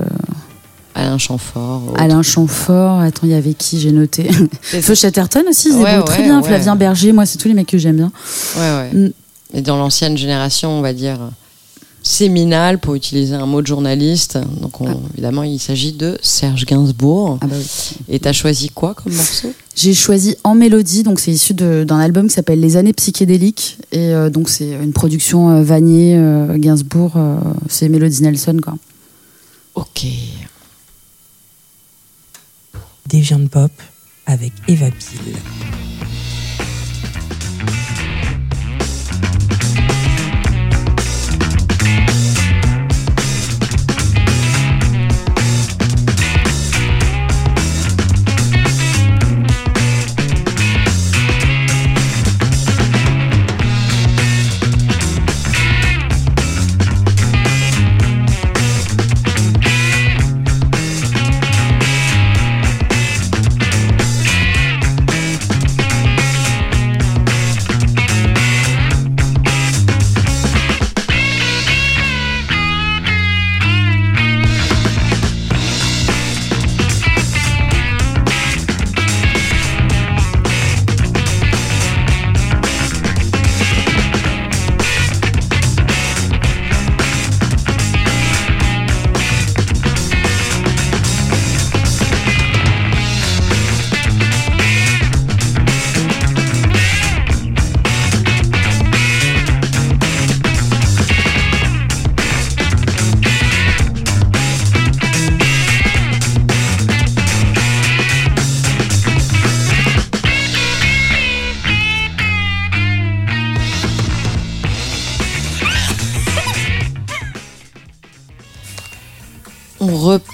Alain 0.95 1.16
Chamfort. 1.18 1.82
autre. 1.88 2.01
Alain 2.03 2.22
Chamfort 2.22 3.01
attends 3.01 3.22
il 3.24 3.30
y 3.30 3.34
avait 3.34 3.55
qui 3.55 3.80
j'ai 3.80 3.93
noté 3.93 4.28
Feu 4.62 4.95
Chatterton 4.95 5.45
aussi 5.49 5.68
ils 5.70 5.76
Ouais, 5.76 5.90
évoluent 5.93 6.05
très 6.05 6.22
bien 6.24 6.40
ouais. 6.43 6.47
Flavien 6.49 6.74
Berger 6.76 7.12
moi 7.12 7.24
c'est 7.24 7.38
tous 7.38 7.49
les 7.49 7.55
mecs 7.55 7.68
que 7.68 7.78
j'aime 7.78 7.97
bien 7.97 8.12
Ouais, 8.59 8.90
ouais. 8.95 9.12
Et 9.55 9.61
dans 9.62 9.76
l'ancienne 9.76 10.16
génération, 10.16 10.70
on 10.78 10.80
va 10.80 10.92
dire 10.92 11.18
séminale, 12.05 12.78
pour 12.80 12.94
utiliser 12.96 13.34
un 13.34 13.46
mot 13.46 13.62
de 13.62 13.66
journaliste. 13.66 14.36
Donc 14.61 14.80
on- 14.80 15.00
évidemment, 15.12 15.44
il 15.44 15.61
s'agit 15.61 15.92
de 15.92 16.18
Serge 16.20 16.64
Gainsbourg. 16.66 17.38
ah 17.40 17.46
bah 17.46 17.55
oui. 17.57 17.96
Et 18.09 18.18
t'as 18.18 18.32
choisi 18.32 18.70
quoi 18.70 18.94
comme 18.94 19.12
morceau? 19.14 19.53
J'ai 19.76 19.94
choisi 19.94 20.36
En 20.42 20.55
Mélodie, 20.55 21.03
donc 21.05 21.20
c'est 21.20 21.30
issu 21.30 21.55
d'un 21.55 21.98
album 21.98 22.26
qui 22.28 22.34
s'appelle 22.34 22.61
Les 22.61 22.76
années 22.76 22.92
psychédéliques. 22.92 23.78
Et 23.92 23.98
euh, 24.14 24.30
donc 24.30 24.48
c'est 24.48 24.72
une 24.72 24.92
production 24.92 25.50
euh, 25.50 25.62
Vanier, 25.62 26.16
euh, 26.16 26.59
Gainsbourg, 26.59 27.12
euh, 27.16 27.36
c'est 27.68 27.88
Mélodie 27.88 28.22
Nelson 28.22 28.57
quoi. 28.62 28.74
Ok. 29.76 30.07
Deviant 33.09 33.46
Pop 33.46 33.70
avec 34.26 34.53
Eva 34.68 34.90
Pile. 34.90 35.36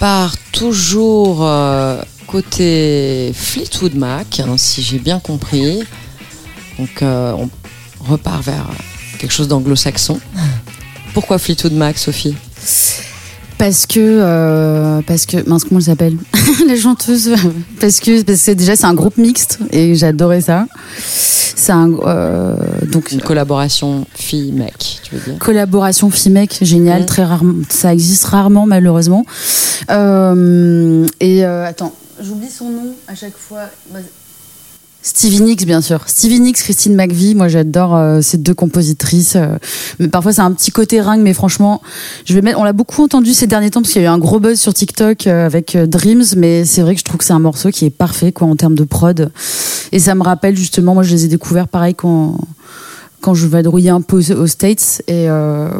On 0.00 0.04
repart 0.04 0.38
toujours 0.52 1.44
euh, 1.44 2.00
côté 2.28 3.32
Fleetwood 3.34 3.96
Mac, 3.96 4.38
hein, 4.38 4.56
si 4.56 4.80
j'ai 4.80 5.00
bien 5.00 5.18
compris. 5.18 5.82
Donc 6.78 7.02
euh, 7.02 7.32
on 7.32 7.50
repart 8.04 8.44
vers 8.44 8.68
quelque 9.18 9.32
chose 9.32 9.48
d'anglo-saxon. 9.48 10.20
Pourquoi 11.14 11.38
Fleetwood 11.38 11.72
Mac, 11.72 11.98
Sophie? 11.98 12.36
Parce 13.58 13.86
que, 13.86 13.98
euh, 13.98 15.00
parce 15.06 15.26
que, 15.26 15.48
mince, 15.48 15.64
comment 15.64 15.80
elle 15.80 15.86
s'appelle 15.86 16.16
La 16.66 16.76
chanteuse. 16.76 17.34
Parce 17.80 17.98
que, 18.00 18.22
parce 18.22 18.44
que 18.44 18.52
déjà, 18.52 18.76
c'est 18.76 18.84
un 18.86 18.94
groupe 18.94 19.16
mixte 19.16 19.58
et 19.72 19.94
j'adorais 19.96 20.40
ça. 20.42 20.66
C'est 20.98 21.72
un, 21.72 21.92
euh, 21.92 22.54
donc, 22.92 23.10
Une 23.10 23.20
collaboration 23.20 24.06
fille-mec, 24.14 25.00
tu 25.02 25.16
veux 25.16 25.20
dire 25.32 25.38
collaboration 25.40 26.08
fille-mec, 26.08 26.58
génial, 26.62 27.00
Mhm. 27.00 27.06
très 27.06 27.24
rarement. 27.24 27.54
Ça 27.68 27.92
existe 27.92 28.24
rarement, 28.26 28.64
malheureusement. 28.66 29.24
Euh, 29.90 31.04
et 31.20 31.44
euh, 31.44 31.66
attends, 31.66 31.92
j'oublie 32.22 32.48
son 32.48 32.70
nom 32.70 32.94
à 33.08 33.14
chaque 33.16 33.36
fois. 33.36 33.62
Stevie 35.08 35.40
Nicks, 35.40 35.64
bien 35.64 35.80
sûr. 35.80 36.02
Stevie 36.06 36.38
Nicks, 36.38 36.58
Christine 36.58 36.94
McVie, 36.94 37.34
moi 37.34 37.48
j'adore 37.48 37.96
euh, 37.96 38.20
ces 38.20 38.36
deux 38.36 38.52
compositrices. 38.52 39.36
euh, 39.36 39.56
mais 39.98 40.08
parfois 40.08 40.34
c'est 40.34 40.42
un 40.42 40.52
petit 40.52 40.70
côté 40.70 41.00
ringue, 41.00 41.22
mais 41.22 41.32
franchement, 41.32 41.80
je 42.26 42.34
vais 42.34 42.42
mettre. 42.42 42.58
On 42.60 42.64
l'a 42.64 42.74
beaucoup 42.74 43.02
entendu 43.02 43.32
ces 43.32 43.46
derniers 43.46 43.70
temps 43.70 43.80
parce 43.80 43.92
qu'il 43.94 44.02
y 44.02 44.04
a 44.04 44.08
eu 44.08 44.12
un 44.12 44.18
gros 44.18 44.38
buzz 44.38 44.60
sur 44.60 44.74
TikTok 44.74 45.26
euh, 45.26 45.46
avec 45.46 45.76
Dreams, 45.78 46.24
mais 46.36 46.66
c'est 46.66 46.82
vrai 46.82 46.92
que 46.92 47.00
je 47.00 47.04
trouve 47.04 47.16
que 47.16 47.24
c'est 47.24 47.32
un 47.32 47.38
morceau 47.38 47.70
qui 47.70 47.86
est 47.86 47.90
parfait 47.90 48.32
quoi 48.32 48.46
en 48.48 48.54
termes 48.54 48.74
de 48.74 48.84
prod. 48.84 49.32
Et 49.92 49.98
ça 49.98 50.14
me 50.14 50.22
rappelle 50.22 50.56
justement, 50.56 50.92
moi 50.92 51.02
je 51.02 51.12
les 51.12 51.24
ai 51.24 51.28
découverts 51.28 51.68
pareil 51.68 51.94
quand 51.94 52.36
quand 53.22 53.32
je 53.34 53.46
vadrouillais 53.46 53.90
un 53.90 54.02
peu 54.02 54.22
aux 54.34 54.46
States 54.46 55.02
et 55.08 55.26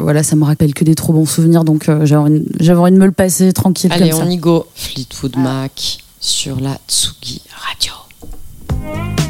voilà 0.01 0.23
ça 0.23 0.35
me 0.35 0.43
rappelle 0.43 0.73
que 0.73 0.83
des 0.83 0.95
trop 0.95 1.13
bons 1.13 1.25
souvenirs 1.25 1.63
donc 1.63 1.85
j'avais 1.85 2.15
envie, 2.17 2.43
envie 2.71 2.91
de 2.91 2.97
me 2.97 3.05
le 3.05 3.13
passer 3.13 3.53
tranquille 3.53 3.89
Allez, 3.93 4.09
comme 4.09 4.19
on 4.21 4.25
ça. 4.25 4.29
y 4.31 4.37
go. 4.37 4.65
Fleetwood 4.75 5.37
Mac 5.37 5.99
sur 6.19 6.59
la 6.59 6.77
Tsugi 6.89 7.41
Radio. 7.65 7.93
Yeah. 8.81 9.28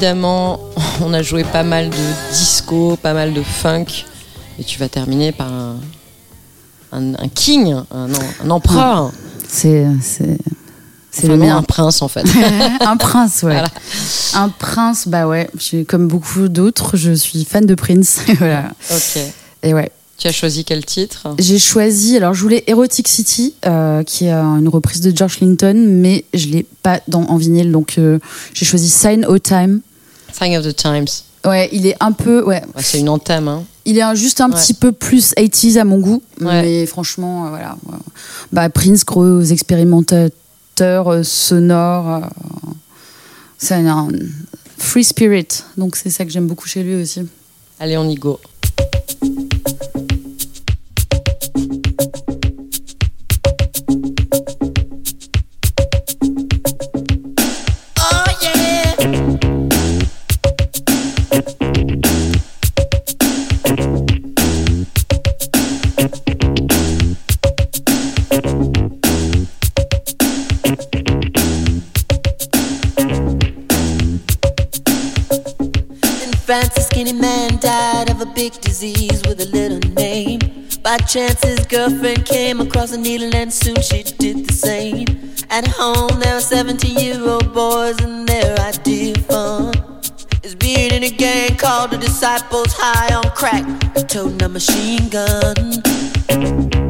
Évidemment, 0.00 0.60
on 1.02 1.12
a 1.12 1.22
joué 1.22 1.42
pas 1.42 1.64
mal 1.64 1.90
de 1.90 2.32
disco, 2.32 2.96
pas 3.02 3.14
mal 3.14 3.34
de 3.34 3.42
funk. 3.42 3.86
Et 4.60 4.62
tu 4.62 4.78
vas 4.78 4.88
terminer 4.88 5.32
par 5.32 5.52
un, 5.52 5.76
un, 6.92 7.14
un 7.14 7.28
king, 7.28 7.74
un, 7.90 8.06
un 8.44 8.50
empereur. 8.50 9.10
C'est 9.48 9.86
c'est 10.00 10.36
Enfin, 11.16 11.28
le 11.28 11.36
mien. 11.36 11.56
un 11.56 11.62
prince 11.64 12.00
en 12.02 12.06
fait. 12.06 12.24
un 12.80 12.96
prince, 12.96 13.42
ouais. 13.42 13.54
Voilà. 13.54 13.68
Un 14.34 14.50
prince, 14.50 15.08
bah 15.08 15.26
ouais. 15.26 15.50
Comme 15.88 16.06
beaucoup 16.06 16.46
d'autres, 16.48 16.96
je 16.96 17.10
suis 17.10 17.44
fan 17.44 17.66
de 17.66 17.74
Prince. 17.74 18.20
voilà. 18.38 18.70
ok. 18.92 19.18
Et 19.64 19.74
ouais. 19.74 19.90
Tu 20.16 20.28
as 20.28 20.32
choisi 20.32 20.64
quel 20.64 20.84
titre? 20.84 21.28
J'ai 21.40 21.58
choisi, 21.58 22.16
alors 22.16 22.34
je 22.34 22.42
voulais 22.42 22.62
Erotic 22.68 23.08
City, 23.08 23.54
euh, 23.66 24.02
qui 24.04 24.26
est 24.26 24.32
euh, 24.32 24.42
une 24.42 24.68
reprise 24.68 25.00
de 25.00 25.16
George 25.16 25.38
Clinton, 25.38 25.74
mais 25.88 26.24
je 26.34 26.46
l'ai 26.48 26.66
pas 26.82 27.00
dans, 27.08 27.22
en 27.22 27.36
vinyle, 27.36 27.72
donc 27.72 27.96
euh, 27.98 28.18
j'ai 28.52 28.64
choisi 28.66 28.88
Sign 28.88 29.24
of 29.24 29.40
Time. 29.42 29.80
Sign 30.32 30.56
of 30.56 30.64
the 30.66 30.74
Times. 30.74 31.06
Ouais, 31.44 31.68
il 31.72 31.86
est 31.86 31.96
un 32.00 32.12
peu, 32.12 32.42
ouais, 32.42 32.62
Ouais, 32.74 32.82
c'est 32.82 32.98
une 33.00 33.08
anthème. 33.08 33.48
Hein. 33.48 33.64
il 33.84 33.98
est 33.98 34.16
juste 34.16 34.40
un 34.40 34.50
Ouais. 34.50 34.56
petit 34.56 34.74
peu 34.74 34.92
plus 34.92 35.32
80s 35.36 35.78
à 35.78 35.84
mon 35.84 35.98
goût, 35.98 36.22
Ouais. 36.40 36.62
mais 36.62 36.86
franchement, 36.86 37.46
euh, 37.46 37.50
voilà. 37.50 37.76
Bah, 38.52 38.68
Prince, 38.68 39.04
gros 39.04 39.40
expérimentateurs 39.42 41.08
euh, 41.12 41.22
sonores, 41.22 42.08
euh, 42.24 42.70
c'est 43.56 43.74
un 43.74 44.08
free 44.76 45.04
spirit, 45.04 45.48
donc 45.76 45.96
c'est 45.96 46.10
ça 46.10 46.24
que 46.24 46.30
j'aime 46.30 46.46
beaucoup 46.46 46.68
chez 46.68 46.82
lui 46.82 47.00
aussi. 47.00 47.22
Allez, 47.80 47.96
on 47.96 48.08
y 48.08 48.14
go. 48.16 48.38
Skinny 76.98 77.12
man 77.12 77.56
died 77.60 78.10
of 78.10 78.20
a 78.20 78.26
big 78.26 78.52
disease 78.60 79.22
with 79.28 79.40
a 79.40 79.48
little 79.52 79.78
name. 79.92 80.40
By 80.82 80.96
chance, 80.98 81.40
his 81.44 81.64
girlfriend 81.66 82.24
came 82.26 82.60
across 82.60 82.90
a 82.90 82.98
needle, 82.98 83.32
and 83.36 83.52
soon 83.52 83.80
she 83.82 84.02
did 84.02 84.48
the 84.48 84.52
same. 84.52 85.06
At 85.48 85.68
home, 85.68 86.18
there 86.18 86.34
were 86.34 86.40
17 86.40 86.98
year 86.98 87.22
old 87.22 87.54
boys, 87.54 88.00
and 88.00 88.26
their 88.26 88.58
idea 88.58 89.14
of 89.14 89.26
fun 89.26 89.74
is 90.42 90.56
being 90.56 90.90
in 90.90 91.04
a 91.04 91.10
gang 91.10 91.56
called 91.56 91.92
the 91.92 91.98
Disciples 91.98 92.72
High 92.76 93.14
on 93.14 93.30
Crack, 93.30 93.64
toting 94.08 94.42
a 94.42 94.48
machine 94.48 95.08
gun. 95.08 96.87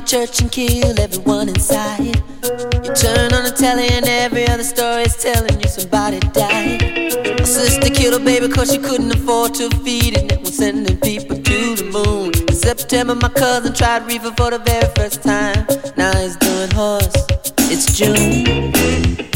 Ceiling 0.00 0.26
church 0.26 0.40
and 0.40 0.52
kill 0.52 1.00
everyone 1.00 1.48
inside. 1.48 2.00
You 2.00 2.94
turn 2.94 3.32
on 3.32 3.44
the 3.44 3.54
telly 3.56 3.88
and 3.88 4.06
every 4.06 4.46
other 4.48 4.62
story 4.62 5.02
is 5.02 5.16
telling 5.16 5.60
you 5.60 5.68
somebody 5.68 6.20
died. 6.20 7.38
My 7.38 7.44
sister 7.44 7.90
killed 7.90 8.18
her 8.18 8.24
baby 8.24 8.48
cause 8.48 8.72
she 8.72 8.78
couldn't 8.78 9.12
afford 9.12 9.54
to 9.54 9.70
feed 9.84 10.16
it 10.16 10.32
and 10.32 10.40
was 10.42 10.56
sending 10.56 10.98
people 11.00 11.36
to 11.36 11.76
the 11.76 11.84
moon. 11.84 12.32
In 12.48 12.54
September, 12.54 13.14
my 13.14 13.28
cousin 13.28 13.74
tried 13.74 14.06
reefer 14.06 14.32
for 14.36 14.50
the 14.50 14.58
very 14.58 14.90
first 14.96 15.22
time. 15.22 15.66
Now 15.96 16.16
he's 16.16 16.36
doing 16.36 16.70
horse. 16.70 17.12
It's 17.70 17.96
June. 17.96 19.29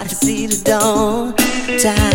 Will 0.00 0.06
everybody 0.06 0.26
see 0.26 0.46
the 0.46 0.64
dawn? 0.64 1.34
Time. 1.34 1.78
Time. 1.78 2.09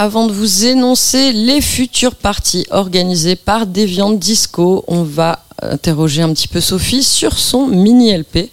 Avant 0.00 0.26
de 0.26 0.32
vous 0.32 0.64
énoncer 0.64 1.30
les 1.32 1.60
futures 1.60 2.14
parties 2.14 2.64
organisées 2.70 3.36
par 3.36 3.66
Deviant 3.66 4.12
Disco, 4.12 4.82
on 4.88 5.02
va 5.02 5.44
interroger 5.60 6.22
un 6.22 6.32
petit 6.32 6.48
peu 6.48 6.62
Sophie 6.62 7.02
sur 7.02 7.38
son 7.38 7.66
mini 7.66 8.16
LP. 8.16 8.48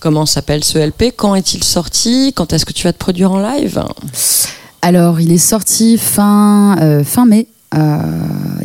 Comment 0.00 0.26
s'appelle 0.26 0.62
ce 0.62 0.76
LP 0.76 1.04
Quand 1.16 1.34
est-il 1.34 1.64
sorti? 1.64 2.34
Quand 2.36 2.52
est-ce 2.52 2.66
que 2.66 2.74
tu 2.74 2.82
vas 2.84 2.92
te 2.92 2.98
produire 2.98 3.32
en 3.32 3.38
live? 3.40 3.82
Alors, 4.82 5.18
il 5.18 5.32
est 5.32 5.38
sorti 5.38 5.96
fin, 5.96 6.76
euh, 6.82 7.04
fin 7.04 7.24
mai. 7.24 7.46
Euh, 7.74 7.96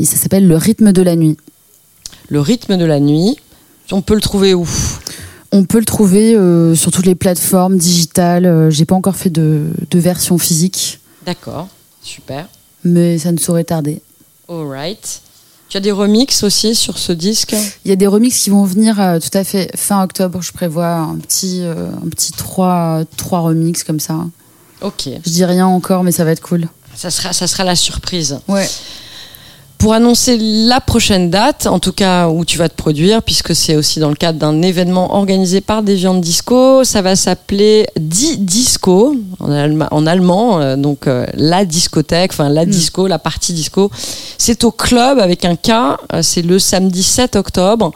ça 0.03 0.17
s'appelle 0.17 0.49
Le 0.49 0.57
rythme 0.57 0.91
de 0.91 1.01
la 1.01 1.15
nuit. 1.15 1.37
Le 2.27 2.41
rythme 2.41 2.75
de 2.75 2.83
la 2.83 2.99
nuit, 2.99 3.37
on 3.93 4.01
peut 4.01 4.15
le 4.15 4.21
trouver 4.21 4.53
où? 4.53 4.67
On 5.53 5.63
peut 5.63 5.79
le 5.79 5.85
trouver 5.85 6.35
euh, 6.35 6.75
sur 6.75 6.91
toutes 6.91 7.05
les 7.05 7.15
plateformes 7.15 7.77
digitales. 7.77 8.45
Euh, 8.45 8.69
J'ai 8.69 8.83
pas 8.83 8.95
encore 8.95 9.15
fait 9.15 9.29
de, 9.29 9.67
de 9.89 9.99
version 9.99 10.37
physique, 10.37 10.99
D'accord, 11.25 11.67
super. 12.07 12.47
mais 12.83 13.17
ça 13.17 13.31
ne 13.31 13.37
saurait 13.37 13.63
tarder. 13.63 14.01
Alright. 14.49 15.21
Tu 15.69 15.75
as 15.75 15.81
des 15.81 15.91
remixes 15.91 16.43
aussi 16.43 16.73
sur 16.75 16.97
ce 16.97 17.11
disque 17.11 17.53
Il 17.83 17.89
y 17.89 17.91
a 17.91 17.97
des 17.97 18.07
remixes 18.07 18.39
qui 18.39 18.49
vont 18.49 18.63
venir 18.63 18.99
euh, 19.01 19.19
tout 19.19 19.37
à 19.37 19.43
fait 19.43 19.69
fin 19.75 20.01
octobre. 20.01 20.41
Je 20.41 20.53
prévois 20.53 20.87
un 20.95 21.17
petit, 21.17 21.59
euh, 21.61 21.89
un 22.05 22.07
petit 22.09 22.31
3, 22.31 23.03
trois 23.17 23.39
remixes 23.41 23.83
comme 23.83 23.99
ça. 23.99 24.15
Ok, 24.81 25.09
Je 25.25 25.29
dis 25.29 25.43
rien 25.43 25.67
encore, 25.67 26.03
mais 26.05 26.13
ça 26.13 26.23
va 26.23 26.31
être 26.31 26.41
cool. 26.41 26.69
ça 26.95 27.11
sera, 27.11 27.33
ça 27.33 27.47
sera 27.47 27.65
la 27.65 27.75
surprise. 27.75 28.39
Ouais. 28.47 28.69
Pour 29.77 29.93
annoncer 29.93 30.37
la 30.39 30.81
prochaine 30.81 31.29
date, 31.29 31.67
en 31.67 31.77
tout 31.77 31.91
cas 31.91 32.29
où 32.29 32.43
tu 32.45 32.57
vas 32.57 32.67
te 32.67 32.75
produire, 32.75 33.21
puisque 33.21 33.55
c'est 33.55 33.75
aussi 33.75 33.99
dans 33.99 34.09
le 34.09 34.15
cadre 34.15 34.39
d'un 34.39 34.63
événement 34.63 35.13
organisé 35.15 35.61
par 35.61 35.83
Deviant 35.83 36.15
Disco, 36.15 36.83
ça 36.83 37.03
va 37.03 37.15
s'appeler 37.15 37.85
Die 37.95 38.37
Disco 38.39 39.15
en, 39.39 39.51
allema- 39.51 39.87
en 39.91 40.07
allemand, 40.07 40.59
euh, 40.59 40.77
donc 40.77 41.05
euh, 41.05 41.27
la 41.35 41.63
discothèque, 41.63 42.31
enfin 42.33 42.49
la 42.49 42.65
disco, 42.65 43.05
la 43.05 43.19
partie 43.19 43.53
disco. 43.53 43.91
C'est 44.39 44.63
au 44.63 44.71
club 44.71 45.19
avec 45.19 45.45
un 45.45 45.55
K, 45.55 45.69
euh, 45.69 46.21
c'est 46.23 46.41
le 46.41 46.57
samedi 46.57 47.03
7 47.03 47.35
octobre. 47.35 47.91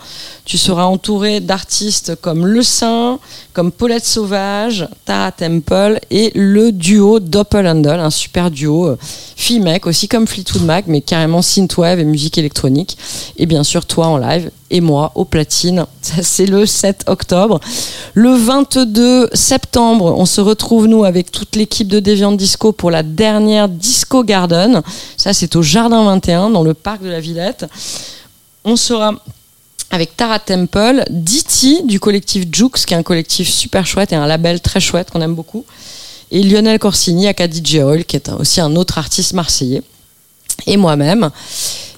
Tu 0.52 0.58
seras 0.58 0.84
entouré 0.84 1.39
d'artistes 1.39 2.18
comme 2.20 2.45
Le 2.45 2.62
Saint, 2.62 3.20
comme 3.54 3.72
Paulette 3.72 4.04
Sauvage, 4.04 4.86
Tara 5.06 5.32
Temple 5.32 6.02
et 6.12 6.34
le 6.36 6.74
duo 6.74 7.22
Doppelhandel, 7.22 8.02
un 8.02 8.10
super 8.10 8.52
duo 8.52 8.88
euh, 8.88 8.97
fille-mec, 9.38 9.88
aussi 9.88 10.10
comme 10.10 10.28
Fleetwood 10.28 10.64
Mac, 10.64 10.88
mais 10.88 10.99
carrément 10.99 11.41
synthwave 11.41 12.02
et 12.02 12.04
musique 12.04 12.38
électronique. 12.38 12.97
Et 13.38 13.45
bien 13.45 13.64
sûr, 13.64 13.86
toi 13.86 14.08
en 14.08 14.18
live 14.18 14.52
et 14.72 14.82
moi 14.82 15.14
au 15.16 15.24
platine. 15.24 15.86
Ça, 16.02 16.22
c'est 16.22 16.47
le 16.47 16.66
7 16.66 17.06
octobre. 17.08 17.62
Le 18.14 18.34
22 18.34 19.30
septembre, 19.32 20.14
on 20.18 20.26
se 20.26 20.41
retrouve, 20.41 20.88
nous, 20.88 21.06
avec 21.06 21.32
toute 21.32 21.56
l'équipe 21.56 21.88
de 21.88 22.02
Deviant 22.02 22.34
Disco 22.34 22.74
pour 22.74 22.91
la 22.91 23.04
dernière 23.04 23.70
Disco 23.70 24.26
Garden. 24.26 24.82
Ça, 25.16 25.32
c'est 25.32 25.56
au 25.56 25.62
Jardin 25.62 26.04
21, 26.04 26.49
dans 26.49 26.64
le 26.64 26.74
parc 26.74 27.02
de 27.04 27.10
la 27.10 27.22
Villette. 27.22 27.68
On 28.66 28.76
sera 28.76 29.14
avec 29.91 30.15
Tara 30.15 30.39
Temple, 30.39 31.03
Diti 31.09 31.83
du 31.83 31.99
collectif 31.99 32.45
Jux, 32.51 32.69
qui 32.85 32.93
est 32.93 32.97
un 32.97 33.03
collectif 33.03 33.49
super 33.49 33.85
chouette 33.85 34.13
et 34.13 34.15
un 34.15 34.25
label 34.25 34.61
très 34.61 34.79
chouette 34.79 35.11
qu'on 35.11 35.21
aime 35.21 35.35
beaucoup, 35.35 35.65
et 36.31 36.41
Lionel 36.41 36.79
Corsini, 36.79 37.27
aka 37.27 37.47
DJ 37.47 37.75
Oil, 37.75 38.05
qui 38.05 38.15
est 38.15 38.29
aussi 38.29 38.61
un 38.61 38.75
autre 38.77 38.97
artiste 38.97 39.33
marseillais, 39.33 39.83
et 40.65 40.77
moi-même. 40.77 41.29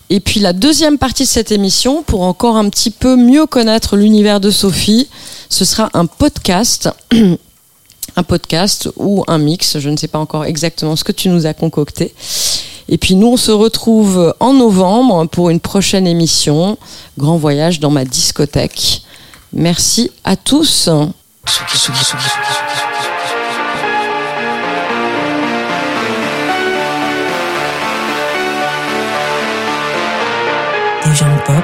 Et 0.09 0.19
puis 0.19 0.39
la 0.39 0.53
deuxième 0.53 0.97
partie 0.97 1.23
de 1.23 1.29
cette 1.29 1.51
émission, 1.51 2.03
pour 2.03 2.23
encore 2.23 2.57
un 2.57 2.67
petit 2.69 2.91
peu 2.91 3.15
mieux 3.15 3.45
connaître 3.45 3.95
l'univers 3.95 4.39
de 4.39 4.51
Sophie, 4.51 5.07
ce 5.49 5.63
sera 5.63 5.89
un 5.93 6.07
podcast. 6.07 6.89
un 8.15 8.23
podcast 8.23 8.89
ou 8.97 9.23
un 9.27 9.37
mix, 9.37 9.79
je 9.79 9.89
ne 9.89 9.97
sais 9.97 10.07
pas 10.07 10.19
encore 10.19 10.45
exactement 10.45 10.95
ce 10.95 11.03
que 11.03 11.11
tu 11.11 11.29
nous 11.29 11.45
as 11.45 11.53
concocté. 11.53 12.13
Et 12.89 12.97
puis 12.97 13.15
nous, 13.15 13.27
on 13.27 13.37
se 13.37 13.51
retrouve 13.51 14.33
en 14.39 14.53
novembre 14.53 15.25
pour 15.27 15.49
une 15.49 15.59
prochaine 15.59 16.07
émission, 16.07 16.77
Grand 17.17 17.37
Voyage 17.37 17.79
dans 17.79 17.91
ma 17.91 18.05
discothèque. 18.05 19.03
Merci 19.53 20.11
à 20.23 20.35
tous. 20.35 20.89
Deviant 31.05 31.37
Pop 31.45 31.55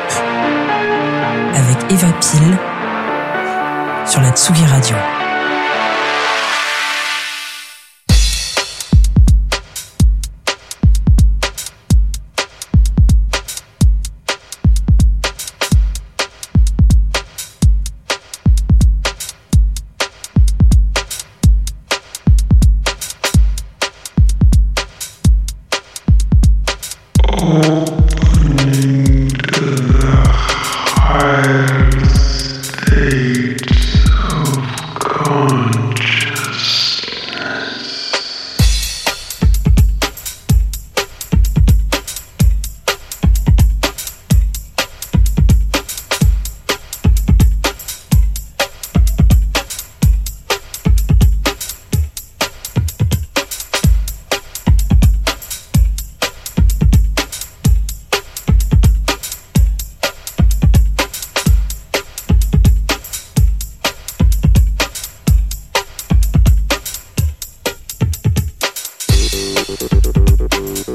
avec 1.55 1.91
Eva 1.91 2.07
Pile 2.19 2.57
sur 4.05 4.21
la 4.21 4.31
Tsugi 4.31 4.65
Radio. 4.65 4.95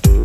do. 0.01 0.24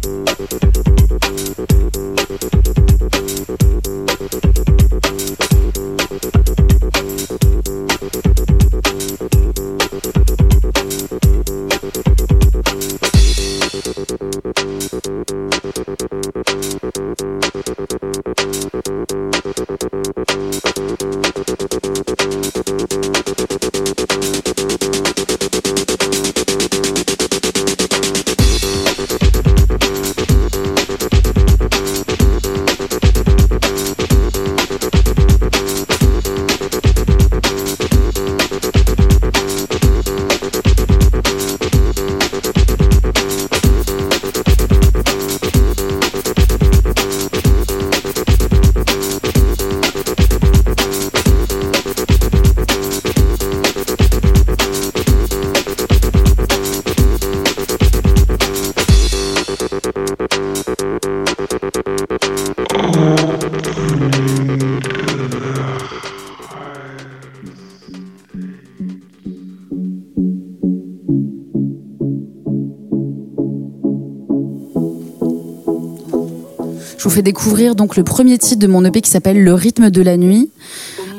donc 77.80 77.96
le 77.96 78.04
premier 78.04 78.38
titre 78.38 78.60
de 78.60 78.68
mon 78.68 78.84
EP 78.84 79.00
qui 79.00 79.10
s'appelle 79.10 79.42
Le 79.42 79.54
rythme 79.54 79.90
de 79.90 80.02
la 80.02 80.18
nuit. 80.18 80.52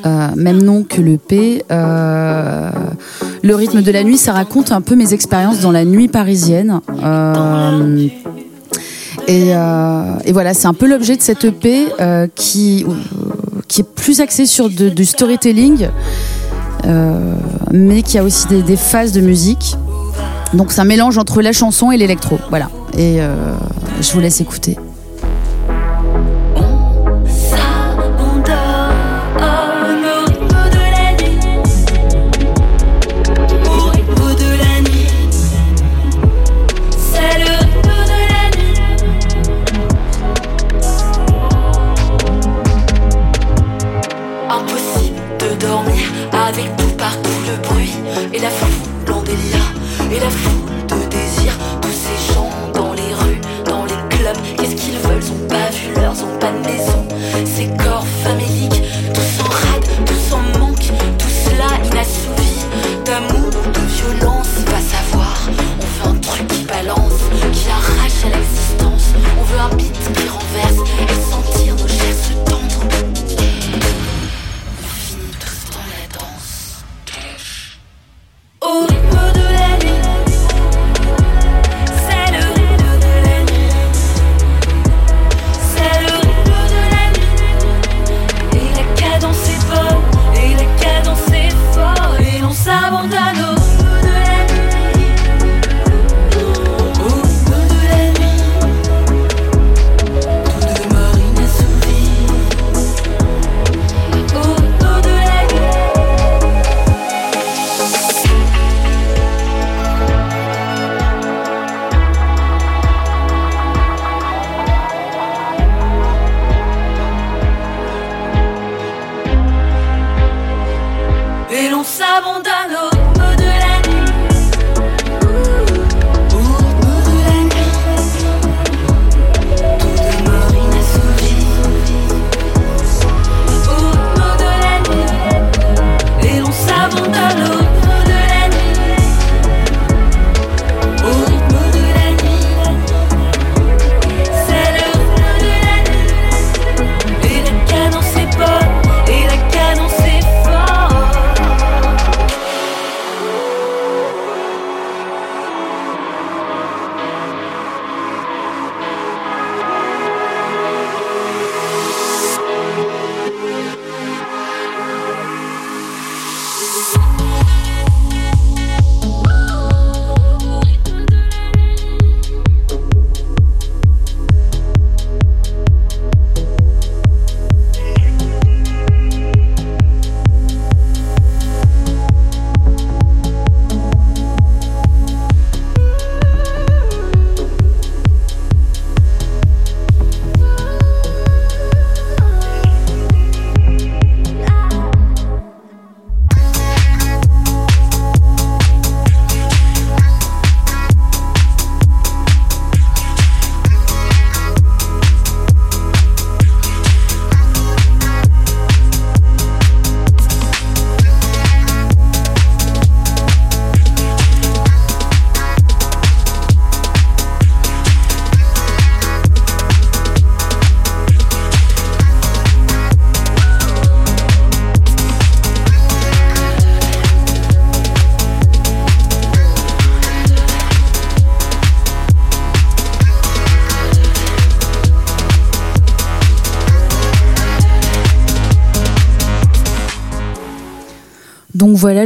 Euh, 0.05 0.27
même 0.35 0.61
nom 0.61 0.83
que 0.83 1.01
le 1.01 1.17
P. 1.17 1.65
Euh, 1.71 2.69
le 3.41 3.55
rythme 3.55 3.81
de 3.81 3.91
la 3.91 4.03
nuit, 4.03 4.17
ça 4.17 4.31
raconte 4.31 4.71
un 4.71 4.81
peu 4.81 4.95
mes 4.95 5.13
expériences 5.13 5.59
dans 5.61 5.71
la 5.71 5.85
nuit 5.85 6.07
parisienne. 6.07 6.79
Euh, 7.03 8.07
euh, 9.27 10.15
et, 10.23 10.31
voilà, 10.31 10.53
c'est 10.53 10.67
un 10.67 10.75
peu 10.75 10.87
l'objet 10.87 11.17
de 11.17 11.21
cette 11.23 11.45
EP 11.45 11.87
euh, 11.99 12.27
qui, 12.35 12.85
qui 13.67 13.81
est 13.81 13.89
plus 13.95 14.21
axé 14.21 14.45
sur 14.45 14.69
du 14.69 15.05
storytelling, 15.05 15.87
mais 17.71 18.03
qui 18.03 18.19
a 18.19 18.23
aussi 18.23 18.47
des, 18.47 18.61
des 18.61 18.77
phases 18.77 19.13
de 19.13 19.21
musique. 19.21 19.75
Donc 20.53 20.71
c'est 20.71 20.81
un 20.81 20.85
mélange 20.85 21.17
entre 21.17 21.41
la 21.41 21.53
chanson 21.53 21.91
et 21.91 21.97
l'électro. 21.97 22.37
Voilà. 22.49 22.69
Et 22.95 23.19
je 24.01 24.11
vous 24.13 24.19
laisse 24.19 24.41
écouter. 24.41 24.77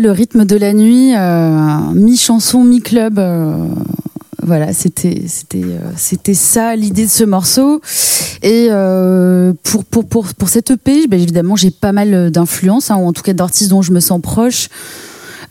Le 0.02 0.12
rythme 0.12 0.43
de 0.43 0.58
la 0.58 0.74
nuit, 0.74 1.16
euh, 1.16 1.78
mi-chanson, 1.93 2.66
mi-club 2.66 3.18
euh, 3.18 3.68
voilà, 4.43 4.74
c'était 4.74 5.24
c'était 5.28 5.64
euh, 5.64 5.91
c'était 5.96 6.34
ça 6.34 6.76
l'idée 6.76 7.06
de 7.06 7.10
ce 7.10 7.24
morceau. 7.24 7.82
Et 8.43 8.70
pour, 9.64 9.86
pour, 9.86 10.06
pour 10.06 10.34
pour 10.34 10.50
cette 10.50 10.72
EP, 10.72 11.08
ben, 11.08 11.20
évidemment, 11.20 11.56
j'ai 11.56 11.72
pas 11.72 11.93
mal 11.93 12.30
d'influences, 12.30 12.91
hein, 12.91 12.98
ou 12.98 13.08
en 13.08 13.14
tout 13.14 13.22
cas 13.24 13.34
d'artistes 13.34 13.70
dont 13.70 13.82
je 13.82 13.91
me 13.91 14.00
sens 14.00 14.22
proche. 14.22 14.70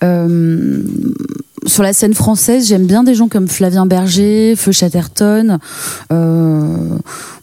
Sur 0.02 1.82
la 1.82 1.94
scène 1.94 2.12
française, 2.12 2.68
j'aime 2.68 2.84
bien 2.84 3.04
des 3.04 3.14
gens 3.14 3.28
comme 3.28 3.48
Flavien 3.48 3.86
Berger, 3.86 4.54
Feu 4.56 4.72
Chatterton, 4.72 5.58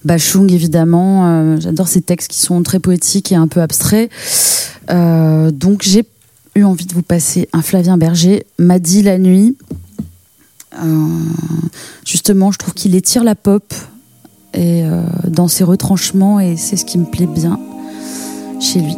Bachung 0.05 0.51
évidemment. 0.51 1.59
J'adore 1.59 1.87
ces 1.87 2.01
textes 2.01 2.29
qui 2.29 2.39
sont 2.39 2.61
très 2.61 2.79
poétiques 2.79 3.31
et 3.31 3.35
un 3.35 3.47
peu 3.47 3.61
abstraits. 3.61 4.11
donc 4.87 5.81
j'ai 5.81 6.05
eu 6.55 6.63
envie 6.63 6.85
de 6.85 6.93
vous 6.93 7.01
passer 7.01 7.49
un 7.53 7.61
Flavien 7.61 7.97
Berger, 7.97 8.45
m'a 8.57 8.79
dit 8.79 9.01
la 9.01 9.17
nuit. 9.17 9.57
Euh, 10.81 11.07
justement, 12.05 12.51
je 12.51 12.57
trouve 12.57 12.73
qu'il 12.73 12.95
étire 12.95 13.23
la 13.23 13.35
pop 13.35 13.73
et 14.53 14.83
euh, 14.83 15.01
dans 15.27 15.47
ses 15.47 15.63
retranchements 15.63 16.39
et 16.39 16.57
c'est 16.57 16.77
ce 16.77 16.85
qui 16.85 16.97
me 16.97 17.05
plaît 17.05 17.27
bien 17.27 17.59
chez 18.59 18.79
lui. 18.79 18.95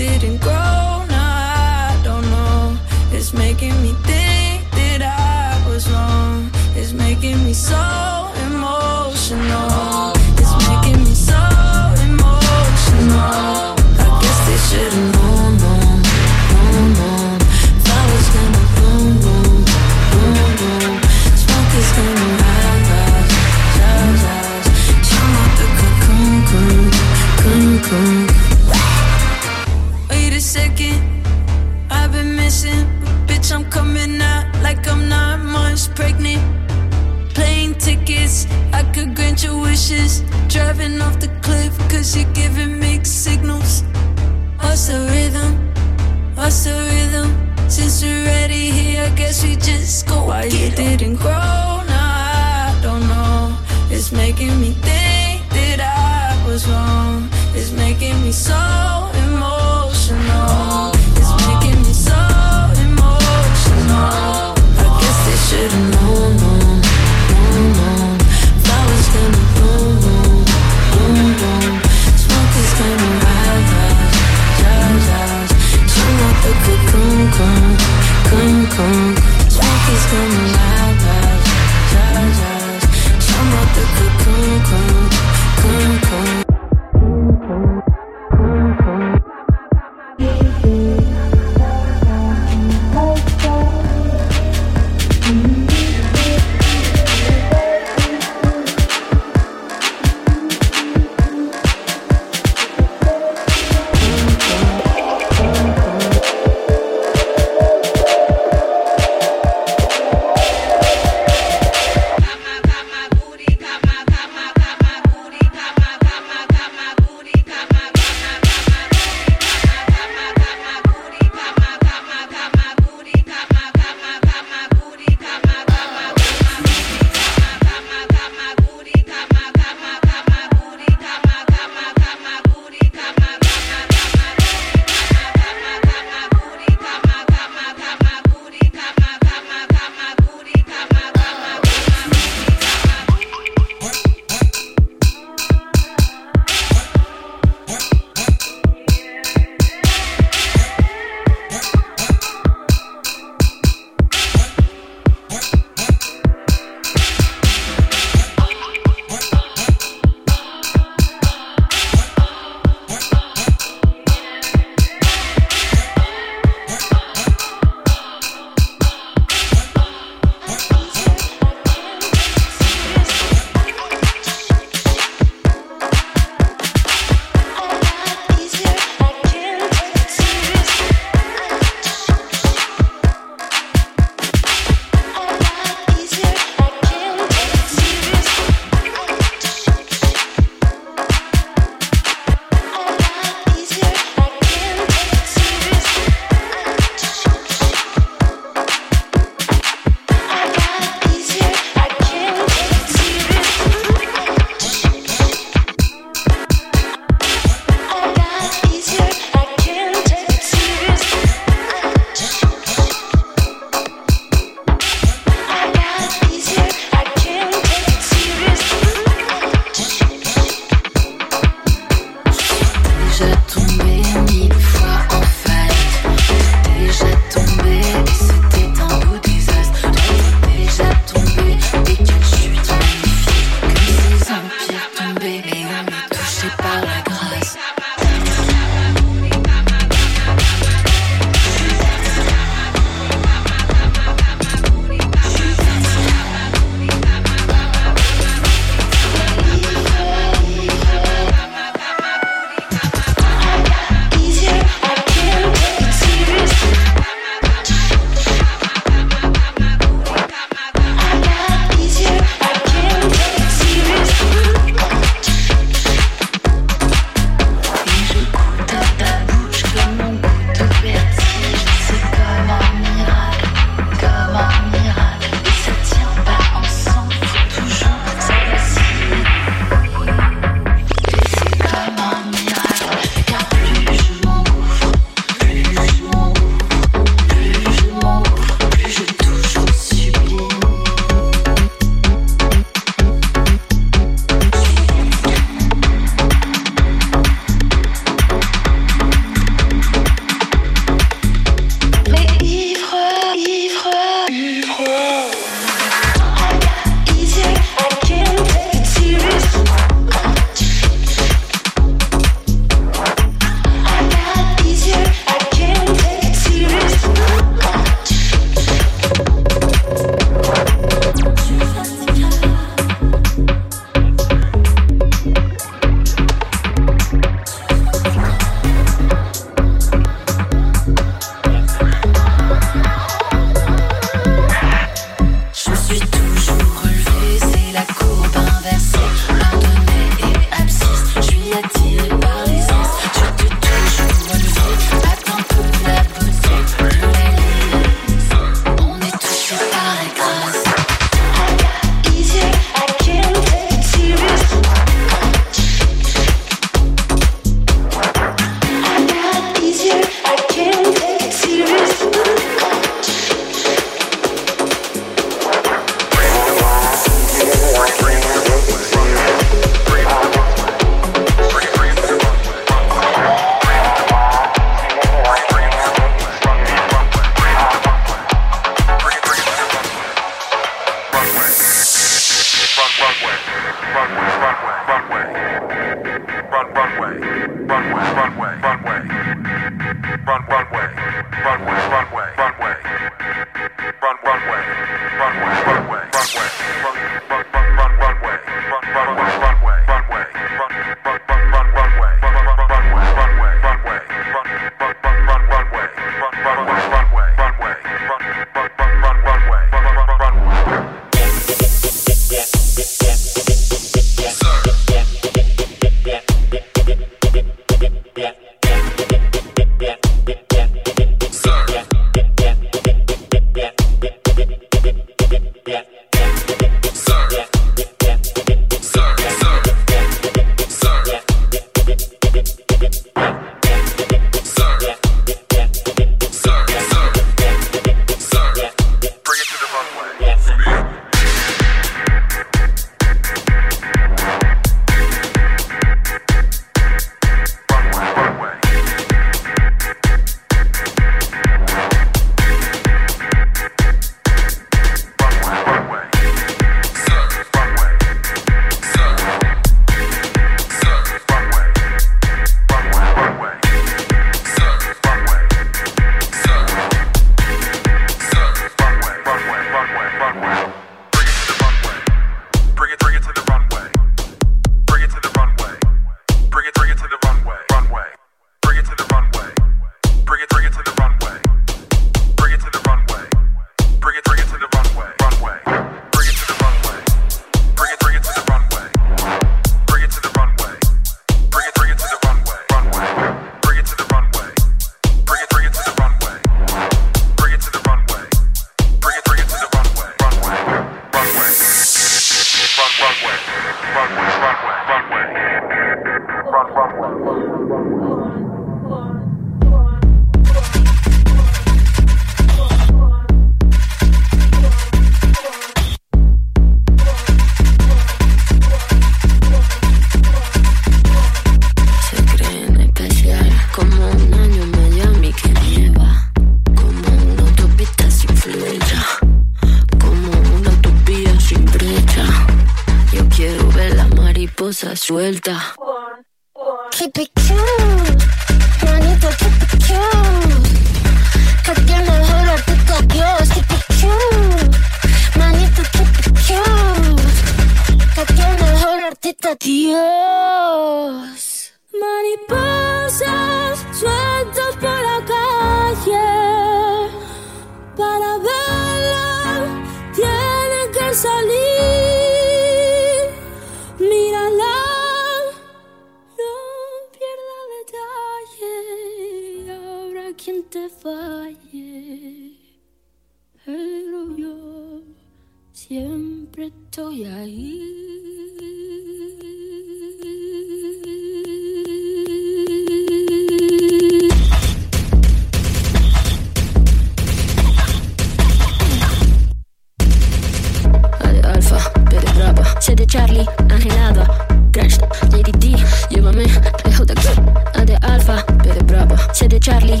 llévame. 596.24 596.44
Lejos 596.84 597.06
de 597.06 597.12
aquí, 597.12 597.28
a 597.74 597.84
de 597.84 597.96
Alfa, 598.02 598.44
B 598.62 598.72
de 598.72 598.82
Bravo, 598.84 599.16
C 599.32 599.48
de 599.48 599.60
Charlie, 599.60 600.00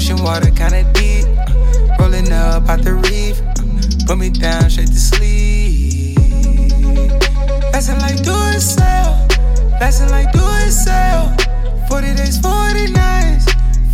ocean 0.00 0.24
water 0.24 0.50
kinda 0.50 0.82
deep. 0.94 1.26
Rolling 1.98 2.32
up 2.32 2.66
out 2.70 2.80
the 2.82 2.94
reef. 3.04 3.36
Put 4.06 4.16
me 4.16 4.30
down 4.30 4.70
straight 4.70 4.88
to 4.88 5.00
sleep. 5.12 6.16
Lesson 7.72 7.98
like 7.98 8.22
do 8.22 8.32
it 8.56 8.62
self. 8.62 9.18
Lesson 9.78 10.08
like 10.08 10.32
do 10.32 10.40
it 10.64 10.72
40 11.88 12.14
days, 12.14 12.38
40 12.38 12.92
nights. 12.92 13.44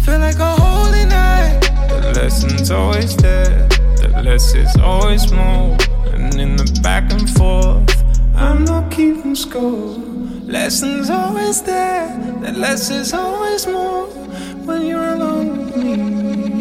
Feel 0.05 0.21
like 0.21 0.39
a 0.39 0.53
holy 0.63 1.07
night. 1.07 1.59
The 1.89 2.13
lesson's 2.15 2.71
always 2.71 3.17
there. 3.17 3.67
The 4.01 4.23
lesson's 4.23 4.77
always 4.77 5.33
more. 5.33 5.77
And 6.15 6.33
in 6.39 6.55
the 6.55 6.69
back 6.85 7.11
and 7.13 7.29
forth, 7.29 7.91
I'm 8.37 8.65
not 8.65 8.93
keeping 8.93 9.35
score. 9.35 9.99
Lessons 10.47 11.11
always 11.11 11.63
there, 11.63 12.07
the 12.43 12.53
lesson's 12.53 13.13
always 13.13 13.67
more. 13.67 14.26
When 14.67 14.85
you're 14.85 15.15
alone 15.15 15.59
with 15.59 15.77
me, 15.77 15.95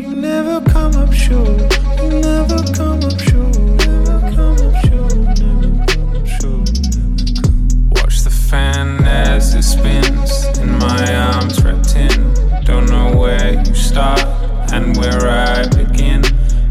you 0.04 0.16
never 0.16 0.62
come 0.70 0.96
up 0.96 1.12
short. 1.12 1.58
You 2.04 2.20
never 2.20 2.62
come 2.72 3.04
up 3.04 3.20
short. 3.20 3.58
Never 3.82 4.20
come 4.36 4.62
up 4.62 4.84
short. 6.38 6.70
Watch 7.96 8.22
the 8.22 8.30
fan 8.30 9.04
as 9.06 9.56
it 9.56 9.64
spins 9.64 10.46
in 10.60 10.78
my 10.78 11.16
arms 11.16 11.64
wrapped 11.64 11.96
in. 11.96 12.32
Don't 12.64 12.88
know 12.92 13.18
where 13.18 13.54
you 13.66 13.74
start 13.74 14.22
and 14.72 14.96
where 14.98 15.28
I 15.28 15.68
begin. 15.70 16.22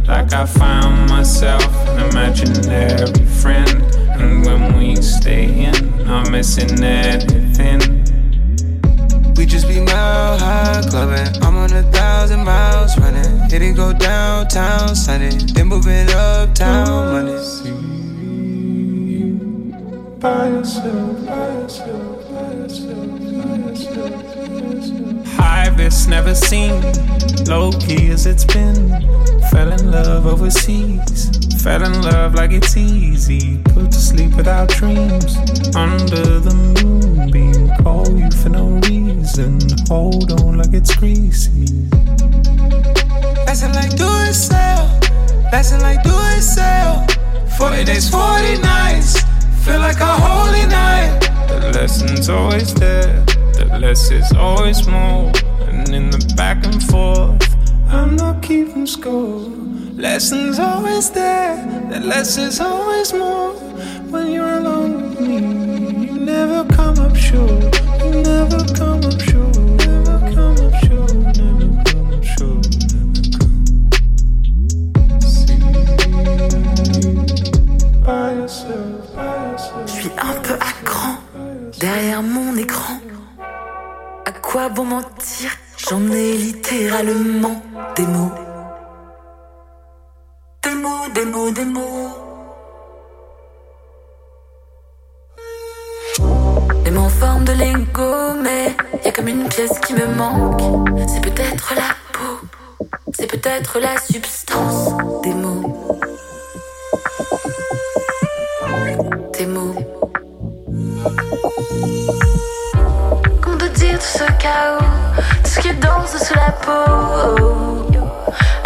Like 0.06 0.32
I 0.32 0.46
found 0.46 1.10
myself 1.10 1.66
an 1.88 2.10
imaginary 2.10 3.26
friend. 3.26 3.82
And 4.20 4.46
when 4.46 4.78
we 4.78 4.94
stay 5.02 5.64
in, 5.64 6.08
I'm 6.08 6.30
missing 6.30 6.80
anything. 6.80 7.43
High 10.38 10.82
clubbing. 10.88 11.42
I'm 11.42 11.56
on 11.56 11.72
a 11.72 11.82
thousand 11.90 12.44
miles 12.44 12.98
running. 12.98 13.40
Hit 13.50 13.62
it 13.62 13.76
go 13.76 13.92
downtown 13.92 14.94
Sunday. 14.94 15.30
Then 15.52 15.68
moving 15.68 16.08
uptown 16.10 17.12
Monday. 17.12 17.38
By 20.20 20.48
yourself, 20.48 21.26
by 21.26 21.48
yourself, 21.52 22.30
by 22.30 22.52
yourself, 22.54 23.14
it's 25.84 26.06
never 26.06 26.34
seen, 26.34 26.80
low 27.44 27.70
key 27.72 28.08
as 28.10 28.26
it's 28.26 28.44
been. 28.44 28.90
Fell 29.50 29.70
in 29.70 29.90
love 29.90 30.26
overseas, 30.26 31.30
fell 31.62 31.84
in 31.84 32.02
love 32.02 32.34
like 32.34 32.52
it's 32.52 32.76
easy. 32.76 33.58
Put 33.64 33.92
to 33.92 33.98
sleep 33.98 34.34
without 34.34 34.70
dreams, 34.70 35.36
under 35.76 36.40
the 36.40 36.54
moonbeam. 36.54 37.68
Call 37.82 38.10
you 38.18 38.30
for 38.30 38.48
no 38.48 38.80
reason, 38.88 39.03
hold 39.36 40.30
on 40.40 40.58
like 40.58 40.72
it's 40.72 40.94
greasy. 40.94 41.66
Lesson 43.46 43.72
like 43.72 43.96
do 43.96 44.06
it 44.28 44.34
sell. 44.34 44.86
Lesson 45.50 45.80
like 45.80 46.04
do 46.04 46.14
it 46.14 46.42
sell. 46.42 47.04
40 47.58 47.84
days, 47.84 48.08
40 48.08 48.58
nights. 48.62 49.22
Feel 49.64 49.80
like 49.80 49.98
a 49.98 50.06
holy 50.06 50.66
night. 50.66 51.18
The 51.48 51.72
lesson's 51.74 52.28
always 52.28 52.74
there, 52.74 53.24
the 53.54 53.78
less 53.80 54.12
is 54.12 54.32
always 54.34 54.86
more. 54.86 55.32
And 55.66 55.88
in 55.92 56.10
the 56.10 56.32
back 56.36 56.64
and 56.64 56.80
forth, 56.82 57.56
I'm 57.88 58.14
not 58.14 58.40
keeping 58.40 58.86
score. 58.86 59.50
Lessons 59.96 60.60
always 60.60 61.10
there, 61.10 61.56
the 61.90 62.00
less 62.00 62.38
is 62.38 62.60
always 62.60 63.12
more. 63.12 63.54
When 64.12 64.30
you're 64.30 64.58
alone 64.58 65.10
with 65.10 65.20
me, 65.20 66.06
you 66.06 66.20
never 66.20 66.64
come 66.72 67.00
up 67.00 67.16
short. 67.16 67.83
Derrière 81.80 82.22
mon 82.22 82.56
écran. 82.56 82.94
Des 87.96 88.06
mots. 88.06 88.32
Des 90.62 90.74
mots, 90.74 91.08
des 91.14 91.24
mots, 91.24 91.50
des 91.50 91.64
mots. 91.64 92.23
De 97.44 97.52
lingot, 97.52 98.34
mais 98.42 98.74
y 99.04 99.08
a 99.08 99.12
comme 99.12 99.28
une 99.28 99.48
pièce 99.48 99.78
qui 99.80 99.94
me 99.94 100.06
manque. 100.06 100.60
C'est 101.08 101.20
peut-être 101.20 101.74
la 101.74 101.94
peau, 102.12 102.40
c'est 103.12 103.26
peut-être 103.26 103.78
la 103.78 103.98
substance 104.00 104.94
des 105.22 105.34
mots. 105.34 106.00
Des 109.38 109.46
mots. 109.46 109.74
Comment 113.40 113.58
te 113.58 113.66
dire 113.78 113.98
tout 113.98 114.18
ce 114.18 114.24
chaos, 114.38 114.78
tout 115.42 115.50
ce 115.50 115.60
qui 115.60 115.74
danse 115.74 116.16
sous 116.16 116.34
la 116.34 116.52
peau? 116.52 117.90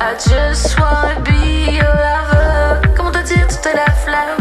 I 0.01 0.15
just 0.15 0.79
wanna 0.79 1.21
be 1.21 1.73
your 1.73 1.95
lover. 2.05 2.81
Comment 2.97 3.11
te 3.11 3.23
dire 3.27 3.47
toute 3.49 3.75
la 3.75 3.91
flamme, 3.93 4.38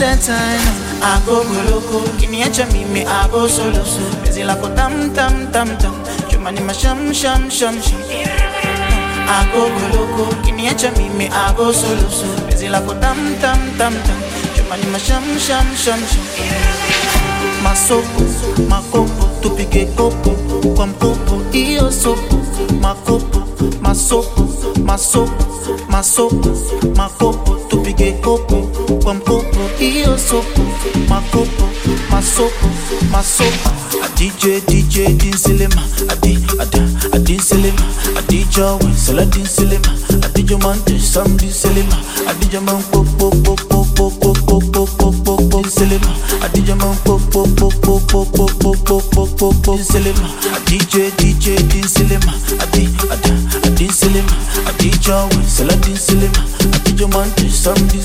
that 0.00 0.18
time 0.24 0.64
akokoloko 1.04 2.00
kiniacha 2.18 2.66
mimi 2.72 3.04
ako 3.04 3.48
soloso. 3.48 4.00
Penzi 4.24 4.42
lako 4.42 4.68
tamtamtamtam 4.68 5.94
chuma 6.28 6.50
ni 6.52 6.60
mashamshamshamshi 6.60 7.94
akokoloko 9.28 10.34
kiniacha 10.44 10.90
mimi 10.96 11.26
ako 11.28 11.72
soloso. 11.72 12.26
Penzi 12.48 12.68
lako 12.68 12.94
tamtamtamtam 12.94 14.20
chuma 14.56 14.76
ni 14.76 14.98
sham. 15.00 16.00
masopo 17.62 18.22
makopo 18.68 19.24
tupike 19.42 19.84
kopo. 19.86 20.30
Kwa 20.76 20.86
mkopo 20.86 21.42
iyo 21.52 21.92
sopo. 21.92 22.36
Makopo 22.80 23.42
masopo 23.82 24.48
masopo 24.84 25.44
masopo. 25.88 26.48
Makopo 26.96 27.54
tupike 27.68 28.12
kopo. 28.12 28.68
Kwa 29.04 29.14
mkopo 29.14 29.39
iyo 29.80 30.18
sopo. 30.18 30.62
Makopo, 31.08 31.68
masopo, 32.10 32.66
masopo. 33.10 33.70
A 34.02 34.08
DJ, 34.16 34.60
DJ, 34.66 35.16
din 35.16 35.36
silema, 35.36 35.82
a 36.08 36.14
di, 36.16 36.38
a 36.58 36.64
da, 36.64 36.82
a 37.12 37.18
din 37.18 37.40
silema, 37.40 37.84
a 38.16 38.22
DJ, 38.22 38.58
we 38.84 38.92
sell 38.94 39.18
a 39.18 39.24
din 39.24 39.44
silema, 39.46 39.92
a 40.22 40.28
DJ 40.28 40.56
man, 40.62 40.78
some 41.00 41.36
din 41.36 41.50
silema, 41.50 41.96
a 42.28 42.32
DJ 42.34 42.60
man, 42.64 42.82
pop, 42.90 43.06
pop, 43.18 43.34
pop, 43.44 43.60
pop, 43.68 43.86
pop, 43.94 44.12
pop, 44.20 44.36
pop, 44.46 44.62
pop, 44.72 44.88
pop, 44.96 45.14
pop, 45.24 45.50
pop, 45.50 45.66
silema, 45.66 46.12
a 46.42 46.48
DJ 46.48 46.74
man, 46.76 46.96
pop, 47.04 47.20
pop, 47.30 47.48
pop, 47.56 47.72
pop, 47.82 48.00
pop, 48.08 48.26
pop, 48.32 48.50
pop, 48.58 48.76
pop, 48.84 49.10
pop, 49.10 49.28
pop, 49.38 49.54
pop, 49.64 49.78
silema, 49.80 50.28
a 50.54 50.58
DJ, 50.64 51.10
DJ, 51.16 51.60
din 51.68 51.84
silema, 51.86 52.32
a 52.58 52.66
di, 52.72 52.88
a 53.10 53.16
da, 53.16 53.34
a 53.66 53.70
din 53.74 53.90
silema, 53.92 54.32
a 54.66 54.72
DJ, 54.80 55.08
we 55.36 55.44
sell 55.44 55.68
a 55.70 55.76
din 55.76 55.96
silema, 55.96 56.40
a 56.72 56.78
DJ 56.84 57.04
man, 57.12 57.28
some 57.50 57.86
din 57.88 58.02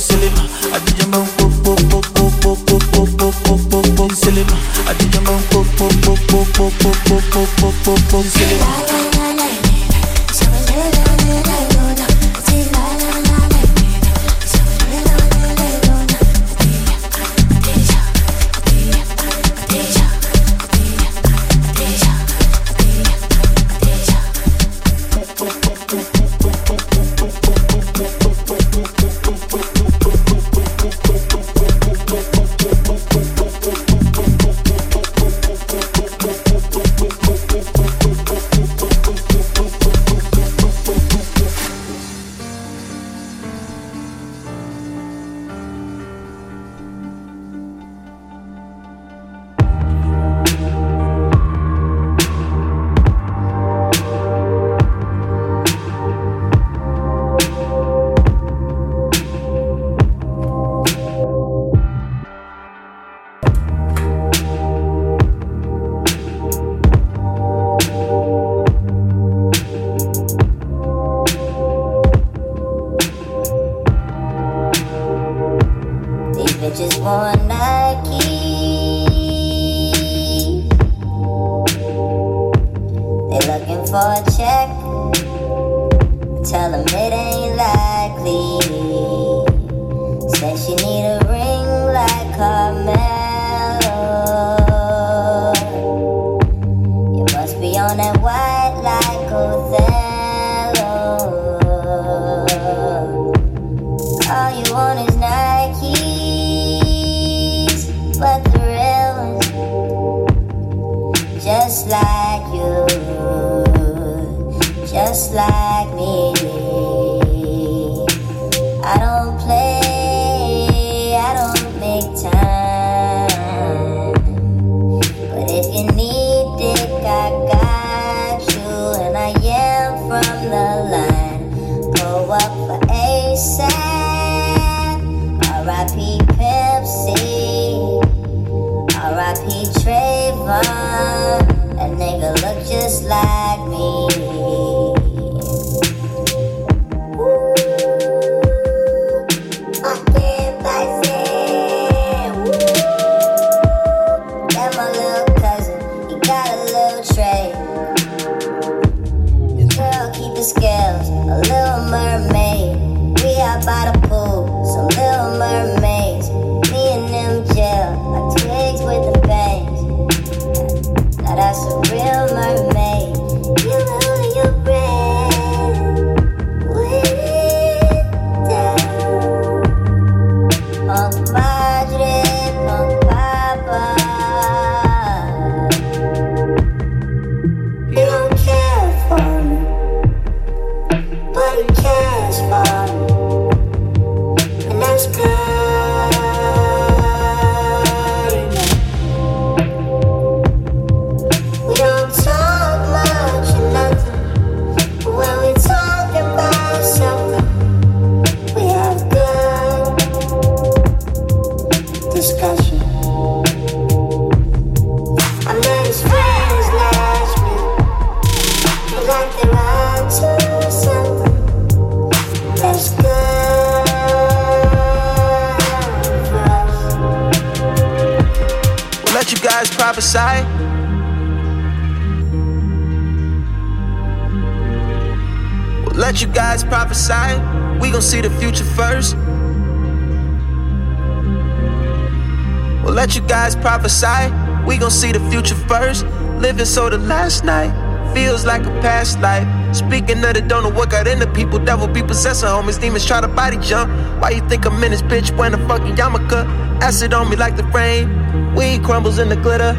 gon' 244.86 244.92
see 244.92 245.12
the 245.12 245.20
future 245.32 245.56
first. 245.68 246.06
Living 246.38 246.64
so 246.66 246.90
the 246.92 246.98
last 247.00 247.44
night 247.44 247.74
feels 248.14 248.46
like 248.46 248.64
a 248.68 248.74
past 248.82 249.20
life. 249.20 249.48
Speaking 249.76 250.24
of 250.24 250.36
the 250.36 250.42
don't 250.42 250.62
know 250.62 250.70
what 250.70 250.92
got 250.92 251.08
into 251.08 251.26
people, 251.34 251.58
devil 251.58 251.88
be 251.88 252.04
possessing 252.04 252.50
homies, 252.50 252.80
demons 252.80 253.04
try 253.04 253.20
to 253.20 253.28
body 253.28 253.58
jump. 253.58 253.90
Why 254.22 254.30
you 254.30 254.48
think 254.48 254.64
I'm 254.66 254.84
in 254.84 254.92
this 254.92 255.02
bitch 255.02 255.36
when 255.36 255.56
I'm 255.56 255.68
fucking 255.68 255.96
yarmulke? 255.96 256.46
Acid 256.84 257.16
on 257.16 257.32
me 257.32 257.36
like 257.36 257.56
the 257.56 257.64
rain, 257.64 258.54
weed 258.54 258.84
crumbles 258.84 259.18
in 259.18 259.30
the 259.30 259.36
glitter. 259.36 259.74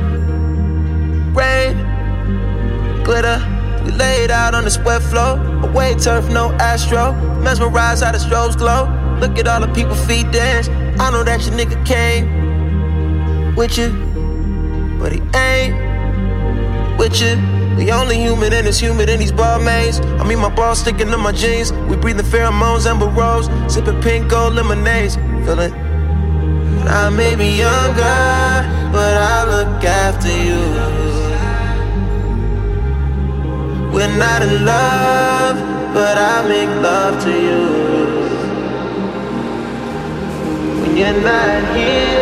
Rain, 1.38 1.76
glitter. 3.04 3.38
We 3.84 3.92
laid 3.92 4.32
out 4.32 4.56
on 4.56 4.64
the 4.64 4.70
sweat 4.70 5.02
flow, 5.02 5.36
away 5.62 5.94
turf, 5.94 6.28
no 6.30 6.50
astro. 6.54 7.12
Mesmerized 7.44 8.02
how 8.02 8.10
the 8.10 8.18
strobes 8.18 8.56
glow. 8.58 8.90
Look 9.20 9.38
at 9.38 9.46
all 9.46 9.60
the 9.60 9.72
people 9.72 9.94
feet 9.94 10.32
dance. 10.32 10.68
I 10.98 11.12
know 11.12 11.22
that 11.22 11.46
your 11.46 11.54
nigga 11.54 11.86
came 11.86 13.54
with 13.54 13.78
you 13.78 14.05
but 14.98 15.12
he 15.12 15.20
ain't 15.36 15.74
with 16.98 17.20
you. 17.20 17.36
The 17.76 17.92
only 17.92 18.16
human 18.16 18.52
in 18.52 18.64
this 18.64 18.80
human 18.80 19.08
in 19.08 19.20
these 19.20 19.32
ball 19.32 19.58
mains. 19.58 20.00
I 20.00 20.24
mean, 20.26 20.38
my 20.38 20.48
balls 20.48 20.80
sticking 20.80 21.08
to 21.08 21.18
my 21.18 21.32
jeans. 21.32 21.72
We 21.72 21.96
breathing 21.96 22.24
pheromones, 22.24 22.86
amber 22.86 23.06
rose, 23.06 23.48
sipping 23.72 24.00
pink 24.00 24.30
gold 24.30 24.54
lemonades. 24.54 25.16
Feel 25.44 25.60
it? 25.60 25.72
I 26.88 27.10
may 27.10 27.34
be 27.34 27.48
younger, 27.58 28.62
but 28.92 29.14
I 29.16 29.44
look 29.44 29.84
after 29.84 30.28
you. 30.28 31.06
We're 33.92 34.16
not 34.16 34.42
in 34.42 34.64
love, 34.64 35.56
but 35.92 36.16
I 36.16 36.48
make 36.48 36.68
love 36.82 37.22
to 37.24 37.30
you. 37.30 37.86
When 40.80 40.96
you're 40.96 41.20
not 41.20 41.76
here. 41.76 42.15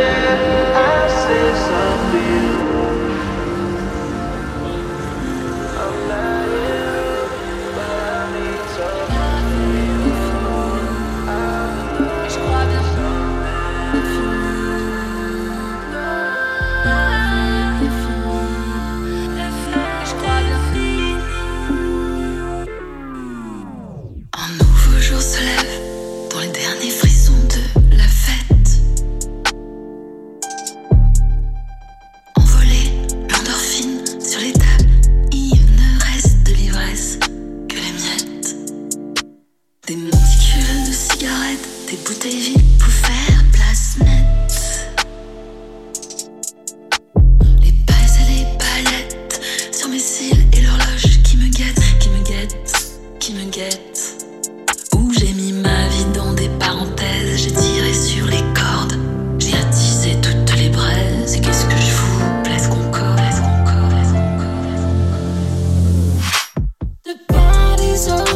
so 67.96 68.33